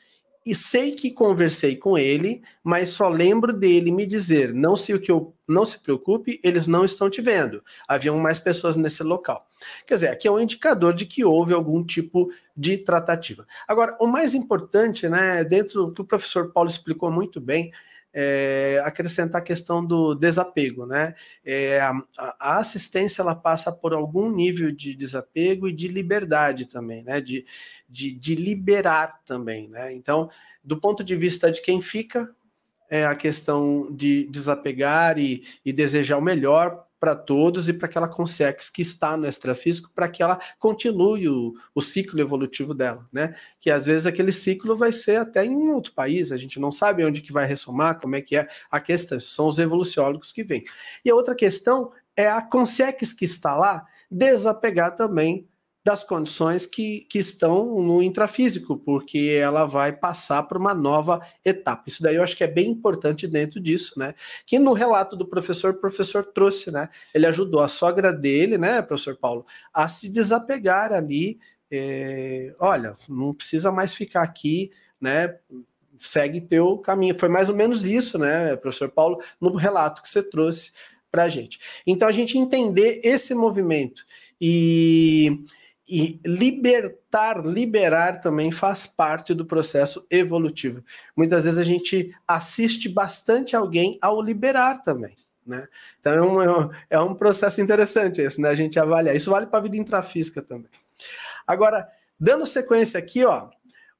e 0.45 0.53
sei 0.53 0.91
que 0.91 1.09
conversei 1.09 1.75
com 1.75 1.97
ele, 1.97 2.43
mas 2.63 2.89
só 2.89 3.09
lembro 3.09 3.51
dele 3.51 3.91
me 3.91 4.05
dizer: 4.05 4.53
não 4.53 4.75
se 4.75 4.93
o 4.93 4.99
que 5.01 5.11
eu 5.11 5.33
não 5.47 5.65
se 5.65 5.79
preocupe, 5.79 6.39
eles 6.43 6.67
não 6.67 6.85
estão 6.85 7.09
te 7.09 7.21
vendo. 7.21 7.63
Haviam 7.87 8.17
mais 8.19 8.39
pessoas 8.39 8.75
nesse 8.75 9.01
local. 9.01 9.47
Quer 9.87 9.95
dizer, 9.95 10.07
aqui 10.09 10.27
é 10.27 10.31
um 10.31 10.39
indicador 10.39 10.93
de 10.93 11.05
que 11.05 11.23
houve 11.23 11.53
algum 11.53 11.83
tipo 11.83 12.29
de 12.55 12.77
tratativa. 12.77 13.47
Agora, 13.67 13.97
o 13.99 14.07
mais 14.07 14.35
importante, 14.35 15.09
né, 15.09 15.43
dentro 15.43 15.87
do 15.87 15.93
que 15.93 16.01
o 16.01 16.05
professor 16.05 16.51
Paulo 16.51 16.69
explicou 16.69 17.11
muito 17.11 17.41
bem, 17.41 17.71
é, 18.17 18.81
acrescentar 18.85 19.41
a 19.41 19.43
questão 19.43 19.85
do 19.85 20.15
desapego, 20.15 20.85
né? 20.85 21.13
É, 21.43 21.81
a, 21.81 22.01
a, 22.39 22.57
assistência 22.59 23.21
ela 23.21 23.35
passa 23.35 23.73
por 23.73 23.93
algum 23.93 24.33
nível 24.33 24.71
de 24.71 24.95
desapego 24.95 25.67
e 25.67 25.73
de 25.73 25.89
liberdade 25.89 26.65
também, 26.65 27.03
né? 27.03 27.19
De, 27.19 27.45
de, 27.89 28.11
de 28.13 28.33
liberar 28.33 29.21
também, 29.25 29.67
né? 29.67 29.93
Então, 29.93 30.29
do 30.63 30.79
ponto 30.79 31.03
de 31.03 31.13
vista 31.13 31.51
de 31.51 31.61
quem 31.61 31.81
fica, 31.81 32.33
é 32.89 33.05
a 33.05 33.15
questão 33.15 33.93
de 33.93 34.25
desapegar 34.27 35.19
e, 35.19 35.43
e 35.65 35.73
desejar 35.73 36.17
o 36.17 36.21
melhor 36.21 36.87
para 37.05 37.15
todos 37.15 37.69
e 37.69 37.73
para 37.73 37.85
aquela 37.85 38.07
consex 38.07 38.67
que 38.67 38.81
está 38.81 39.15
no 39.15 39.27
extrafísico 39.27 39.91
para 39.93 40.09
que 40.09 40.23
ela 40.23 40.39
continue 40.57 41.29
o, 41.29 41.53
o, 41.75 41.79
ciclo 41.79 42.19
evolutivo 42.19 42.73
dela, 42.73 43.07
né? 43.13 43.35
Que 43.59 43.69
às 43.69 43.85
vezes 43.85 44.07
aquele 44.07 44.31
ciclo 44.31 44.75
vai 44.75 44.91
ser 44.91 45.17
até 45.17 45.45
em 45.45 45.69
outro 45.69 45.93
país, 45.93 46.31
a 46.31 46.37
gente 46.37 46.59
não 46.59 46.71
sabe 46.71 47.05
onde 47.05 47.21
que 47.21 47.31
vai 47.31 47.45
ressomar, 47.45 47.99
como 48.01 48.15
é 48.15 48.21
que 48.23 48.35
é 48.35 48.47
a 48.71 48.79
questão, 48.79 49.19
são 49.19 49.47
os 49.47 49.59
evoluciólogos 49.59 50.31
que 50.31 50.43
vêm. 50.43 50.65
E 51.05 51.11
a 51.11 51.13
outra 51.13 51.35
questão 51.35 51.91
é 52.17 52.27
a 52.27 52.41
consex 52.41 53.13
que 53.13 53.25
está 53.25 53.55
lá 53.55 53.85
desapegar 54.09 54.95
também 54.95 55.47
das 55.85 56.03
condições 56.03 56.65
que, 56.65 57.01
que 57.01 57.19
estão 57.19 57.75
no 57.75 58.01
intrafísico, 58.01 58.75
porque 58.75 59.37
ela 59.39 59.65
vai 59.65 59.91
passar 59.93 60.41
por 60.41 60.57
uma 60.57 60.73
nova 60.73 61.21
etapa. 61.45 61.83
Isso 61.85 62.01
daí 62.01 62.15
eu 62.15 62.23
acho 62.23 62.35
que 62.35 62.43
é 62.43 62.47
bem 62.47 62.71
importante 62.71 63.27
dentro 63.27 63.59
disso, 63.59 63.99
né? 63.99 64.15
Que 64.47 64.57
no 64.57 64.73
relato 64.73 65.15
do 65.15 65.27
professor, 65.27 65.75
o 65.75 65.79
professor 65.79 66.25
trouxe, 66.25 66.71
né? 66.71 66.89
Ele 67.13 67.27
ajudou 67.27 67.61
a 67.61 67.67
sogra 67.67 68.11
dele, 68.11 68.57
né, 68.57 68.81
professor 68.81 69.15
Paulo, 69.15 69.45
a 69.71 69.87
se 69.87 70.09
desapegar 70.09 70.91
ali. 70.91 71.37
É, 71.69 72.55
olha, 72.57 72.93
não 73.07 73.31
precisa 73.31 73.71
mais 73.71 73.93
ficar 73.93 74.23
aqui, 74.23 74.71
né? 74.99 75.37
Segue 75.99 76.41
teu 76.41 76.79
caminho. 76.79 77.15
Foi 77.19 77.29
mais 77.29 77.47
ou 77.47 77.55
menos 77.55 77.85
isso, 77.85 78.17
né, 78.17 78.55
professor 78.55 78.89
Paulo, 78.89 79.21
no 79.39 79.55
relato 79.55 80.01
que 80.01 80.09
você 80.09 80.23
trouxe 80.23 80.71
para 81.11 81.25
a 81.25 81.29
gente. 81.29 81.59
Então, 81.85 82.07
a 82.07 82.11
gente 82.11 82.39
entender 82.39 83.01
esse 83.03 83.35
movimento 83.35 84.03
e 84.41 85.43
e 85.87 86.19
libertar, 86.25 87.45
liberar 87.45 88.19
também 88.19 88.51
faz 88.51 88.87
parte 88.87 89.33
do 89.33 89.45
processo 89.45 90.05
evolutivo. 90.09 90.83
Muitas 91.15 91.43
vezes 91.43 91.59
a 91.59 91.63
gente 91.63 92.15
assiste 92.27 92.89
bastante 92.89 93.55
alguém 93.55 93.97
ao 94.01 94.21
liberar 94.21 94.81
também. 94.81 95.15
Né? 95.45 95.67
Então 95.99 96.41
é 96.41 96.49
um, 96.49 96.71
é 96.89 96.99
um 96.99 97.13
processo 97.13 97.61
interessante 97.61 98.19
esse, 98.19 98.41
né? 98.41 98.49
A 98.49 98.55
gente 98.55 98.79
avaliar. 98.79 99.15
Isso 99.15 99.29
vale 99.29 99.45
para 99.45 99.59
a 99.59 99.61
vida 99.61 99.77
intrafísica 99.77 100.41
também. 100.41 100.71
Agora, 101.45 101.87
dando 102.19 102.47
sequência 102.47 102.97
aqui, 102.97 103.23
ó, 103.23 103.49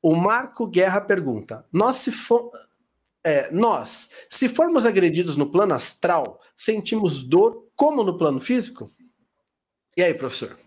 o 0.02 0.16
Marco 0.16 0.66
Guerra 0.66 1.02
pergunta: 1.02 1.64
nós 1.72 1.98
se 1.98 2.12
for, 2.12 2.52
é, 3.24 3.52
nós, 3.52 4.10
se 4.28 4.50
formos 4.50 4.88
agredidos 4.88 5.38
no 5.38 5.52
plano 5.52 5.76
astral, 5.76 6.42
sentimos 6.58 7.24
dor 7.24 7.68
como 7.76 8.04
no 8.04 8.18
plano 8.18 8.40
físico? 8.40 8.92
E 9.96 10.02
aí, 10.02 10.16
professor? 10.16 10.65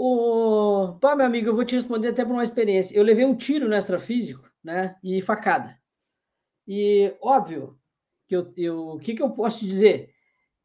O... 0.00 0.96
Pá, 1.00 1.16
meu 1.16 1.26
amigo, 1.26 1.48
eu 1.48 1.56
vou 1.56 1.64
te 1.64 1.74
responder 1.74 2.08
até 2.08 2.24
por 2.24 2.32
uma 2.32 2.44
experiência. 2.44 2.96
Eu 2.96 3.02
levei 3.02 3.24
um 3.24 3.34
tiro 3.34 3.68
no 3.68 3.74
extrafísico, 3.74 4.48
né? 4.62 4.94
E 5.02 5.20
facada. 5.20 5.76
E 6.66 7.12
óbvio 7.20 7.76
que 8.28 8.36
eu, 8.36 8.52
eu 8.56 8.78
o 8.90 8.98
que, 9.00 9.14
que 9.14 9.22
eu 9.22 9.30
posso 9.30 9.66
dizer? 9.66 10.14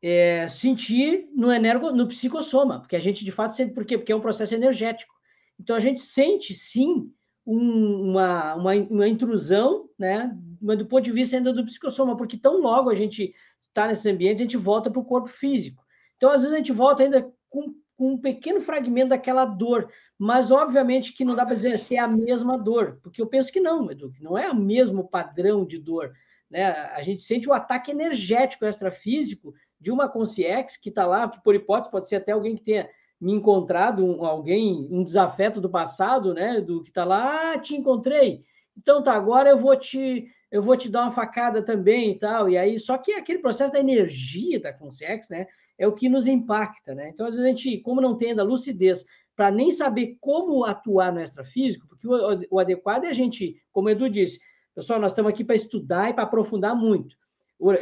É, 0.02 0.48
sentir 0.48 1.30
no 1.34 1.52
energo, 1.52 1.92
no 1.92 2.08
psicossoma, 2.08 2.80
porque 2.80 2.96
a 2.96 3.00
gente 3.00 3.26
de 3.26 3.32
fato 3.32 3.56
sente 3.56 3.74
por 3.74 3.86
quê? 3.86 3.98
Porque 3.98 4.12
é 4.12 4.16
um 4.16 4.22
processo 4.22 4.54
energético. 4.54 5.14
Então 5.60 5.76
a 5.76 5.80
gente 5.80 6.02
sente 6.02 6.54
sim 6.54 7.12
um, 7.46 8.12
uma, 8.12 8.54
uma, 8.56 8.74
uma 8.76 9.08
intrusão, 9.08 9.90
né? 9.98 10.38
Mas 10.62 10.78
do 10.78 10.86
ponto 10.86 11.04
de 11.04 11.12
vista 11.12 11.38
ainda 11.38 11.52
do 11.52 11.66
psicossoma, 11.66 12.16
porque 12.16 12.38
tão 12.38 12.62
logo 12.62 12.90
a 12.90 12.96
gente 12.96 13.34
está 13.62 13.88
nesse 13.88 14.08
ambiente, 14.10 14.44
a 14.44 14.46
gente 14.46 14.58
volta 14.58 14.92
para 14.92 15.02
o 15.02 15.06
corpo 15.06 15.30
físico. 15.30 15.84
Então, 16.18 16.30
às 16.30 16.42
vezes, 16.42 16.54
a 16.54 16.58
gente 16.58 16.72
volta 16.72 17.02
ainda 17.02 17.34
com 17.50 17.74
com 17.98 18.14
um 18.14 18.18
pequeno 18.18 18.60
fragmento 18.60 19.10
daquela 19.10 19.46
dor, 19.46 19.90
mas 20.18 20.52
obviamente 20.52 21.14
que 21.14 21.26
não 21.26 21.36
dá 21.36 21.46
para 21.46 21.56
dizer 21.56 21.78
se 21.80 21.96
é 21.96 22.00
a 22.00 22.08
mesma 22.08 22.58
dor, 22.58 23.00
porque 23.02 23.22
eu 23.22 23.28
penso 23.28 23.52
que 23.52 23.60
não, 23.60 23.90
Edu, 23.92 24.12
que 24.12 24.24
não 24.24 24.38
é 24.38 24.50
o 24.50 24.56
mesmo 24.56 25.08
padrão 25.08 25.66
de 25.66 25.78
dor. 25.78 26.14
Né? 26.50 26.66
A 26.66 27.02
gente 27.02 27.22
sente 27.22 27.50
o 27.50 27.54
ataque 27.54 27.92
energético 27.92 28.66
extrafísico 28.66 29.54
de 29.80 29.92
uma 29.92 30.08
consciência 30.08 30.80
que 30.82 30.90
está 30.90 31.06
lá, 31.06 31.28
que 31.28 31.42
por 31.44 31.56
hipótese 31.56 31.92
pode 31.92 32.08
ser 32.08 32.18
até 32.18 32.32
alguém 32.32 32.56
que 32.56 32.64
tenha 32.64 32.90
me 33.20 33.32
encontrado, 33.32 34.06
um, 34.06 34.26
alguém, 34.26 34.88
um 34.92 35.04
desafeto 35.04 35.62
do 35.62 35.70
passado, 35.70 36.34
né? 36.34 36.60
Do 36.60 36.84
que 36.84 36.90
está 36.90 37.06
lá, 37.06 37.54
ah, 37.54 37.58
te 37.58 37.76
encontrei. 37.76 38.44
Então 38.78 39.02
tá, 39.02 39.14
agora 39.14 39.50
eu 39.50 39.58
vou 39.58 39.76
te 39.78 40.28
eu 40.52 40.62
vou 40.62 40.78
te 40.78 40.88
dar 40.88 41.02
uma 41.02 41.12
facada 41.12 41.64
também 41.64 42.12
e 42.12 42.20
tal. 42.20 42.48
E 42.48 42.56
aí, 42.56 42.80
só 42.80 42.96
que 42.96 43.14
aquele 43.14 43.40
processo 43.40 43.74
da 43.74 43.80
energia 43.80 44.60
da 44.60 44.72
consciência, 44.72 45.36
né? 45.36 45.48
É 45.78 45.88
o 45.88 45.94
que 45.94 46.10
nos 46.10 46.28
impacta, 46.28 46.94
né? 46.94 47.10
Então, 47.10 47.26
às 47.26 47.36
vezes 47.36 47.46
a 47.46 47.50
gente, 47.50 47.78
como 47.80 48.02
não 48.02 48.16
tem 48.16 48.30
ainda 48.30 48.44
lucidez 48.44 49.06
para 49.36 49.50
nem 49.50 49.72
saber 49.72 50.18
como 50.20 50.64
atuar 50.64 51.12
no 51.12 51.22
extrafísico, 51.22 51.88
porque 51.88 52.08
o, 52.08 52.46
o, 52.52 52.60
adequado 52.60 53.06
é 53.06 53.10
a 53.10 53.14
gente, 53.14 53.62
como 53.72 53.88
o 53.88 53.92
Edu 53.92 54.10
disse, 54.10 54.40
pessoal, 54.76 55.00
nós 55.00 55.12
estamos 55.12 55.32
aqui 55.32 55.44
para 55.44 55.56
estudar 55.56 56.10
e 56.10 56.14
para 56.14 56.24
aprofundar 56.24 56.76
muito. 56.76 57.16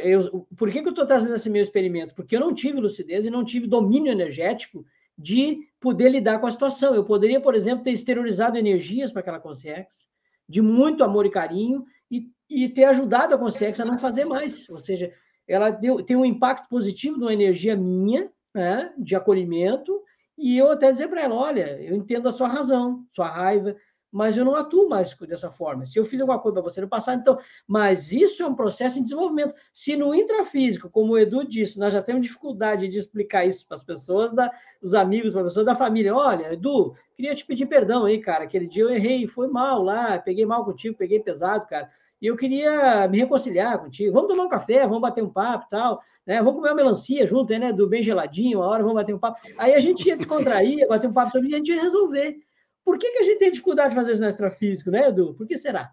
Eu, 0.02 0.46
por 0.56 0.70
que, 0.70 0.80
que 0.80 0.86
eu 0.86 0.92
estou 0.92 1.06
trazendo 1.06 1.34
esse 1.34 1.50
meu 1.50 1.60
experimento? 1.60 2.14
Porque 2.14 2.36
eu 2.36 2.40
não 2.40 2.54
tive 2.54 2.80
lucidez 2.80 3.24
e 3.24 3.30
não 3.30 3.44
tive 3.44 3.66
domínio 3.66 4.12
energético 4.12 4.84
de 5.18 5.58
poder 5.80 6.08
lidar 6.10 6.38
com 6.38 6.46
a 6.46 6.50
situação. 6.50 6.94
Eu 6.94 7.04
poderia, 7.04 7.40
por 7.40 7.54
exemplo, 7.54 7.82
ter 7.82 7.90
exteriorizado 7.90 8.56
energias 8.56 9.10
para 9.10 9.20
aquela 9.20 9.40
consciência, 9.40 10.06
de 10.48 10.62
muito 10.62 11.02
amor 11.02 11.26
e 11.26 11.30
carinho, 11.30 11.84
e, 12.10 12.30
e 12.48 12.68
ter 12.68 12.84
ajudado 12.84 13.34
a 13.34 13.38
consciência 13.38 13.82
a 13.82 13.86
não 13.86 13.98
fazer 13.98 14.24
mais. 14.24 14.68
Ou 14.68 14.82
seja, 14.82 15.12
ela 15.46 15.70
deu, 15.70 16.02
tem 16.02 16.16
um 16.16 16.24
impacto 16.24 16.68
positivo 16.68 17.18
numa 17.18 17.32
energia 17.32 17.76
minha, 17.76 18.30
né, 18.54 18.92
de 18.98 19.16
acolhimento, 19.16 20.02
e 20.36 20.58
eu 20.58 20.70
até 20.70 20.90
dizer 20.90 21.08
para 21.08 21.22
ela: 21.22 21.34
olha, 21.34 21.80
eu 21.82 21.94
entendo 21.94 22.28
a 22.28 22.32
sua 22.32 22.48
razão, 22.48 23.06
sua 23.12 23.28
raiva, 23.28 23.76
mas 24.12 24.36
eu 24.36 24.44
não 24.44 24.54
atuo 24.54 24.90
mais 24.90 25.14
dessa 25.20 25.50
forma. 25.50 25.86
Se 25.86 25.98
eu 25.98 26.04
fiz 26.04 26.20
alguma 26.20 26.38
coisa 26.38 26.60
para 26.60 26.70
você 26.70 26.82
no 26.82 26.88
passado, 26.88 27.20
então. 27.20 27.38
Mas 27.66 28.12
isso 28.12 28.42
é 28.42 28.46
um 28.46 28.54
processo 28.54 28.98
em 28.98 29.02
desenvolvimento. 29.02 29.54
Se 29.72 29.96
no 29.96 30.14
intrafísico, 30.14 30.90
como 30.90 31.14
o 31.14 31.18
Edu 31.18 31.48
disse, 31.48 31.78
nós 31.78 31.94
já 31.94 32.02
temos 32.02 32.20
dificuldade 32.20 32.88
de 32.88 32.98
explicar 32.98 33.46
isso 33.46 33.66
para 33.66 33.78
as 33.78 33.82
pessoas, 33.82 34.34
da, 34.34 34.52
os 34.82 34.92
amigos, 34.92 35.32
para 35.32 35.40
as 35.40 35.46
pessoas 35.48 35.64
da 35.64 35.74
família. 35.74 36.14
Olha, 36.14 36.52
Edu, 36.52 36.94
queria 37.16 37.34
te 37.34 37.46
pedir 37.46 37.64
perdão 37.64 38.04
aí, 38.04 38.18
cara. 38.18 38.44
Aquele 38.44 38.66
dia 38.66 38.82
eu 38.82 38.90
errei, 38.90 39.26
foi 39.26 39.48
mal 39.48 39.82
lá, 39.82 40.18
peguei 40.18 40.44
mal 40.44 40.62
contigo, 40.62 40.94
peguei 40.94 41.18
pesado, 41.18 41.66
cara. 41.66 41.90
E 42.22 42.28
eu 42.28 42.36
queria 42.36 43.08
me 43.08 43.18
reconciliar 43.18 43.80
contigo. 43.80 44.12
Vamos 44.12 44.28
tomar 44.28 44.44
um 44.44 44.48
café, 44.48 44.86
vamos 44.86 45.00
bater 45.00 45.24
um 45.24 45.28
papo 45.28 45.66
tal. 45.68 46.00
Né? 46.24 46.38
Vamos 46.38 46.54
comer 46.54 46.68
uma 46.68 46.76
melancia 46.76 47.26
junto, 47.26 47.52
né? 47.58 47.72
Do 47.72 47.88
bem 47.88 48.00
geladinho, 48.00 48.60
uma 48.60 48.68
hora, 48.68 48.84
vamos 48.84 48.94
bater 48.94 49.12
um 49.12 49.18
papo. 49.18 49.40
Aí 49.58 49.74
a 49.74 49.80
gente 49.80 50.06
ia 50.06 50.16
descontrair, 50.16 50.86
bater 50.88 51.10
um 51.10 51.12
papo 51.12 51.32
sobre 51.32 51.48
isso 51.48 51.56
a 51.56 51.58
gente 51.58 51.72
ia 51.72 51.82
resolver. 51.82 52.36
Por 52.84 52.96
que, 52.96 53.10
que 53.10 53.18
a 53.18 53.24
gente 53.24 53.38
tem 53.40 53.50
dificuldade 53.50 53.90
de 53.90 53.96
fazer 53.96 54.12
isso 54.12 54.20
no 54.20 54.28
extrafísico, 54.28 54.90
né, 54.92 55.08
Edu? 55.08 55.34
Por 55.34 55.46
que 55.46 55.56
será? 55.56 55.90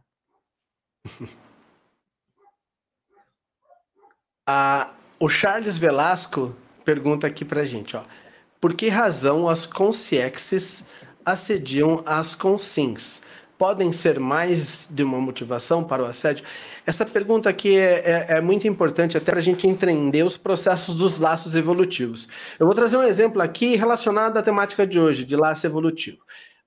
Ah, 4.51 4.95
o 5.19 5.29
Charles 5.29 5.77
Velasco 5.77 6.55
pergunta 6.83 7.27
aqui 7.27 7.45
para 7.45 7.61
a 7.61 7.65
gente, 7.67 7.95
ó. 7.95 8.01
Por 8.59 8.73
que 8.73 8.89
razão 8.89 9.47
as 9.47 9.63
consciexes 9.63 10.87
assediam 11.23 12.01
as 12.03 12.33
consins? 12.33 13.21
Podem 13.59 13.91
ser 13.91 14.21
mais 14.21 14.87
de 14.89 15.03
uma 15.03 15.19
motivação 15.19 15.83
para 15.83 16.01
o 16.01 16.05
assédio? 16.05 16.45
Essa 16.85 17.05
pergunta 17.05 17.49
aqui 17.49 17.77
é, 17.77 18.27
é, 18.29 18.37
é 18.37 18.41
muito 18.41 18.65
importante 18.69 19.17
até 19.17 19.31
para 19.31 19.41
a 19.41 19.43
gente 19.43 19.67
entender 19.67 20.23
os 20.23 20.37
processos 20.37 20.95
dos 20.95 21.19
laços 21.19 21.55
evolutivos. 21.55 22.29
Eu 22.57 22.65
vou 22.65 22.73
trazer 22.73 22.95
um 22.95 23.03
exemplo 23.03 23.41
aqui 23.41 23.75
relacionado 23.75 24.37
à 24.37 24.41
temática 24.41 24.87
de 24.87 24.97
hoje, 24.97 25.25
de 25.25 25.35
laço 25.35 25.67
evolutivo. 25.67 26.19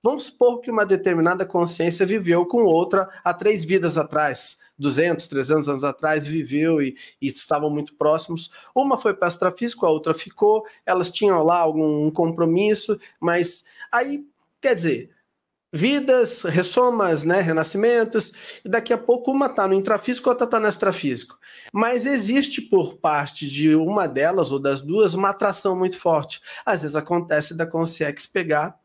Vamos 0.03 0.25
supor 0.25 0.61
que 0.61 0.69
uma 0.69 0.85
determinada 0.85 1.47
consciência 1.47 2.05
viveu 2.05 2.45
com 2.45 2.63
outra 2.63 3.09
há 3.23 3.33
três 3.33 3.65
vidas 3.65 3.97
atrás. 3.97 4.59
200, 4.77 5.25
300 5.25 5.69
anos 5.69 5.83
atrás, 5.83 6.27
viveu 6.27 6.79
e, 6.79 6.95
e 7.19 7.25
estavam 7.25 7.71
muito 7.71 7.95
próximos. 7.95 8.51
Uma 8.75 8.99
foi 8.99 9.15
para 9.15 9.29
astrafísico, 9.29 9.87
a 9.87 9.89
outra 9.89 10.13
ficou, 10.13 10.63
elas 10.85 11.11
tinham 11.11 11.41
lá 11.41 11.57
algum 11.57 12.11
compromisso, 12.11 12.99
mas 13.19 13.63
aí, 13.91 14.23
quer 14.61 14.75
dizer, 14.75 15.12
vidas, 15.73 16.43
ressomas, 16.43 17.23
né, 17.23 17.41
renascimentos, 17.41 18.31
e 18.63 18.69
daqui 18.69 18.93
a 18.93 18.97
pouco 18.97 19.31
uma 19.31 19.47
está 19.47 19.67
no 19.67 19.73
intrafísico, 19.73 20.29
outra 20.29 20.45
está 20.45 20.59
no 20.59 20.67
extrafísico. 20.67 21.39
Mas 21.73 22.05
existe 22.05 22.61
por 22.61 22.97
parte 22.97 23.49
de 23.49 23.75
uma 23.75 24.07
delas 24.07 24.51
ou 24.51 24.59
das 24.59 24.81
duas 24.81 25.15
uma 25.15 25.29
atração 25.29 25.75
muito 25.75 25.97
forte. 25.97 26.39
Às 26.63 26.83
vezes 26.83 26.95
acontece 26.95 27.57
da 27.57 27.65
consciência 27.65 28.29
pegar 28.31 28.77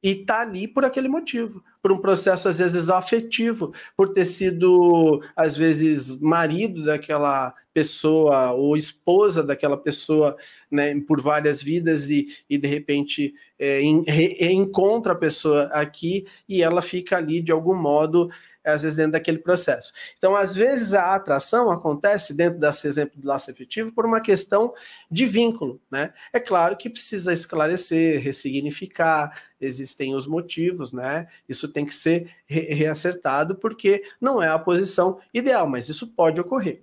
e 0.00 0.14
tá 0.14 0.42
ali 0.42 0.68
por 0.68 0.84
aquele 0.84 1.08
motivo, 1.08 1.62
por 1.82 1.90
um 1.90 1.98
processo 1.98 2.48
às 2.48 2.58
vezes 2.58 2.88
afetivo, 2.88 3.72
por 3.96 4.10
ter 4.10 4.24
sido 4.24 5.20
às 5.34 5.56
vezes 5.56 6.20
marido 6.20 6.84
daquela 6.84 7.52
pessoa 7.78 8.50
ou 8.50 8.76
esposa 8.76 9.40
daquela 9.40 9.76
pessoa, 9.76 10.36
né, 10.68 11.00
por 11.06 11.20
várias 11.20 11.62
vidas 11.62 12.10
e, 12.10 12.26
e 12.50 12.58
de 12.58 12.66
repente 12.66 13.32
é, 13.56 13.80
em, 13.80 14.02
re, 14.02 14.36
encontra 14.52 15.12
a 15.12 15.16
pessoa 15.16 15.62
aqui 15.66 16.26
e 16.48 16.60
ela 16.60 16.82
fica 16.82 17.16
ali 17.16 17.40
de 17.40 17.52
algum 17.52 17.76
modo 17.76 18.28
às 18.64 18.82
vezes 18.82 18.96
dentro 18.96 19.12
daquele 19.12 19.38
processo. 19.38 19.92
Então, 20.18 20.34
às 20.36 20.54
vezes 20.54 20.92
a 20.92 21.14
atração 21.14 21.70
acontece 21.70 22.34
dentro 22.34 22.58
desse 22.58 22.86
exemplo 22.86 23.18
do 23.18 23.26
laço 23.26 23.50
efetivo 23.50 23.92
por 23.92 24.04
uma 24.04 24.20
questão 24.20 24.74
de 25.08 25.24
vínculo, 25.24 25.80
né? 25.90 26.12
É 26.32 26.40
claro 26.40 26.76
que 26.76 26.90
precisa 26.90 27.32
esclarecer, 27.32 28.20
ressignificar, 28.20 29.40
existem 29.60 30.14
os 30.14 30.26
motivos, 30.26 30.92
né? 30.92 31.28
Isso 31.48 31.68
tem 31.68 31.86
que 31.86 31.94
ser 31.94 32.30
re 32.44 32.74
reacertado 32.74 33.54
porque 33.54 34.02
não 34.20 34.42
é 34.42 34.48
a 34.48 34.58
posição 34.58 35.18
ideal, 35.32 35.68
mas 35.68 35.88
isso 35.88 36.08
pode 36.08 36.40
ocorrer. 36.40 36.82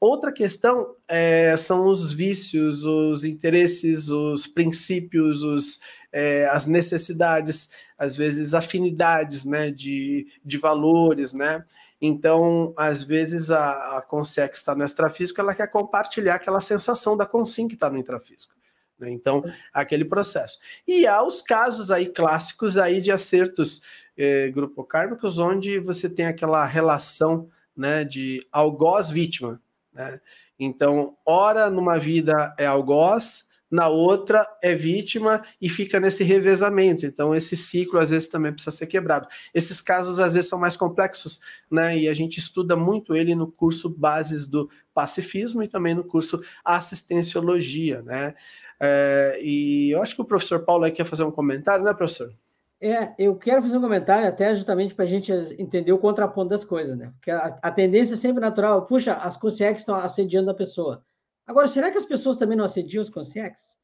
Outra 0.00 0.32
questão 0.32 0.94
é, 1.08 1.56
são 1.56 1.86
os 1.86 2.12
vícios, 2.12 2.84
os 2.84 3.24
interesses, 3.24 4.08
os 4.08 4.46
princípios, 4.46 5.42
os, 5.42 5.80
é, 6.12 6.46
as 6.48 6.66
necessidades, 6.66 7.70
às 7.98 8.16
vezes 8.16 8.54
afinidades 8.54 9.44
né, 9.44 9.70
de, 9.70 10.26
de 10.44 10.58
valores, 10.58 11.32
né? 11.32 11.64
Então, 12.00 12.74
às 12.76 13.02
vezes, 13.02 13.50
a, 13.50 13.98
a 13.98 14.02
consciência 14.02 14.48
que 14.50 14.56
está 14.56 14.74
no 14.74 14.84
extrafísico, 14.84 15.40
ela 15.40 15.54
quer 15.54 15.70
compartilhar 15.70 16.34
aquela 16.34 16.60
sensação 16.60 17.16
da 17.16 17.24
consim 17.24 17.66
que 17.66 17.74
está 17.74 17.88
no 17.88 17.96
intrafísico. 17.96 18.54
Né? 18.98 19.10
Então, 19.10 19.42
aquele 19.72 20.04
processo. 20.04 20.58
E 20.86 21.06
há 21.06 21.22
os 21.22 21.40
casos 21.40 21.90
aí 21.90 22.06
clássicos 22.06 22.76
aí 22.76 23.00
de 23.00 23.10
acertos 23.10 23.80
eh, 24.16 24.50
grupo-kármicos, 24.50 25.38
onde 25.38 25.78
você 25.78 26.08
tem 26.08 26.26
aquela 26.26 26.64
relação 26.64 27.48
né, 27.76 28.04
de 28.04 28.46
algoz-vítima. 28.52 29.60
Né? 29.96 30.20
Então, 30.58 31.16
ora 31.24 31.70
numa 31.70 31.98
vida 31.98 32.54
é 32.58 32.66
algoz, 32.66 33.46
na 33.68 33.88
outra 33.88 34.46
é 34.62 34.74
vítima 34.74 35.42
e 35.60 35.68
fica 35.68 35.98
nesse 35.98 36.22
revezamento. 36.22 37.04
Então, 37.04 37.34
esse 37.34 37.56
ciclo 37.56 37.98
às 37.98 38.10
vezes 38.10 38.28
também 38.28 38.52
precisa 38.52 38.76
ser 38.76 38.86
quebrado. 38.86 39.26
Esses 39.52 39.80
casos 39.80 40.18
às 40.18 40.34
vezes 40.34 40.48
são 40.48 40.58
mais 40.58 40.76
complexos, 40.76 41.40
né? 41.70 41.98
E 41.98 42.08
a 42.08 42.14
gente 42.14 42.38
estuda 42.38 42.76
muito 42.76 43.16
ele 43.16 43.34
no 43.34 43.50
curso 43.50 43.88
Bases 43.88 44.46
do 44.46 44.70
Pacifismo 44.94 45.62
e 45.62 45.68
também 45.68 45.94
no 45.94 46.04
curso 46.04 46.40
Assistenciologia, 46.64 48.02
né? 48.02 48.34
É, 48.78 49.38
e 49.42 49.90
eu 49.90 50.02
acho 50.02 50.14
que 50.14 50.22
o 50.22 50.26
professor 50.26 50.60
Paulo 50.60 50.84
aí 50.84 50.92
quer 50.92 51.06
fazer 51.06 51.24
um 51.24 51.30
comentário, 51.30 51.84
né, 51.84 51.94
professor? 51.94 52.32
É, 52.80 53.14
eu 53.18 53.36
quero 53.36 53.62
fazer 53.62 53.78
um 53.78 53.80
comentário 53.80 54.28
até 54.28 54.54
justamente 54.54 54.94
para 54.94 55.04
a 55.04 55.08
gente 55.08 55.32
entender 55.58 55.92
o 55.92 55.98
contraponto 55.98 56.50
das 56.50 56.64
coisas, 56.64 56.96
né? 56.96 57.10
Porque 57.16 57.30
a, 57.30 57.58
a 57.62 57.70
tendência 57.70 58.14
é 58.14 58.16
sempre 58.16 58.40
natural, 58.40 58.84
puxa, 58.86 59.14
as 59.14 59.36
consciências 59.36 59.80
estão 59.80 59.94
assediando 59.94 60.50
a 60.50 60.54
pessoa. 60.54 61.02
Agora, 61.46 61.68
será 61.68 61.90
que 61.90 61.96
as 61.96 62.04
pessoas 62.04 62.36
também 62.36 62.56
não 62.56 62.64
assediam 62.64 63.00
as 63.00 63.08
consciências? 63.08 63.76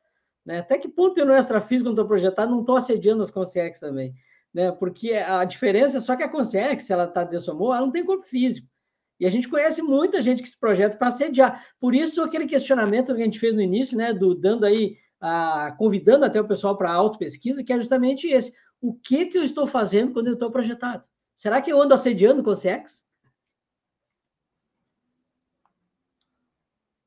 Né? 0.45 0.59
Até 0.59 0.77
que 0.77 0.89
ponto 0.89 1.19
eu 1.19 1.25
no 1.25 1.35
extrafísico, 1.35 1.89
quando 1.89 1.95
estou 1.95 2.07
projetado, 2.07 2.51
não 2.51 2.61
estou 2.61 2.77
assediando 2.77 3.23
as 3.23 3.31
consciências 3.31 3.81
também? 3.81 4.13
Né? 4.53 4.71
Porque 4.73 5.13
a 5.15 5.45
diferença 5.45 5.97
é 5.97 6.01
só 6.01 6.17
que 6.17 6.23
a 6.23 6.29
consciência, 6.29 6.81
se 6.81 6.93
ela 6.93 7.05
está 7.05 7.25
dessomou, 7.25 7.73
ela 7.73 7.87
não 7.87 7.93
tem 7.93 8.05
corpo 8.05 8.27
físico. 8.27 8.67
E 9.19 9.25
a 9.25 9.31
gente 9.31 9.49
conhece 9.49 9.81
muita 9.81 10.21
gente 10.21 10.43
que 10.43 10.49
se 10.49 10.59
projeta 10.59 10.97
para 10.97 11.09
assediar. 11.09 11.65
Por 11.81 11.95
isso, 11.95 12.23
aquele 12.23 12.47
questionamento 12.47 13.15
que 13.15 13.23
a 13.23 13.25
gente 13.25 13.39
fez 13.39 13.55
no 13.55 13.63
início, 13.63 13.97
né, 13.97 14.13
do 14.13 14.35
dando 14.35 14.67
aí, 14.67 14.97
a, 15.21 15.73
convidando 15.79 16.25
até 16.25 16.41
o 16.41 16.47
pessoal 16.47 16.77
para 16.77 16.93
auto-pesquisa, 16.93 17.63
que 17.63 17.73
é 17.73 17.77
justamente 17.77 18.27
esse 18.27 18.53
o 18.83 18.93
que, 18.93 19.27
que 19.27 19.39
eu 19.39 19.45
estou 19.45 19.67
fazendo 19.67 20.13
quando 20.13 20.27
eu 20.27 20.35
estou 20.35 20.51
projetado? 20.51 21.05
Será 21.37 21.63
que 21.63 21.73
eu 21.73 21.81
ando 21.81 21.95
assediando 21.95 22.43
com 22.43 22.51
o 22.51 22.57
sexo? 22.57 23.03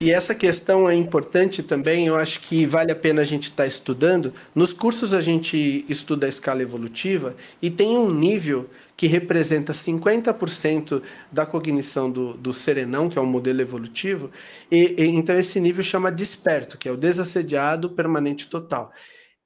E 0.02 0.12
essa 0.12 0.36
questão 0.36 0.90
é 0.90 0.94
importante 0.94 1.64
também, 1.64 2.08
eu 2.08 2.16
acho 2.16 2.42
que 2.42 2.66
vale 2.66 2.92
a 2.92 2.96
pena 2.96 3.22
a 3.22 3.26
gente 3.26 3.46
estar 3.46 3.64
tá 3.64 3.68
estudando. 3.68 4.34
Nos 4.54 4.72
cursos 4.72 5.14
a 5.14 5.22
gente 5.22 5.86
estuda 5.90 6.26
a 6.26 6.30
escala 6.30 6.62
evolutiva 6.62 7.36
e 7.62 7.70
tem 7.72 7.98
um 7.98 8.14
nível 8.14 8.70
que 8.96 9.08
representa 9.08 9.74
50% 9.74 11.02
da 11.32 11.46
cognição 11.46 12.12
do, 12.12 12.34
do 12.36 12.54
serenão, 12.54 13.10
que 13.10 13.18
é 13.18 13.22
um 13.22 13.26
modelo 13.26 13.62
evolutivo, 13.62 14.32
e, 14.70 14.96
e, 14.98 15.08
então 15.08 15.38
esse 15.38 15.60
nível 15.60 15.84
chama 15.84 16.12
desperto, 16.12 16.78
que 16.78 16.88
é 16.88 16.92
o 16.92 16.98
desassediado 16.98 17.90
permanente 17.90 18.50
total 18.50 18.94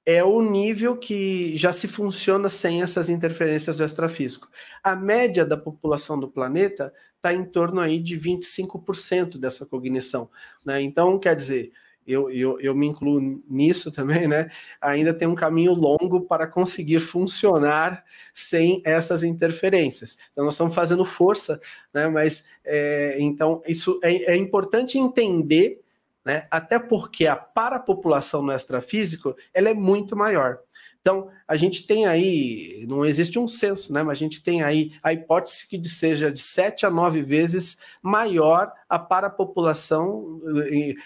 é 0.10 0.24
o 0.24 0.42
nível 0.42 0.98
que 0.98 1.56
já 1.56 1.72
se 1.72 1.88
funciona 1.88 2.50
sem 2.50 2.82
essas 2.82 3.10
interferências 3.10 3.78
do 3.78 3.84
extrafísico. 3.84 4.50
A 4.84 4.96
média 4.96 5.46
da 5.46 5.56
população 5.56 6.20
do 6.20 6.28
planeta 6.28 6.92
está 7.16 7.32
em 7.32 7.46
torno 7.46 7.80
aí 7.80 8.00
de 8.00 8.20
25% 8.20 9.38
dessa 9.38 9.68
cognição. 9.68 10.28
Né? 10.66 10.82
Então, 10.82 11.20
quer 11.20 11.36
dizer, 11.36 11.72
eu, 12.08 12.28
eu, 12.32 12.60
eu 12.60 12.74
me 12.74 12.88
incluo 12.88 13.40
nisso 13.48 13.92
também, 13.92 14.28
né? 14.28 14.50
Ainda 14.82 15.14
tem 15.14 15.28
um 15.28 15.36
caminho 15.36 15.76
longo 15.76 16.22
para 16.22 16.48
conseguir 16.48 17.02
funcionar 17.02 18.04
sem 18.34 18.82
essas 18.84 19.24
interferências. 19.24 20.18
Então, 20.32 20.44
nós 20.44 20.56
estamos 20.56 20.74
fazendo 20.74 21.06
força, 21.06 21.62
né? 21.94 22.08
Mas 22.08 22.46
é, 22.66 23.16
então 23.20 23.62
isso 23.68 24.00
é, 24.02 24.34
é 24.34 24.36
importante 24.36 24.98
entender 24.98 25.84
né? 26.26 26.48
Até 26.52 26.78
porque 26.80 27.28
a 27.28 27.36
parapopulação 27.36 28.42
no 28.42 28.52
extrafísico 28.52 29.36
ela 29.54 29.70
é 29.70 29.74
muito 29.74 30.16
maior. 30.16 30.60
Então, 31.02 31.30
a 31.48 31.56
gente 31.56 31.88
tem 31.88 32.06
aí, 32.06 32.86
não 32.88 33.06
existe 33.06 33.40
um 33.40 33.48
censo, 33.48 33.94
né? 33.94 34.04
Mas 34.04 34.18
a 34.18 34.20
gente 34.20 34.44
tem 34.44 34.62
aí 34.62 34.92
a 35.02 35.14
hipótese 35.14 35.66
que 35.68 35.82
seja 35.88 36.30
de 36.30 36.42
7 36.42 36.86
a 36.86 36.90
9 36.90 37.22
vezes 37.22 37.78
maior 38.02 38.72
a 38.88 39.00
parapopulação. 39.00 40.42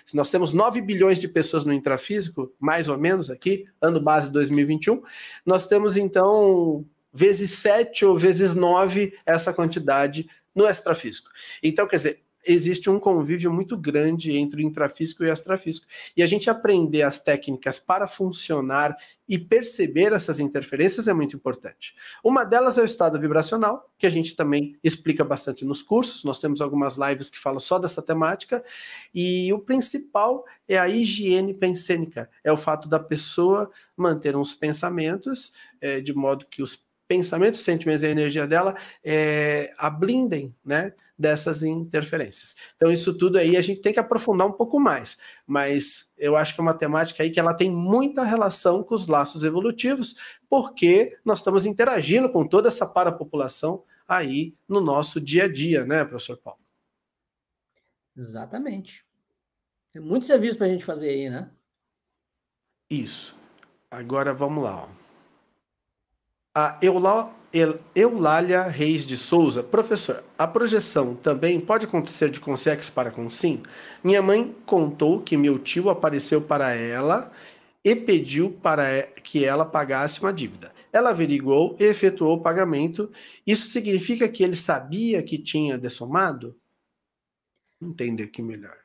Se 0.03 0.15
nós 0.15 0.31
temos 0.31 0.51
9 0.51 0.81
bilhões 0.81 1.19
de 1.19 1.27
pessoas 1.27 1.63
no 1.63 1.71
intrafísico, 1.71 2.51
mais 2.59 2.89
ou 2.89 2.97
menos 2.97 3.29
aqui, 3.29 3.65
ano 3.79 4.01
base 4.01 4.31
2021, 4.31 5.01
nós 5.45 5.67
temos 5.67 5.95
então 5.95 6.83
vezes 7.13 7.51
7 7.59 8.03
ou 8.05 8.17
vezes 8.17 8.55
9 8.55 9.13
essa 9.25 9.53
quantidade 9.53 10.27
no 10.55 10.67
extrafísico. 10.67 11.29
Então, 11.61 11.87
quer 11.87 11.97
dizer, 11.97 12.22
existe 12.45 12.89
um 12.89 12.99
convívio 12.99 13.51
muito 13.51 13.77
grande 13.77 14.35
entre 14.35 14.61
o 14.61 14.65
intrafísico 14.65 15.23
e 15.23 15.29
o 15.29 15.33
extrafísico. 15.33 15.87
E 16.15 16.23
a 16.23 16.27
gente 16.27 16.49
aprender 16.49 17.01
as 17.03 17.19
técnicas 17.21 17.79
para 17.79 18.07
funcionar 18.07 18.95
e 19.27 19.39
perceber 19.39 20.11
essas 20.11 20.39
interferências 20.39 21.07
é 21.07 21.13
muito 21.13 21.35
importante. 21.35 21.95
Uma 22.23 22.43
delas 22.43 22.77
é 22.77 22.81
o 22.81 22.85
estado 22.85 23.19
vibracional, 23.19 23.89
que 23.97 24.05
a 24.05 24.09
gente 24.09 24.35
também 24.35 24.77
explica 24.83 25.23
bastante 25.23 25.63
nos 25.63 25.81
cursos. 25.81 26.23
Nós 26.23 26.39
temos 26.39 26.61
algumas 26.61 26.97
lives 26.97 27.29
que 27.29 27.39
falam 27.39 27.59
só 27.59 27.79
dessa 27.79 28.01
temática. 28.01 28.63
E 29.13 29.51
o 29.53 29.59
principal 29.59 30.43
é 30.67 30.77
a 30.77 30.89
higiene 30.89 31.57
pensênica, 31.57 32.29
é 32.43 32.51
o 32.51 32.57
fato 32.57 32.89
da 32.89 32.99
pessoa 32.99 33.71
manter 33.95 34.35
uns 34.35 34.53
pensamentos 34.53 35.53
é, 35.79 36.01
de 36.01 36.13
modo 36.13 36.45
que 36.45 36.61
os 36.61 36.85
pensamentos, 37.07 37.61
sentimentos 37.61 38.03
e 38.03 38.07
a 38.07 38.11
energia 38.11 38.47
dela 38.47 38.75
é, 39.03 39.73
a 39.77 39.89
blindem, 39.89 40.55
né, 40.63 40.93
dessas 41.17 41.61
interferências. 41.63 42.55
Então 42.75 42.91
isso 42.91 43.17
tudo 43.17 43.37
aí 43.37 43.55
a 43.55 43.61
gente 43.61 43.81
tem 43.81 43.93
que 43.93 43.99
aprofundar 43.99 44.47
um 44.47 44.51
pouco 44.51 44.79
mais, 44.79 45.17
mas 45.45 46.11
eu 46.17 46.35
acho 46.35 46.55
que 46.55 46.61
é 46.61 46.63
uma 46.63 46.73
temática 46.73 47.23
aí 47.23 47.29
que 47.29 47.39
ela 47.39 47.53
tem 47.53 47.69
muita 47.69 48.23
relação 48.23 48.83
com 48.83 48.95
os 48.95 49.07
laços 49.07 49.43
evolutivos, 49.43 50.15
porque 50.49 51.17
nós 51.23 51.39
estamos 51.39 51.65
interagindo 51.65 52.29
com 52.29 52.47
toda 52.47 52.67
essa 52.67 52.85
parapopulação 52.85 53.83
aí 54.07 54.55
no 54.67 54.81
nosso 54.81 55.21
dia 55.21 55.45
a 55.45 55.47
dia, 55.47 55.85
né, 55.85 56.03
professor 56.03 56.37
Paulo? 56.37 56.59
Exatamente. 58.15 59.05
Tem 59.91 60.01
muito 60.01 60.25
serviço 60.25 60.57
para 60.57 60.67
a 60.67 60.69
gente 60.69 60.83
fazer 60.83 61.09
aí, 61.09 61.29
né? 61.29 61.49
Isso. 62.89 63.35
Agora 63.89 64.33
vamos 64.33 64.63
lá. 64.63 64.83
Ó. 64.83 65.02
A 66.55 66.77
Eulália 67.95 68.61
Reis 68.67 69.03
de 69.07 69.17
Souza, 69.17 69.63
professor, 69.63 70.23
a 70.37 70.45
projeção 70.45 71.15
também 71.15 71.59
pode 71.59 71.85
acontecer 71.85 72.29
de 72.29 72.39
consex 72.39 72.91
para 72.91 73.09
consim? 73.09 73.63
Minha 74.03 74.21
mãe 74.21 74.55
contou 74.63 75.19
que 75.19 75.35
meu 75.35 75.57
tio 75.57 75.89
apareceu 75.89 76.43
para 76.43 76.71
ela 76.71 77.31
e 77.83 77.95
pediu 77.95 78.51
para 78.51 79.01
que 79.23 79.43
ela 79.43 79.65
pagasse 79.65 80.19
uma 80.21 80.31
dívida. 80.31 80.71
Ela 80.91 81.09
averiguou 81.09 81.75
e 81.79 81.85
efetuou 81.85 82.37
o 82.37 82.41
pagamento. 82.41 83.11
Isso 83.47 83.69
significa 83.69 84.29
que 84.29 84.43
ele 84.43 84.55
sabia 84.55 85.23
que 85.23 85.39
tinha 85.39 85.75
dessomado? 85.75 86.55
Entender 87.81 88.25
aqui 88.25 88.43
melhor. 88.43 88.82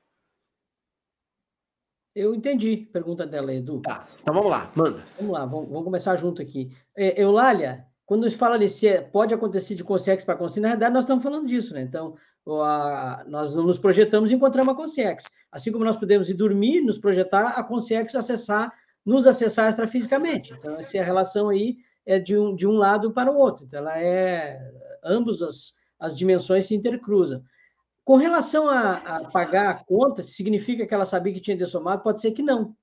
Eu 2.18 2.34
entendi 2.34 2.88
a 2.88 2.92
pergunta 2.92 3.24
dela, 3.24 3.54
Edu. 3.54 3.80
Tá, 3.80 4.08
então 4.20 4.34
vamos 4.34 4.50
lá, 4.50 4.70
manda. 4.74 5.04
Vamos 5.18 5.32
lá, 5.32 5.46
vamos, 5.46 5.68
vamos 5.68 5.84
começar 5.84 6.16
junto 6.16 6.42
aqui. 6.42 6.70
É, 6.96 7.22
Eulália, 7.22 7.86
quando 8.04 8.28
gente 8.28 8.36
fala 8.36 8.58
de 8.58 8.68
se 8.68 8.88
é, 8.88 9.00
pode 9.00 9.32
acontecer 9.32 9.76
de 9.76 9.84
consciência 9.84 10.26
para 10.26 10.34
consciência, 10.34 10.62
na 10.62 10.70
verdade 10.70 10.92
nós 10.92 11.04
estamos 11.04 11.22
falando 11.22 11.46
disso, 11.46 11.72
né? 11.72 11.82
Então, 11.82 12.16
a, 12.60 13.24
nós 13.28 13.54
nos 13.54 13.78
projetamos 13.78 14.32
e 14.32 14.34
encontramos 14.34 14.74
a 14.74 14.76
consciência. 14.76 15.30
Assim 15.52 15.70
como 15.70 15.84
nós 15.84 15.96
podemos 15.96 16.28
ir 16.28 16.34
dormir, 16.34 16.80
nos 16.80 16.98
projetar, 16.98 17.50
a 17.50 17.62
consciência 17.62 18.18
acessar, 18.18 18.72
nos 19.04 19.26
acessar 19.26 19.68
extrafisicamente. 19.68 20.54
Então, 20.54 20.78
essa 20.78 20.98
é 20.98 21.02
relação 21.02 21.48
aí 21.48 21.76
é 22.04 22.18
de 22.18 22.36
um, 22.36 22.56
de 22.56 22.66
um 22.66 22.72
lado 22.72 23.12
para 23.12 23.30
o 23.30 23.36
outro. 23.36 23.64
Então, 23.64 23.78
ela 23.78 23.98
é... 23.98 24.58
Ambos 25.04 25.42
as, 25.42 25.74
as 26.00 26.18
dimensões 26.18 26.66
se 26.66 26.74
intercruzam. 26.74 27.42
Com 28.09 28.16
relação 28.16 28.70
a, 28.70 28.92
a, 28.92 29.24
pagar 29.28 29.68
a 29.68 29.74
conta, 29.74 30.22
significa 30.22 30.86
que 30.86 30.94
ela 30.94 31.04
sabia 31.04 31.30
que 31.30 31.42
tinha 31.42 31.54
dessomado? 31.54 32.02
Pode 32.02 32.22
ser 32.22 32.30
que 32.30 32.42
não. 32.42 32.74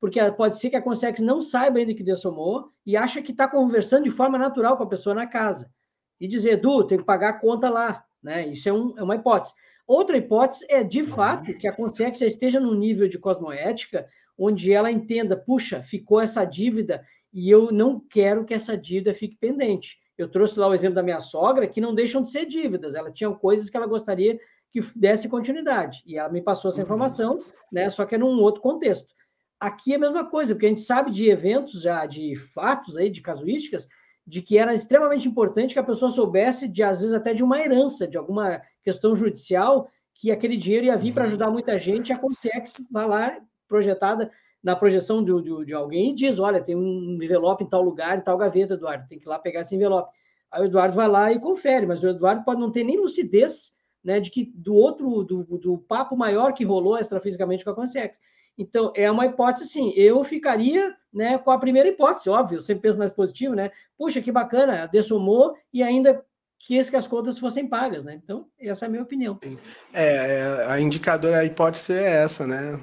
Porque 0.00 0.18
pode 0.32 0.58
ser 0.58 0.70
que 0.70 0.74
a 0.74 0.82
Consex 0.82 1.20
não 1.20 1.40
saiba 1.40 1.78
ainda 1.78 1.94
que 1.94 2.02
dessomou 2.02 2.72
e 2.84 2.96
acha 2.96 3.22
que 3.22 3.30
está 3.30 3.46
conversando 3.46 4.02
de 4.02 4.10
forma 4.10 4.36
natural 4.36 4.76
com 4.76 4.82
a 4.82 4.88
pessoa 4.88 5.14
na 5.14 5.24
casa. 5.24 5.70
E 6.20 6.26
dizer, 6.26 6.54
Edu, 6.54 6.84
tem 6.84 6.98
que 6.98 7.04
pagar 7.04 7.28
a 7.28 7.38
conta 7.38 7.70
lá. 7.70 8.04
Né? 8.20 8.48
Isso 8.48 8.68
é, 8.68 8.72
um, 8.72 8.92
é 8.98 9.04
uma 9.04 9.14
hipótese. 9.14 9.54
Outra 9.86 10.16
hipótese 10.16 10.66
é, 10.68 10.82
de 10.82 11.04
fato, 11.04 11.56
que 11.56 11.68
a 11.68 11.72
Consex 11.72 12.20
esteja 12.22 12.58
num 12.58 12.74
nível 12.74 13.08
de 13.08 13.20
cosmoética 13.20 14.04
onde 14.36 14.72
ela 14.72 14.90
entenda, 14.90 15.36
puxa, 15.36 15.80
ficou 15.80 16.20
essa 16.20 16.44
dívida 16.44 17.06
e 17.32 17.48
eu 17.48 17.70
não 17.70 18.00
quero 18.00 18.44
que 18.44 18.52
essa 18.52 18.76
dívida 18.76 19.14
fique 19.14 19.36
pendente. 19.36 19.96
Eu 20.18 20.28
trouxe 20.28 20.58
lá 20.58 20.66
o 20.66 20.74
exemplo 20.74 20.96
da 20.96 21.04
minha 21.04 21.20
sogra, 21.20 21.68
que 21.68 21.80
não 21.80 21.94
deixam 21.94 22.20
de 22.20 22.30
ser 22.30 22.46
dívidas. 22.46 22.96
Ela 22.96 23.12
tinha 23.12 23.30
coisas 23.30 23.70
que 23.70 23.76
ela 23.76 23.86
gostaria 23.86 24.40
que 24.80 24.98
desse 24.98 25.28
continuidade. 25.28 26.02
E 26.06 26.18
ela 26.18 26.28
me 26.28 26.42
passou 26.42 26.68
essa 26.68 26.78
uhum. 26.78 26.84
informação, 26.84 27.40
né? 27.72 27.88
Só 27.88 28.04
que 28.04 28.14
é 28.14 28.18
num 28.18 28.40
outro 28.42 28.60
contexto. 28.60 29.14
Aqui 29.58 29.94
é 29.94 29.96
a 29.96 30.00
mesma 30.00 30.28
coisa, 30.28 30.54
porque 30.54 30.66
a 30.66 30.68
gente 30.68 30.82
sabe 30.82 31.10
de 31.10 31.30
eventos 31.30 31.80
já, 31.80 32.04
de 32.04 32.36
fatos 32.36 32.96
aí, 32.96 33.08
de 33.08 33.22
casuísticas, 33.22 33.88
de 34.26 34.42
que 34.42 34.58
era 34.58 34.74
extremamente 34.74 35.26
importante 35.26 35.72
que 35.72 35.78
a 35.78 35.84
pessoa 35.84 36.10
soubesse 36.10 36.68
de, 36.68 36.82
às 36.82 37.00
vezes, 37.00 37.14
até 37.14 37.32
de 37.32 37.42
uma 37.42 37.58
herança, 37.58 38.06
de 38.06 38.18
alguma 38.18 38.60
questão 38.82 39.16
judicial, 39.16 39.88
que 40.14 40.30
aquele 40.30 40.56
dinheiro 40.56 40.86
ia 40.86 40.96
vir 40.96 41.14
para 41.14 41.22
uhum. 41.22 41.28
ajudar 41.28 41.50
muita 41.50 41.78
gente, 41.78 42.12
a 42.12 42.18
Consex 42.18 42.74
vai 42.90 43.06
lá, 43.06 43.38
projetada 43.66 44.30
na 44.62 44.76
projeção 44.76 45.24
de, 45.24 45.32
de, 45.42 45.64
de, 45.64 45.72
alguém, 45.72 46.10
e 46.10 46.14
diz: 46.14 46.38
olha, 46.38 46.62
tem 46.62 46.76
um 46.76 47.18
envelope 47.22 47.64
em 47.64 47.68
tal 47.68 47.82
lugar, 47.82 48.18
em 48.18 48.22
tal 48.22 48.36
gaveta, 48.36 48.74
Eduardo, 48.74 49.08
tem 49.08 49.18
que 49.18 49.24
ir 49.24 49.28
lá 49.28 49.38
pegar 49.38 49.60
esse 49.60 49.74
envelope. 49.74 50.10
Aí 50.50 50.62
o 50.62 50.66
Eduardo 50.66 50.94
vai 50.94 51.08
lá 51.08 51.32
e 51.32 51.40
confere, 51.40 51.86
mas 51.86 52.02
o 52.02 52.08
Eduardo 52.08 52.44
pode 52.44 52.60
não 52.60 52.70
ter 52.70 52.84
nem 52.84 52.98
lucidez 52.98 53.76
né, 54.06 54.20
de 54.20 54.30
que 54.30 54.52
do 54.54 54.72
outro, 54.72 55.24
do, 55.24 55.42
do 55.42 55.78
papo 55.78 56.16
maior 56.16 56.52
que 56.52 56.64
rolou 56.64 56.96
extrafisicamente 56.96 57.64
com 57.64 57.70
a 57.70 57.74
Consex. 57.74 58.20
Então, 58.56 58.92
é 58.94 59.10
uma 59.10 59.26
hipótese, 59.26 59.68
sim. 59.68 59.92
Eu 59.96 60.22
ficaria 60.22 60.96
né, 61.12 61.36
com 61.36 61.50
a 61.50 61.58
primeira 61.58 61.88
hipótese, 61.88 62.30
óbvio, 62.30 62.60
sempre 62.60 62.82
penso 62.82 62.98
mais 62.98 63.10
positivo, 63.10 63.56
né? 63.56 63.72
Puxa, 63.98 64.22
que 64.22 64.30
bacana, 64.30 64.86
dessomou 64.86 65.56
e 65.72 65.82
ainda 65.82 66.24
quis 66.56 66.88
que 66.88 66.94
as 66.94 67.08
contas 67.08 67.36
fossem 67.36 67.66
pagas, 67.66 68.04
né? 68.04 68.14
Então, 68.14 68.46
essa 68.60 68.84
é 68.84 68.86
a 68.86 68.90
minha 68.90 69.02
opinião. 69.02 69.40
É, 69.92 70.60
é 70.62 70.66
a 70.68 70.80
indicadora, 70.80 71.40
a 71.40 71.44
hipótese 71.44 71.94
é 71.94 72.22
essa, 72.22 72.46
né? 72.46 72.80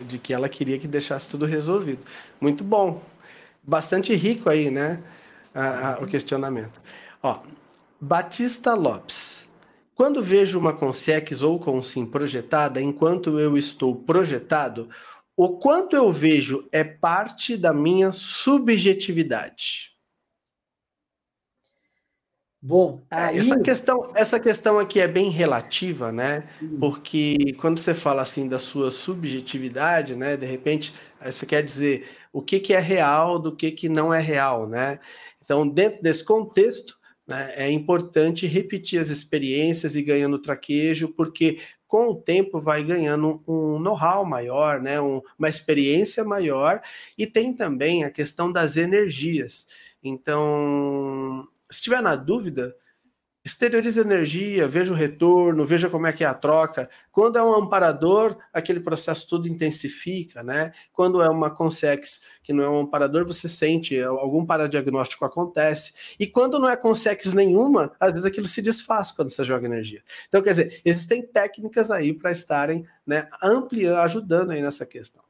De 0.00 0.18
que 0.18 0.34
ela 0.34 0.48
queria 0.48 0.80
que 0.80 0.88
deixasse 0.88 1.28
tudo 1.28 1.46
resolvido. 1.46 2.04
Muito 2.40 2.64
bom. 2.64 3.00
Bastante 3.62 4.12
rico 4.16 4.50
aí, 4.50 4.68
né? 4.68 5.00
A, 5.54 5.92
a, 5.92 5.98
o 6.00 6.08
questionamento. 6.08 6.80
Ó, 7.22 7.38
Batista 8.00 8.74
Lopes. 8.74 9.29
Quando 10.00 10.22
vejo 10.22 10.58
uma 10.58 10.72
consex 10.72 11.42
ou 11.42 11.60
consim 11.60 12.06
projetada 12.06 12.80
enquanto 12.80 13.38
eu 13.38 13.58
estou 13.58 13.94
projetado, 13.94 14.88
o 15.36 15.58
quanto 15.58 15.94
eu 15.94 16.10
vejo 16.10 16.66
é 16.72 16.82
parte 16.82 17.54
da 17.54 17.70
minha 17.70 18.10
subjetividade. 18.10 19.94
Bom, 22.62 23.02
é, 23.10 23.14
aí... 23.14 23.38
essa 23.40 23.60
questão, 23.60 24.10
essa 24.14 24.40
questão 24.40 24.78
aqui 24.78 25.00
é 25.00 25.06
bem 25.06 25.28
relativa, 25.28 26.10
né? 26.10 26.48
Porque 26.78 27.54
quando 27.60 27.78
você 27.78 27.92
fala 27.92 28.22
assim 28.22 28.48
da 28.48 28.58
sua 28.58 28.90
subjetividade, 28.90 30.16
né? 30.16 30.34
De 30.34 30.46
repente, 30.46 30.94
você 31.22 31.44
quer 31.44 31.62
dizer 31.62 32.08
o 32.32 32.40
que, 32.40 32.58
que 32.58 32.72
é 32.72 32.80
real 32.80 33.38
do 33.38 33.54
que, 33.54 33.70
que 33.70 33.86
não 33.86 34.14
é 34.14 34.20
real, 34.22 34.66
né? 34.66 34.98
Então, 35.44 35.68
dentro 35.68 36.02
desse 36.02 36.24
contexto, 36.24 36.98
né? 37.30 37.52
É 37.56 37.70
importante 37.70 38.46
repetir 38.46 39.00
as 39.00 39.08
experiências 39.08 39.96
e 39.96 40.02
ganhando 40.02 40.38
traquejo, 40.38 41.08
porque 41.08 41.60
com 41.86 42.08
o 42.08 42.14
tempo 42.14 42.60
vai 42.60 42.84
ganhando 42.84 43.42
um 43.48 43.78
know-how 43.78 44.24
maior, 44.24 44.80
né? 44.80 45.00
Um, 45.00 45.22
uma 45.38 45.48
experiência 45.48 46.24
maior, 46.24 46.82
e 47.16 47.26
tem 47.26 47.54
também 47.54 48.04
a 48.04 48.10
questão 48.10 48.52
das 48.52 48.76
energias. 48.76 49.66
Então, 50.02 51.46
se 51.70 51.82
tiver 51.82 52.02
na 52.02 52.16
dúvida, 52.16 52.74
exterioriza 53.44 54.02
energia, 54.02 54.68
veja 54.68 54.92
o 54.92 54.96
retorno, 54.96 55.64
veja 55.64 55.88
como 55.88 56.06
é 56.06 56.12
que 56.12 56.22
é 56.22 56.26
a 56.26 56.34
troca. 56.34 56.90
Quando 57.10 57.38
é 57.38 57.42
um 57.42 57.54
amparador, 57.54 58.36
aquele 58.52 58.80
processo 58.80 59.26
tudo 59.26 59.48
intensifica, 59.48 60.42
né? 60.42 60.72
Quando 60.92 61.22
é 61.22 61.28
uma 61.28 61.50
consex 61.50 62.20
que 62.42 62.52
não 62.52 62.64
é 62.64 62.68
um 62.68 62.80
amparador, 62.80 63.24
você 63.24 63.48
sente 63.48 63.98
algum 64.00 64.44
paradiagnóstico 64.44 65.24
acontece. 65.24 65.94
E 66.18 66.26
quando 66.26 66.58
não 66.58 66.68
é 66.68 66.76
consex 66.76 67.32
nenhuma, 67.32 67.92
às 67.98 68.12
vezes 68.12 68.26
aquilo 68.26 68.46
se 68.46 68.60
desfaz 68.60 69.10
quando 69.10 69.30
você 69.30 69.42
joga 69.42 69.66
energia. 69.66 70.02
Então, 70.28 70.42
quer 70.42 70.50
dizer, 70.50 70.82
existem 70.84 71.26
técnicas 71.26 71.90
aí 71.90 72.12
para 72.12 72.30
estarem, 72.30 72.86
né, 73.06 73.26
ampliando, 73.42 73.98
ajudando 74.00 74.50
aí 74.50 74.60
nessa 74.60 74.84
questão. 74.84 75.22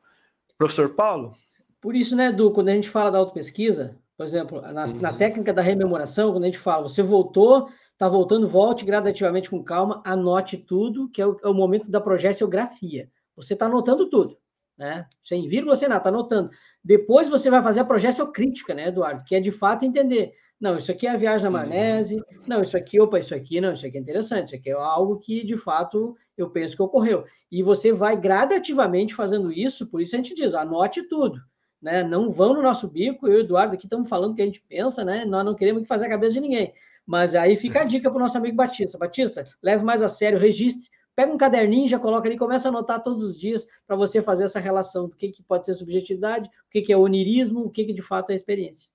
Professor 0.58 0.90
Paulo? 0.90 1.36
Por 1.80 1.94
isso, 1.94 2.16
né, 2.16 2.26
Edu, 2.26 2.50
quando 2.50 2.68
a 2.68 2.74
gente 2.74 2.90
fala 2.90 3.12
da 3.12 3.18
autopesquisa, 3.18 3.96
por 4.16 4.26
exemplo, 4.26 4.60
na, 4.60 4.84
uhum. 4.84 5.00
na 5.00 5.12
técnica 5.12 5.52
da 5.52 5.62
rememoração, 5.62 6.32
quando 6.32 6.44
a 6.44 6.46
gente 6.46 6.58
fala, 6.58 6.82
você 6.82 7.02
voltou 7.02 7.70
Está 8.00 8.08
voltando, 8.08 8.48
volte 8.48 8.82
gradativamente 8.82 9.50
com 9.50 9.62
calma, 9.62 10.00
anote 10.06 10.56
tudo, 10.56 11.10
que 11.10 11.20
é 11.20 11.26
o, 11.26 11.36
é 11.44 11.48
o 11.48 11.52
momento 11.52 11.90
da 11.90 12.00
projeciografia. 12.00 13.10
Você 13.36 13.52
está 13.52 13.66
anotando 13.66 14.08
tudo. 14.08 14.38
né? 14.78 15.06
Sem 15.22 15.46
vírgula, 15.46 15.76
sem 15.76 15.86
nada, 15.86 16.00
tá 16.00 16.08
anotando. 16.08 16.48
Depois 16.82 17.28
você 17.28 17.50
vai 17.50 17.62
fazer 17.62 17.80
a 17.80 17.84
projeção 17.84 18.32
crítica, 18.32 18.72
né, 18.72 18.88
Eduardo? 18.88 19.22
Que 19.24 19.34
é 19.34 19.40
de 19.40 19.52
fato 19.52 19.84
entender. 19.84 20.32
Não, 20.58 20.78
isso 20.78 20.90
aqui 20.90 21.06
é 21.06 21.10
a 21.10 21.16
viagem 21.18 21.44
na 21.44 21.50
maionese. 21.50 22.24
Não, 22.46 22.62
isso 22.62 22.74
aqui, 22.74 22.98
opa, 22.98 23.18
isso 23.18 23.34
aqui, 23.34 23.60
não, 23.60 23.74
isso 23.74 23.86
aqui 23.86 23.98
é 23.98 24.00
interessante. 24.00 24.46
Isso 24.46 24.56
aqui 24.56 24.70
é 24.70 24.72
algo 24.72 25.18
que 25.18 25.44
de 25.44 25.58
fato 25.58 26.16
eu 26.38 26.48
penso 26.48 26.74
que 26.74 26.82
ocorreu. 26.82 27.26
E 27.52 27.62
você 27.62 27.92
vai 27.92 28.18
gradativamente 28.18 29.14
fazendo 29.14 29.52
isso, 29.52 29.86
por 29.90 30.00
isso 30.00 30.16
a 30.16 30.18
gente 30.18 30.34
diz, 30.34 30.54
anote 30.54 31.02
tudo. 31.02 31.38
Né? 31.82 32.02
Não 32.02 32.32
vão 32.32 32.54
no 32.54 32.62
nosso 32.62 32.88
bico, 32.88 33.28
eu 33.28 33.34
e 33.34 33.36
o 33.36 33.40
Eduardo 33.40 33.74
aqui 33.74 33.84
estamos 33.84 34.08
falando 34.08 34.32
o 34.32 34.34
que 34.34 34.40
a 34.40 34.46
gente 34.46 34.64
pensa, 34.66 35.04
né? 35.04 35.26
Nós 35.26 35.44
não 35.44 35.54
queremos 35.54 35.86
fazer 35.86 36.06
a 36.06 36.10
cabeça 36.10 36.32
de 36.32 36.40
ninguém. 36.40 36.72
Mas 37.06 37.34
aí 37.34 37.56
fica 37.56 37.80
a 37.80 37.84
dica 37.84 38.10
para 38.10 38.16
o 38.16 38.20
nosso 38.20 38.38
amigo 38.38 38.56
Batista. 38.56 38.98
Batista, 38.98 39.46
leve 39.62 39.84
mais 39.84 40.02
a 40.02 40.08
sério, 40.08 40.38
registre, 40.38 40.88
pega 41.14 41.32
um 41.32 41.38
caderninho, 41.38 41.88
já 41.88 41.98
coloca 41.98 42.28
ali, 42.28 42.38
começa 42.38 42.68
a 42.68 42.70
anotar 42.70 43.02
todos 43.02 43.22
os 43.22 43.38
dias 43.38 43.66
para 43.86 43.96
você 43.96 44.22
fazer 44.22 44.44
essa 44.44 44.60
relação 44.60 45.08
do 45.08 45.16
que, 45.16 45.28
que 45.28 45.42
pode 45.42 45.66
ser 45.66 45.74
subjetividade, 45.74 46.48
o 46.48 46.70
que, 46.70 46.82
que 46.82 46.92
é 46.92 46.96
onirismo, 46.96 47.60
o 47.60 47.70
que, 47.70 47.84
que 47.84 47.92
de 47.92 48.02
fato 48.02 48.30
é 48.30 48.34
experiência. 48.34 48.90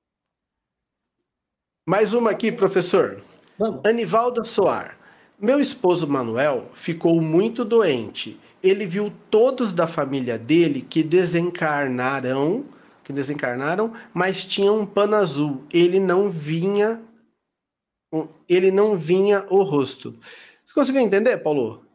Mais 1.88 2.14
uma 2.14 2.32
aqui, 2.32 2.52
professor. 2.52 3.22
Vamos. 3.60 3.82
Anivaldo 3.86 4.44
Soar. 4.44 4.98
Meu 5.40 5.60
esposo 5.60 6.08
Manuel 6.08 6.70
ficou 6.74 7.22
muito 7.22 7.64
doente. 7.64 8.40
Ele 8.64 8.86
viu 8.86 9.14
todos 9.30 9.74
da 9.74 9.86
família 9.86 10.38
dele 10.38 10.82
que 10.82 11.04
desencarnaram, 11.04 12.66
que 13.04 13.14
desencarnaram, 13.14 13.94
mas 14.14 14.46
tinham 14.46 14.80
um 14.80 14.86
pano 14.86 15.16
azul. 15.16 15.64
Ele 15.72 16.00
não 16.00 16.32
vinha, 16.32 17.02
ele 18.48 18.72
não 18.72 18.98
vinha 18.98 19.46
o 19.50 19.64
rosto. 19.64 20.18
Você 20.64 20.74
conseguiu 20.74 21.02
entender, 21.02 21.38
Paulo? 21.38 21.86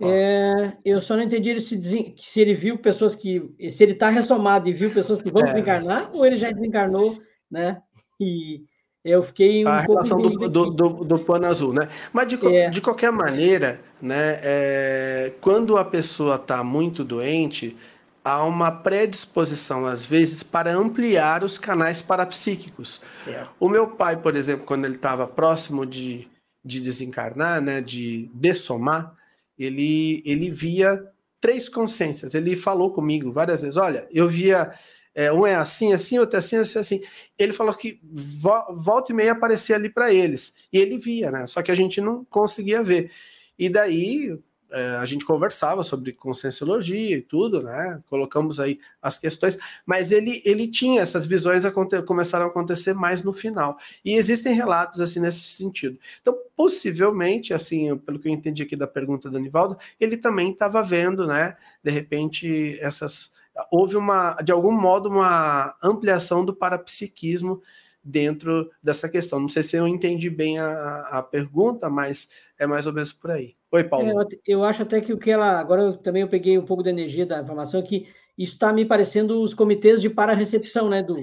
É, 0.00 0.72
eu 0.84 1.00
só 1.00 1.14
não 1.14 1.22
entendi 1.22 1.60
se, 1.60 1.80
se 2.18 2.40
ele 2.40 2.54
viu 2.54 2.78
pessoas 2.78 3.14
que. 3.14 3.54
Se 3.70 3.82
ele 3.84 3.92
está 3.92 4.08
ressomado 4.08 4.68
e 4.68 4.72
viu 4.72 4.90
pessoas 4.90 5.22
que 5.22 5.30
vão 5.30 5.42
é. 5.42 5.46
desencarnar, 5.46 6.10
ou 6.12 6.26
ele 6.26 6.36
já 6.36 6.50
desencarnou, 6.50 7.20
né? 7.50 7.80
E 8.18 8.64
eu 9.04 9.22
fiquei 9.22 9.64
um 9.64 9.68
a 9.68 9.80
relação 9.80 10.18
do, 10.18 10.48
do, 10.48 10.70
do, 10.70 10.88
do, 11.04 11.18
pano 11.20 11.46
azul, 11.46 11.72
né? 11.72 11.88
Mas 12.12 12.28
de, 12.28 12.46
é. 12.46 12.70
de 12.70 12.80
qualquer 12.80 13.12
maneira, 13.12 13.80
né? 14.00 14.40
É, 14.42 15.32
quando 15.40 15.76
a 15.76 15.84
pessoa 15.84 16.36
está 16.36 16.64
muito 16.64 17.04
doente, 17.04 17.76
há 18.24 18.44
uma 18.44 18.70
predisposição 18.70 19.86
às 19.86 20.04
vezes 20.04 20.42
para 20.42 20.72
ampliar 20.72 21.42
os 21.42 21.58
canais 21.58 22.00
parapsíquicos. 22.00 23.00
Certo. 23.24 23.52
O 23.58 23.68
meu 23.68 23.96
pai, 23.96 24.16
por 24.16 24.36
exemplo, 24.36 24.66
quando 24.66 24.84
ele 24.84 24.96
estava 24.96 25.26
próximo 25.26 25.84
de, 25.84 26.28
de 26.64 26.80
desencarnar, 26.80 27.60
né? 27.60 27.80
De 27.80 28.30
dessomar, 28.34 29.14
ele 29.58 30.22
ele 30.24 30.50
via 30.50 31.04
três 31.40 31.68
consciências. 31.68 32.34
Ele 32.34 32.56
falou 32.56 32.92
comigo 32.92 33.32
várias 33.32 33.60
vezes: 33.60 33.76
olha, 33.76 34.06
eu 34.10 34.28
via 34.28 34.72
é, 35.14 35.30
um 35.32 35.46
é 35.46 35.54
assim, 35.54 35.92
assim, 35.92 36.18
outro 36.18 36.36
é 36.36 36.38
assim, 36.38 36.56
assim, 36.56 36.78
assim. 36.78 37.02
Ele 37.38 37.52
falou 37.52 37.74
que 37.74 38.00
vo 38.02 38.74
volta 38.74 39.12
e 39.12 39.14
meia 39.14 39.32
aparecia 39.32 39.76
ali 39.76 39.90
para 39.90 40.12
eles. 40.12 40.54
E 40.72 40.78
ele 40.78 40.96
via, 40.96 41.30
né? 41.30 41.46
Só 41.46 41.62
que 41.62 41.70
a 41.70 41.74
gente 41.74 42.00
não 42.00 42.24
conseguia 42.24 42.82
ver. 42.82 43.10
E 43.58 43.68
daí 43.68 44.38
é, 44.72 44.96
a 44.96 45.04
gente 45.04 45.24
conversava 45.24 45.82
sobre 45.82 46.12
conscienciologia 46.12 47.16
e 47.18 47.20
tudo, 47.20 47.62
né? 47.62 48.00
Colocamos 48.08 48.58
aí 48.58 48.80
as 49.00 49.18
questões, 49.18 49.58
mas 49.84 50.10
ele, 50.10 50.42
ele 50.44 50.66
tinha 50.66 51.02
essas 51.02 51.26
visões 51.26 51.64
começaram 52.06 52.46
a 52.46 52.48
acontecer 52.48 52.94
mais 52.94 53.22
no 53.22 53.32
final. 53.32 53.78
E 54.04 54.14
existem 54.14 54.54
relatos 54.54 55.00
assim 55.00 55.20
nesse 55.20 55.40
sentido. 55.40 55.98
Então, 56.20 56.36
possivelmente, 56.56 57.52
assim, 57.52 57.96
pelo 57.98 58.18
que 58.18 58.28
eu 58.28 58.32
entendi 58.32 58.62
aqui 58.62 58.74
da 58.74 58.86
pergunta 58.86 59.28
do 59.28 59.36
Anivaldo, 59.36 59.76
ele 60.00 60.16
também 60.16 60.50
estava 60.50 60.82
vendo, 60.82 61.26
né? 61.26 61.56
De 61.82 61.90
repente, 61.90 62.78
essas 62.80 63.32
houve 63.70 63.96
uma, 63.96 64.34
de 64.42 64.50
algum 64.50 64.72
modo, 64.72 65.08
uma 65.08 65.74
ampliação 65.82 66.44
do 66.44 66.54
parapsiquismo 66.54 67.62
dentro 68.02 68.70
dessa 68.82 69.08
questão. 69.08 69.38
Não 69.38 69.48
sei 69.48 69.62
se 69.62 69.76
eu 69.76 69.86
entendi 69.86 70.28
bem 70.28 70.58
a, 70.58 71.00
a 71.10 71.22
pergunta, 71.22 71.88
mas 71.88 72.28
é 72.58 72.66
mais 72.66 72.86
ou 72.86 72.92
menos 72.92 73.12
por 73.12 73.30
aí. 73.30 73.54
Oi, 73.70 73.84
Paulo. 73.84 74.08
É, 74.08 74.12
eu, 74.12 74.28
eu, 74.46 74.64
acho 74.64 74.82
até 74.82 75.00
que 75.00 75.12
o 75.12 75.18
que 75.18 75.30
ela. 75.30 75.58
Agora 75.58 75.82
eu, 75.82 75.96
também 75.96 76.22
eu 76.22 76.28
peguei 76.28 76.58
um 76.58 76.64
pouco 76.64 76.82
da 76.82 76.90
energia 76.90 77.24
da 77.24 77.40
informação 77.40 77.82
que 77.82 78.08
isso 78.36 78.54
está 78.54 78.72
me 78.72 78.84
parecendo 78.84 79.42
os 79.42 79.54
comitês 79.54 80.00
de 80.00 80.10
para-recepção, 80.10 80.88
né, 80.88 81.02
Du? 81.02 81.16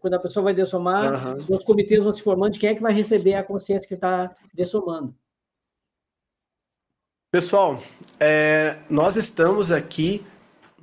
Quando 0.00 0.14
a 0.14 0.18
pessoa 0.18 0.44
vai 0.44 0.54
dessomar, 0.54 1.26
uhum. 1.26 1.56
os 1.56 1.64
comitês 1.64 2.02
vão 2.02 2.12
se 2.12 2.22
formando 2.22 2.52
de 2.52 2.58
quem 2.58 2.70
é 2.70 2.74
que 2.74 2.82
vai 2.82 2.92
receber 2.92 3.34
a 3.34 3.42
consciência 3.42 3.88
que 3.88 3.94
está 3.94 4.34
dessomando. 4.52 5.14
Pessoal, 7.30 7.82
é, 8.20 8.78
nós 8.88 9.16
estamos 9.16 9.72
aqui 9.72 10.24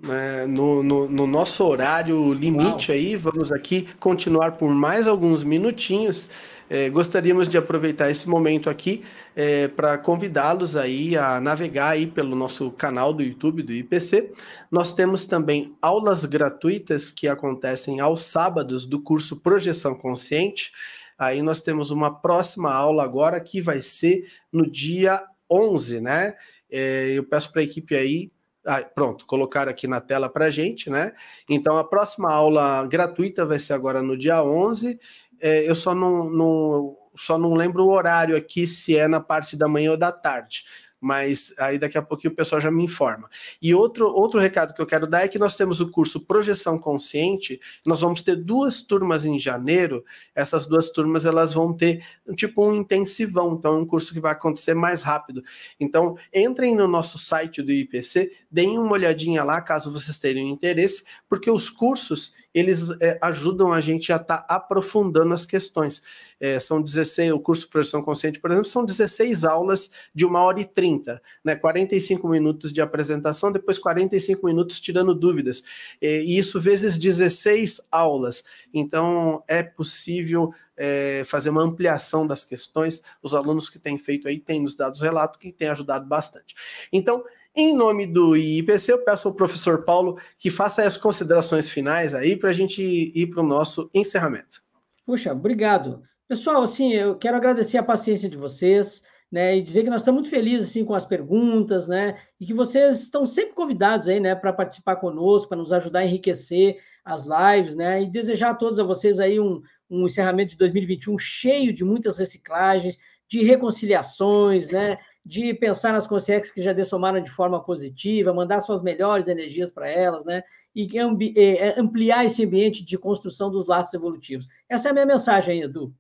né, 0.01 0.45
no, 0.47 0.81
no, 0.81 1.07
no, 1.07 1.27
nosso 1.27 1.63
horário 1.63 2.33
limite 2.33 2.91
Uau. 2.91 2.97
aí. 2.97 3.15
Vamos 3.15 3.51
aqui 3.51 3.87
continuar 3.99 4.53
por 4.53 4.69
mais 4.69 5.07
alguns 5.07 5.43
minutinhos. 5.43 6.29
É, 6.69 6.89
gostaríamos 6.89 7.49
de 7.49 7.57
aproveitar 7.57 8.09
esse 8.09 8.29
momento 8.29 8.69
aqui 8.69 9.03
é, 9.35 9.67
para 9.67 9.97
convidá-los 9.97 10.77
aí 10.77 11.17
a 11.17 11.41
navegar 11.41 11.89
aí 11.89 12.07
pelo 12.07 12.33
nosso 12.33 12.71
canal 12.71 13.13
do 13.13 13.21
YouTube 13.21 13.61
do 13.61 13.73
IPC. 13.73 14.31
Nós 14.71 14.95
temos 14.95 15.25
também 15.25 15.75
aulas 15.81 16.23
gratuitas 16.23 17.11
que 17.11 17.27
acontecem 17.27 17.99
aos 17.99 18.23
sábados 18.23 18.85
do 18.85 19.01
curso 19.01 19.41
Projeção 19.41 19.93
Consciente. 19.93 20.71
Aí 21.19 21.41
nós 21.41 21.61
temos 21.61 21.91
uma 21.91 22.21
próxima 22.21 22.73
aula 22.73 23.03
agora 23.03 23.39
que 23.41 23.61
vai 23.61 23.81
ser 23.81 24.25
no 24.51 24.65
dia 24.65 25.21
11, 25.51 25.99
né? 25.99 26.35
É, 26.71 27.11
eu 27.13 27.23
peço 27.25 27.51
para 27.51 27.61
a 27.61 27.65
equipe 27.65 27.93
aí 27.93 28.31
ah, 28.65 28.83
pronto, 28.83 29.25
colocar 29.25 29.67
aqui 29.67 29.87
na 29.87 29.99
tela 29.99 30.29
para 30.29 30.51
gente, 30.51 30.89
né? 30.89 31.13
Então, 31.49 31.77
a 31.77 31.83
próxima 31.83 32.31
aula 32.31 32.85
gratuita 32.87 33.45
vai 33.45 33.59
ser 33.59 33.73
agora 33.73 34.01
no 34.01 34.17
dia 34.17 34.43
11. 34.43 34.99
É, 35.39 35.69
eu 35.69 35.75
só 35.75 35.95
não, 35.95 36.29
não, 36.29 36.97
só 37.17 37.37
não 37.37 37.53
lembro 37.53 37.83
o 37.83 37.91
horário 37.91 38.35
aqui, 38.35 38.67
se 38.67 38.95
é 38.95 39.07
na 39.07 39.19
parte 39.19 39.55
da 39.55 39.67
manhã 39.67 39.91
ou 39.91 39.97
da 39.97 40.11
tarde 40.11 40.63
mas 41.01 41.51
aí 41.57 41.79
daqui 41.79 41.97
a 41.97 42.01
pouquinho 42.01 42.31
o 42.31 42.35
pessoal 42.35 42.61
já 42.61 42.69
me 42.69 42.83
informa. 42.83 43.27
E 43.59 43.73
outro, 43.73 44.07
outro 44.07 44.39
recado 44.39 44.73
que 44.73 44.81
eu 44.81 44.85
quero 44.85 45.07
dar 45.07 45.23
é 45.23 45.27
que 45.27 45.39
nós 45.39 45.55
temos 45.55 45.81
o 45.81 45.89
curso 45.89 46.21
Projeção 46.21 46.77
Consciente, 46.77 47.59
nós 47.83 48.01
vamos 48.01 48.21
ter 48.21 48.35
duas 48.35 48.83
turmas 48.83 49.25
em 49.25 49.39
janeiro, 49.39 50.05
essas 50.35 50.67
duas 50.67 50.91
turmas 50.91 51.25
elas 51.25 51.53
vão 51.53 51.73
ter 51.73 52.05
tipo 52.35 52.63
um 52.63 52.75
intensivão, 52.75 53.55
então 53.55 53.73
é 53.73 53.77
um 53.77 53.85
curso 53.85 54.13
que 54.13 54.19
vai 54.19 54.33
acontecer 54.33 54.75
mais 54.75 55.01
rápido. 55.01 55.43
Então, 55.79 56.15
entrem 56.31 56.75
no 56.75 56.87
nosso 56.87 57.17
site 57.17 57.63
do 57.63 57.71
IPC, 57.71 58.31
deem 58.51 58.77
uma 58.77 58.91
olhadinha 58.91 59.43
lá, 59.43 59.59
caso 59.59 59.91
vocês 59.91 60.19
tenham 60.19 60.47
interesse, 60.47 61.03
porque 61.27 61.49
os 61.49 61.69
cursos, 61.69 62.35
eles 62.53 62.89
é, 62.99 63.17
ajudam 63.21 63.71
a 63.73 63.79
gente 63.79 64.11
a 64.11 64.17
estar 64.17 64.37
tá 64.37 64.55
aprofundando 64.55 65.33
as 65.33 65.45
questões. 65.45 66.01
É, 66.39 66.59
são 66.59 66.81
16, 66.81 67.31
o 67.31 67.39
curso 67.39 67.69
Projeção 67.69 68.01
Consciente, 68.01 68.39
por 68.39 68.51
exemplo, 68.51 68.67
são 68.67 68.83
16 68.83 69.45
aulas 69.45 69.91
de 70.13 70.25
uma 70.25 70.41
hora 70.41 70.59
e 70.59 70.65
30, 70.65 71.21
né? 71.43 71.55
45 71.55 72.27
minutos 72.27 72.73
de 72.73 72.81
apresentação, 72.81 73.51
depois 73.51 73.77
45 73.77 74.45
minutos 74.45 74.79
tirando 74.79 75.13
dúvidas. 75.13 75.63
É, 76.01 76.21
e 76.23 76.37
isso 76.37 76.59
vezes 76.59 76.97
16 76.97 77.81
aulas. 77.91 78.43
Então, 78.73 79.43
é 79.47 79.63
possível 79.63 80.51
é, 80.75 81.23
fazer 81.25 81.51
uma 81.51 81.63
ampliação 81.63 82.25
das 82.25 82.43
questões. 82.43 83.01
Os 83.21 83.33
alunos 83.33 83.69
que 83.69 83.77
têm 83.77 83.97
feito 83.97 84.27
aí 84.27 84.39
têm 84.39 84.61
nos 84.61 84.75
dado 84.75 84.97
relato 84.99 85.37
que 85.37 85.51
tem 85.51 85.69
ajudado 85.69 86.05
bastante. 86.07 86.55
Então, 86.91 87.23
em 87.55 87.75
nome 87.75 88.07
do 88.07 88.35
IPC, 88.35 88.93
eu 88.93 89.03
peço 89.03 89.27
ao 89.27 89.35
professor 89.35 89.83
Paulo 89.83 90.17
que 90.37 90.49
faça 90.49 90.83
as 90.83 90.97
considerações 90.97 91.69
finais 91.69 92.15
aí 92.15 92.35
para 92.35 92.49
a 92.49 92.53
gente 92.53 92.81
ir 92.81 93.27
para 93.27 93.41
o 93.41 93.47
nosso 93.47 93.89
encerramento. 93.93 94.61
Puxa, 95.05 95.33
obrigado. 95.33 96.03
Pessoal, 96.27 96.63
assim, 96.63 96.93
eu 96.93 97.15
quero 97.15 97.35
agradecer 97.35 97.77
a 97.77 97.83
paciência 97.83 98.29
de 98.29 98.37
vocês, 98.37 99.03
né, 99.29 99.57
e 99.57 99.61
dizer 99.61 99.83
que 99.83 99.89
nós 99.89 100.01
estamos 100.01 100.21
muito 100.21 100.29
felizes 100.29 100.69
assim 100.69 100.85
com 100.85 100.93
as 100.93 101.05
perguntas, 101.05 101.87
né, 101.87 102.17
e 102.39 102.45
que 102.45 102.53
vocês 102.53 103.01
estão 103.01 103.25
sempre 103.25 103.53
convidados 103.53 104.07
aí, 104.07 104.19
né, 104.19 104.35
para 104.35 104.53
participar 104.53 104.97
conosco, 104.97 105.49
para 105.49 105.57
nos 105.57 105.73
ajudar 105.73 105.99
a 105.99 106.05
enriquecer 106.05 106.77
as 107.03 107.25
lives, 107.25 107.75
né, 107.75 108.01
e 108.01 108.09
desejar 108.09 108.51
a 108.51 108.55
todos 108.55 108.79
a 108.79 108.83
vocês 108.83 109.19
aí 109.19 109.39
um, 109.39 109.61
um 109.89 110.05
encerramento 110.05 110.51
de 110.51 110.57
2021 110.57 111.17
cheio 111.17 111.73
de 111.73 111.83
muitas 111.83 112.15
reciclagens, 112.15 112.97
de 113.27 113.43
reconciliações, 113.43 114.67
né, 114.69 114.97
de 115.25 115.53
pensar 115.53 115.93
nas 115.93 116.07
consciências 116.07 116.51
que 116.51 116.61
já 116.61 116.73
dessomaram 116.73 117.21
de 117.21 117.31
forma 117.31 117.63
positiva, 117.63 118.33
mandar 118.33 118.61
suas 118.61 118.81
melhores 118.81 119.27
energias 119.27 119.71
para 119.71 119.89
elas, 119.89 120.25
né? 120.25 120.43
E 120.75 120.87
é, 121.35 121.79
ampliar 121.79 122.25
esse 122.25 122.43
ambiente 122.43 122.83
de 122.83 122.97
construção 122.97 123.51
dos 123.51 123.67
laços 123.67 123.93
evolutivos. 123.93 124.47
Essa 124.67 124.87
é 124.87 124.91
a 124.91 124.93
minha 124.93 125.05
mensagem 125.05 125.61
Edu. 125.61 125.93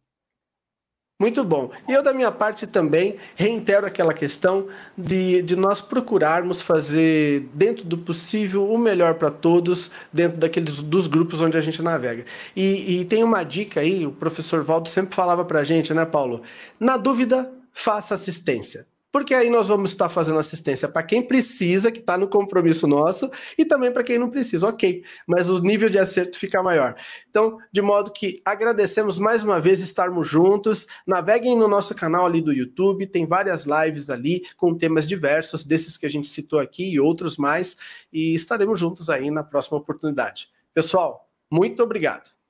Muito 1.19 1.43
bom. 1.43 1.69
E 1.87 1.93
eu, 1.93 2.01
da 2.01 2.15
minha 2.15 2.31
parte, 2.31 2.65
também 2.65 3.17
reitero 3.35 3.85
aquela 3.85 4.11
questão 4.11 4.65
de, 4.97 5.43
de 5.43 5.55
nós 5.55 5.79
procurarmos 5.79 6.63
fazer, 6.63 7.47
dentro 7.53 7.85
do 7.85 7.95
possível, 7.95 8.67
o 8.67 8.75
melhor 8.75 9.13
para 9.13 9.29
todos, 9.29 9.91
dentro 10.11 10.39
daqueles 10.39 10.81
dos 10.81 11.05
grupos 11.05 11.39
onde 11.39 11.55
a 11.55 11.61
gente 11.61 11.79
navega. 11.79 12.25
E, 12.55 13.01
e 13.01 13.05
tem 13.05 13.23
uma 13.23 13.43
dica 13.43 13.81
aí, 13.81 14.03
o 14.03 14.11
professor 14.11 14.63
Valdo 14.63 14.89
sempre 14.89 15.13
falava 15.13 15.45
para 15.45 15.59
a 15.59 15.63
gente, 15.63 15.93
né, 15.93 16.05
Paulo? 16.05 16.41
Na 16.79 16.97
dúvida, 16.97 17.51
faça 17.71 18.15
assistência 18.15 18.87
porque 19.11 19.33
aí 19.33 19.49
nós 19.49 19.67
vamos 19.67 19.91
estar 19.91 20.09
fazendo 20.09 20.39
assistência 20.39 20.87
para 20.87 21.03
quem 21.03 21.21
precisa, 21.21 21.91
que 21.91 21.99
está 21.99 22.17
no 22.17 22.27
compromisso 22.27 22.87
nosso, 22.87 23.29
e 23.57 23.65
também 23.65 23.91
para 23.91 24.03
quem 24.03 24.17
não 24.17 24.29
precisa, 24.29 24.67
ok, 24.67 25.03
mas 25.27 25.49
o 25.49 25.61
nível 25.61 25.89
de 25.89 25.99
acerto 25.99 26.39
fica 26.39 26.63
maior. 26.63 26.95
Então, 27.29 27.57
de 27.71 27.81
modo 27.81 28.11
que 28.11 28.37
agradecemos 28.45 29.19
mais 29.19 29.43
uma 29.43 29.59
vez 29.59 29.81
estarmos 29.81 30.27
juntos, 30.27 30.87
naveguem 31.05 31.57
no 31.57 31.67
nosso 31.67 31.93
canal 31.93 32.25
ali 32.25 32.41
do 32.41 32.53
YouTube, 32.53 33.07
tem 33.07 33.25
várias 33.25 33.65
lives 33.65 34.09
ali 34.09 34.43
com 34.55 34.75
temas 34.75 35.07
diversos, 35.07 35.63
desses 35.63 35.97
que 35.97 36.05
a 36.05 36.09
gente 36.09 36.27
citou 36.27 36.59
aqui 36.59 36.91
e 36.91 36.99
outros 36.99 37.37
mais, 37.37 37.77
e 38.11 38.33
estaremos 38.33 38.79
juntos 38.79 39.09
aí 39.09 39.29
na 39.29 39.43
próxima 39.43 39.77
oportunidade. 39.77 40.49
Pessoal, 40.73 41.29
muito 41.51 41.83
obrigado. 41.83 42.40